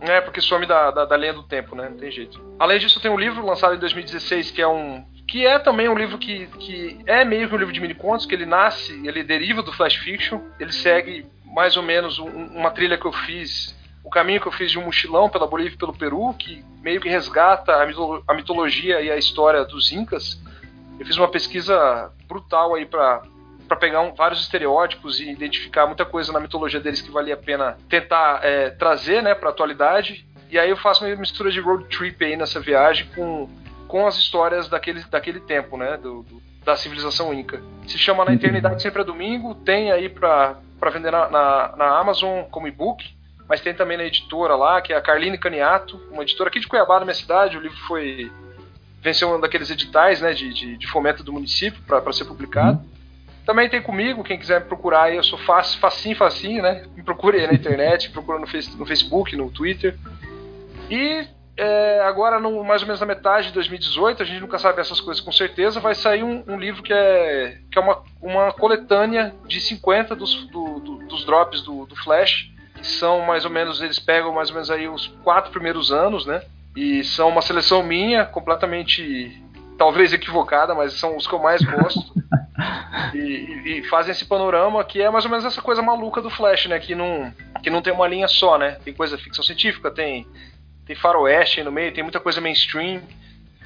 É, 0.01 0.21
porque 0.21 0.41
some 0.41 0.65
da, 0.65 0.91
da, 0.91 1.05
da 1.05 1.17
linha 1.17 1.33
do 1.33 1.43
tempo, 1.43 1.75
né? 1.75 1.89
Não 1.89 1.97
tem 1.97 2.11
jeito. 2.11 2.39
Além 2.59 2.79
disso, 2.79 2.99
tem 2.99 3.09
um 3.11 3.17
livro 3.17 3.45
lançado 3.45 3.75
em 3.75 3.79
2016 3.79 4.51
que 4.51 4.61
é 4.61 4.67
um. 4.67 5.05
que 5.27 5.45
é 5.45 5.57
também 5.57 5.89
um 5.89 5.97
livro 5.97 6.17
que, 6.17 6.47
que 6.59 6.99
é 7.05 7.23
meio 7.23 7.47
que 7.47 7.55
um 7.55 7.57
livro 7.57 7.73
de 7.73 7.79
mini 7.79 7.95
contos, 7.95 8.25
que 8.25 8.35
ele 8.35 8.45
nasce, 8.45 9.01
ele 9.05 9.23
deriva 9.23 9.61
do 9.61 9.73
Flash 9.73 9.95
Fiction, 9.95 10.39
ele 10.59 10.71
segue 10.71 11.25
mais 11.45 11.77
ou 11.77 11.83
menos 11.83 12.19
um, 12.19 12.27
uma 12.27 12.71
trilha 12.71 12.97
que 12.97 13.05
eu 13.05 13.13
fiz 13.13 13.75
o 14.05 14.09
caminho 14.09 14.39
que 14.39 14.47
eu 14.47 14.51
fiz 14.51 14.69
de 14.69 14.77
um 14.77 14.85
mochilão 14.85 15.27
pela 15.27 15.47
Bolívia 15.47 15.73
e 15.73 15.77
pelo 15.77 15.91
Peru, 15.91 16.31
que 16.37 16.63
meio 16.79 17.01
que 17.01 17.09
resgata 17.09 17.73
a 18.27 18.33
mitologia 18.35 19.01
e 19.01 19.09
a 19.09 19.17
história 19.17 19.65
dos 19.65 19.91
Incas. 19.91 20.39
Eu 20.99 21.05
fiz 21.07 21.17
uma 21.17 21.27
pesquisa 21.27 22.11
brutal 22.27 22.75
aí 22.75 22.85
para 22.85 23.23
para 23.67 23.77
pegar 23.77 24.01
um, 24.01 24.13
vários 24.13 24.41
estereótipos 24.41 25.19
e 25.19 25.29
identificar 25.29 25.85
muita 25.87 26.05
coisa 26.05 26.31
na 26.31 26.39
mitologia 26.39 26.79
deles 26.79 27.01
que 27.01 27.11
valia 27.11 27.33
a 27.33 27.37
pena 27.37 27.77
tentar 27.89 28.39
é, 28.43 28.69
trazer 28.69 29.21
né, 29.21 29.33
para 29.33 29.49
a 29.49 29.51
atualidade. 29.51 30.25
E 30.49 30.59
aí 30.59 30.69
eu 30.69 30.77
faço 30.77 31.05
uma 31.05 31.15
mistura 31.15 31.51
de 31.51 31.59
road 31.59 31.85
trip 31.85 32.23
aí 32.23 32.35
nessa 32.35 32.59
viagem 32.59 33.07
com, 33.15 33.49
com 33.87 34.05
as 34.05 34.15
histórias 34.17 34.67
daquele, 34.69 35.03
daquele 35.05 35.39
tempo, 35.39 35.77
né, 35.77 35.97
do, 35.97 36.23
do 36.23 36.45
da 36.65 36.75
civilização 36.75 37.31
inca. 37.31 37.61
Se 37.87 37.97
chama 37.97 38.25
Na 38.25 38.33
Eternidade 38.33 38.81
Sempre 38.81 39.03
é 39.03 39.05
Domingo, 39.05 39.53
tem 39.53 39.91
aí 39.91 40.09
para 40.09 40.57
vender 40.91 41.11
na, 41.11 41.29
na, 41.29 41.75
na 41.77 41.99
Amazon 41.99 42.43
como 42.49 42.67
e-book, 42.67 43.05
mas 43.47 43.61
tem 43.61 43.73
também 43.75 43.97
na 43.97 44.03
editora 44.03 44.55
lá, 44.55 44.81
que 44.81 44.91
é 44.91 44.97
a 44.97 45.01
Carline 45.01 45.37
Caniato, 45.37 46.01
uma 46.11 46.23
editora 46.23 46.49
aqui 46.49 46.59
de 46.59 46.67
Cuiabá, 46.67 46.97
na 46.99 47.05
minha 47.05 47.13
cidade. 47.13 47.55
O 47.55 47.61
livro 47.61 47.77
foi 47.87 48.31
venceu 49.01 49.35
um 49.35 49.39
daqueles 49.39 49.69
editais 49.69 50.19
né, 50.19 50.33
de, 50.33 50.51
de, 50.51 50.77
de 50.77 50.87
fomento 50.87 51.23
do 51.23 51.31
município 51.31 51.79
para 51.83 52.11
ser 52.11 52.25
publicado. 52.25 52.79
Uhum. 52.79 52.94
Também 53.45 53.69
tem 53.69 53.81
comigo, 53.81 54.23
quem 54.23 54.39
quiser 54.39 54.61
me 54.61 54.67
procurar 54.67 55.03
aí, 55.03 55.17
eu 55.17 55.23
sou 55.23 55.37
fácil, 55.39 55.79
facinho, 55.79 56.15
facinho, 56.15 56.63
né? 56.63 56.83
Me 56.95 57.03
procure 57.03 57.39
aí 57.39 57.47
na 57.47 57.53
internet, 57.53 58.09
procura 58.11 58.39
no, 58.39 58.47
face, 58.47 58.75
no 58.75 58.85
Facebook, 58.85 59.35
no 59.35 59.51
Twitter. 59.51 59.97
E 60.89 61.27
é, 61.57 62.01
agora, 62.01 62.39
no, 62.39 62.63
mais 62.63 62.81
ou 62.81 62.87
menos 62.87 62.99
na 62.99 63.05
metade 63.05 63.47
de 63.47 63.53
2018, 63.53 64.21
a 64.21 64.25
gente 64.25 64.41
nunca 64.41 64.59
sabe 64.59 64.81
essas 64.81 64.99
coisas 64.99 65.23
com 65.23 65.31
certeza, 65.31 65.79
vai 65.79 65.95
sair 65.95 66.23
um, 66.23 66.43
um 66.47 66.59
livro 66.59 66.83
que 66.83 66.91
é, 66.91 67.59
que 67.71 67.77
é 67.77 67.81
uma, 67.81 68.03
uma 68.21 68.51
coletânea 68.51 69.33
de 69.45 69.61
50 69.61 70.15
dos, 70.15 70.45
do, 70.47 70.79
do, 70.79 70.97
dos 71.07 71.23
drops 71.23 71.61
do, 71.61 71.85
do 71.85 71.95
Flash, 71.95 72.51
que 72.75 72.85
são 72.85 73.21
mais 73.21 73.45
ou 73.45 73.51
menos, 73.51 73.81
eles 73.81 73.99
pegam 73.99 74.33
mais 74.33 74.49
ou 74.49 74.55
menos 74.55 74.69
aí 74.69 74.87
os 74.87 75.07
quatro 75.23 75.51
primeiros 75.51 75.91
anos, 75.91 76.25
né? 76.25 76.41
E 76.75 77.03
são 77.05 77.29
uma 77.29 77.41
seleção 77.41 77.81
minha, 77.81 78.25
completamente, 78.25 79.41
talvez 79.77 80.13
equivocada, 80.13 80.73
mas 80.73 80.93
são 80.93 81.15
os 81.15 81.27
que 81.27 81.33
eu 81.33 81.39
mais 81.39 81.61
gosto. 81.61 82.13
e, 83.13 83.17
e, 83.17 83.79
e, 83.79 83.83
fazem 83.89 84.11
esse 84.11 84.25
panorama 84.25 84.83
que 84.83 85.01
é 85.01 85.09
mais 85.09 85.25
ou 85.25 85.31
menos 85.31 85.45
essa 85.45 85.61
coisa 85.61 85.81
maluca 85.81 86.21
do 86.21 86.29
Flash, 86.29 86.67
né? 86.67 86.79
Que 86.79 86.95
não, 86.95 87.33
que 87.61 87.69
não 87.69 87.81
tem 87.81 87.93
uma 87.93 88.07
linha 88.07 88.27
só, 88.27 88.57
né? 88.57 88.77
Tem 88.83 88.93
coisa 88.93 89.17
ficção 89.17 89.43
científica, 89.43 89.91
tem, 89.91 90.27
tem 90.85 90.95
faroeste 90.95 91.59
aí 91.59 91.65
no 91.65 91.71
meio, 91.71 91.93
tem 91.93 92.03
muita 92.03 92.19
coisa 92.19 92.41
mainstream, 92.41 93.01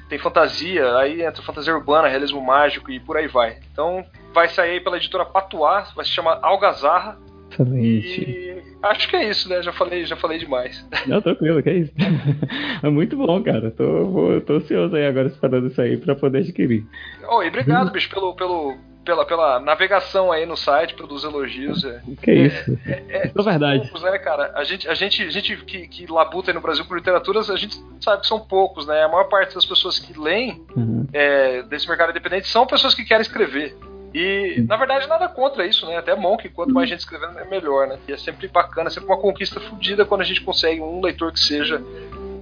tem 0.08 0.18
fantasia, 0.18 0.96
aí 0.96 1.22
entra 1.22 1.42
fantasia 1.42 1.74
urbana, 1.74 2.08
realismo 2.08 2.40
mágico 2.40 2.90
e 2.90 2.98
por 2.98 3.16
aí 3.16 3.28
vai. 3.28 3.58
Então 3.72 4.04
vai 4.32 4.48
sair 4.48 4.72
aí 4.72 4.80
pela 4.80 4.96
editora 4.96 5.24
Patuá, 5.24 5.86
vai 5.94 6.04
se 6.04 6.10
chamar 6.10 6.40
Algazarra. 6.42 7.16
E 7.62 8.62
acho 8.82 9.08
que 9.08 9.16
é 9.16 9.28
isso, 9.28 9.48
né? 9.48 9.62
Já 9.62 9.72
falei, 9.72 10.04
já 10.04 10.16
falei 10.16 10.38
demais. 10.38 10.86
Não, 11.06 11.20
tranquilo, 11.20 11.62
que 11.62 11.70
é 11.70 11.74
isso. 11.74 11.92
é 12.82 12.88
muito 12.88 13.16
bom, 13.16 13.42
cara. 13.42 13.70
Tô, 13.70 14.04
vou, 14.06 14.40
tô 14.40 14.54
ansioso 14.54 14.96
aí 14.96 15.06
agora 15.06 15.28
esperando 15.28 15.68
isso 15.68 15.80
aí 15.80 15.96
pra 15.96 16.14
poder 16.14 16.38
adquirir. 16.38 16.84
Oh, 17.28 17.42
e 17.42 17.48
obrigado, 17.48 17.90
bicho, 17.90 18.08
pelo, 18.10 18.34
pelo, 18.34 18.76
pela, 19.04 19.24
pela 19.24 19.60
navegação 19.60 20.30
aí 20.30 20.46
no 20.46 20.56
site, 20.56 20.94
pelos 20.94 21.24
elogios. 21.24 21.84
É, 21.84 22.00
que 22.22 22.30
é, 22.30 22.34
isso. 22.34 22.78
É, 22.86 23.02
é, 23.08 23.32
é 23.34 23.42
verdade. 23.42 23.82
Poucos, 23.82 24.02
né, 24.02 24.18
cara? 24.18 24.52
A 24.54 24.64
gente, 24.64 24.88
a 24.88 24.94
gente, 24.94 25.22
a 25.22 25.30
gente 25.30 25.56
que, 25.64 25.88
que 25.88 26.06
labuta 26.06 26.50
aí 26.50 26.54
no 26.54 26.60
Brasil 26.60 26.84
por 26.84 26.96
literaturas, 26.96 27.50
a 27.50 27.56
gente 27.56 27.76
sabe 28.00 28.22
que 28.22 28.26
são 28.28 28.40
poucos, 28.40 28.86
né? 28.86 29.02
A 29.02 29.08
maior 29.08 29.24
parte 29.24 29.54
das 29.54 29.66
pessoas 29.66 29.98
que 29.98 30.18
leem 30.18 30.64
uhum. 30.76 31.06
é, 31.12 31.62
desse 31.64 31.88
mercado 31.88 32.10
independente 32.10 32.48
são 32.48 32.66
pessoas 32.66 32.94
que 32.94 33.04
querem 33.04 33.22
escrever. 33.22 33.76
E, 34.12 34.64
na 34.66 34.76
verdade, 34.76 35.08
nada 35.08 35.28
contra 35.28 35.66
isso, 35.66 35.86
né? 35.86 35.96
Até 35.96 36.12
é 36.12 36.16
bom 36.16 36.36
que 36.36 36.48
quanto 36.48 36.74
mais 36.74 36.88
gente 36.88 37.00
escrevendo 37.00 37.38
é 37.38 37.44
melhor, 37.44 37.86
né? 37.86 37.98
E 38.08 38.12
é 38.12 38.16
sempre 38.16 38.48
bacana, 38.48 38.88
é 38.88 38.90
sempre 38.90 39.08
uma 39.08 39.20
conquista 39.20 39.60
fodida 39.60 40.04
quando 40.04 40.22
a 40.22 40.24
gente 40.24 40.40
consegue 40.40 40.80
um 40.80 41.00
leitor 41.00 41.32
que 41.32 41.38
seja. 41.38 41.80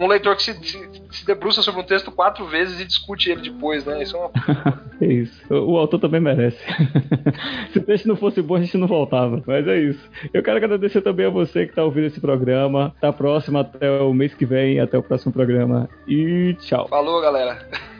Um 0.00 0.07
leitor 0.07 0.37
que 0.37 0.44
se, 0.44 0.54
se, 0.64 0.90
se, 1.11 1.26
debruça 1.26 1.61
sobre 1.61 1.81
um 1.81 1.85
texto 1.85 2.12
quatro 2.12 2.46
vezes 2.46 2.81
e 2.81 2.85
discute 2.85 3.31
ele 3.31 3.42
depois, 3.42 3.85
né? 3.85 4.02
Isso 4.02 4.16
é 4.16 4.20
uma. 4.20 4.31
é 5.02 5.07
isso. 5.07 5.42
O, 5.52 5.72
o, 5.72 5.76
autor 5.76 5.98
também 5.98 6.20
merece. 6.20 6.59
se 7.72 7.78
o 7.78 7.83
texto 7.83 8.07
não 8.07 8.16
fosse 8.16 8.40
bom, 8.40 8.54
a 8.54 8.61
gente 8.61 8.78
não 8.78 8.87
voltava. 8.87 9.42
Mas 9.44 9.66
é 9.66 9.76
isso. 9.76 10.09
Eu 10.33 10.42
quero 10.42 10.57
agradecer 10.57 11.02
também 11.02 11.26
a 11.26 11.31
você 11.31 11.64
que 11.64 11.72
está 11.72 11.85
ouvindo 11.85 12.07
esse 12.07 12.20
programa. 12.20 12.94
Tá 13.00 13.12
próximo 13.12 13.59
até 13.59 13.90
o 14.00 14.14
mês 14.14 14.33
que 14.33 14.46
vem, 14.46 14.78
até 14.78 14.96
o 14.96 15.02
próximo 15.02 15.33
programa. 15.33 15.90
E 16.07 16.57
tchau. 16.61 16.87
Falou, 16.88 17.20
galera. 17.20 17.68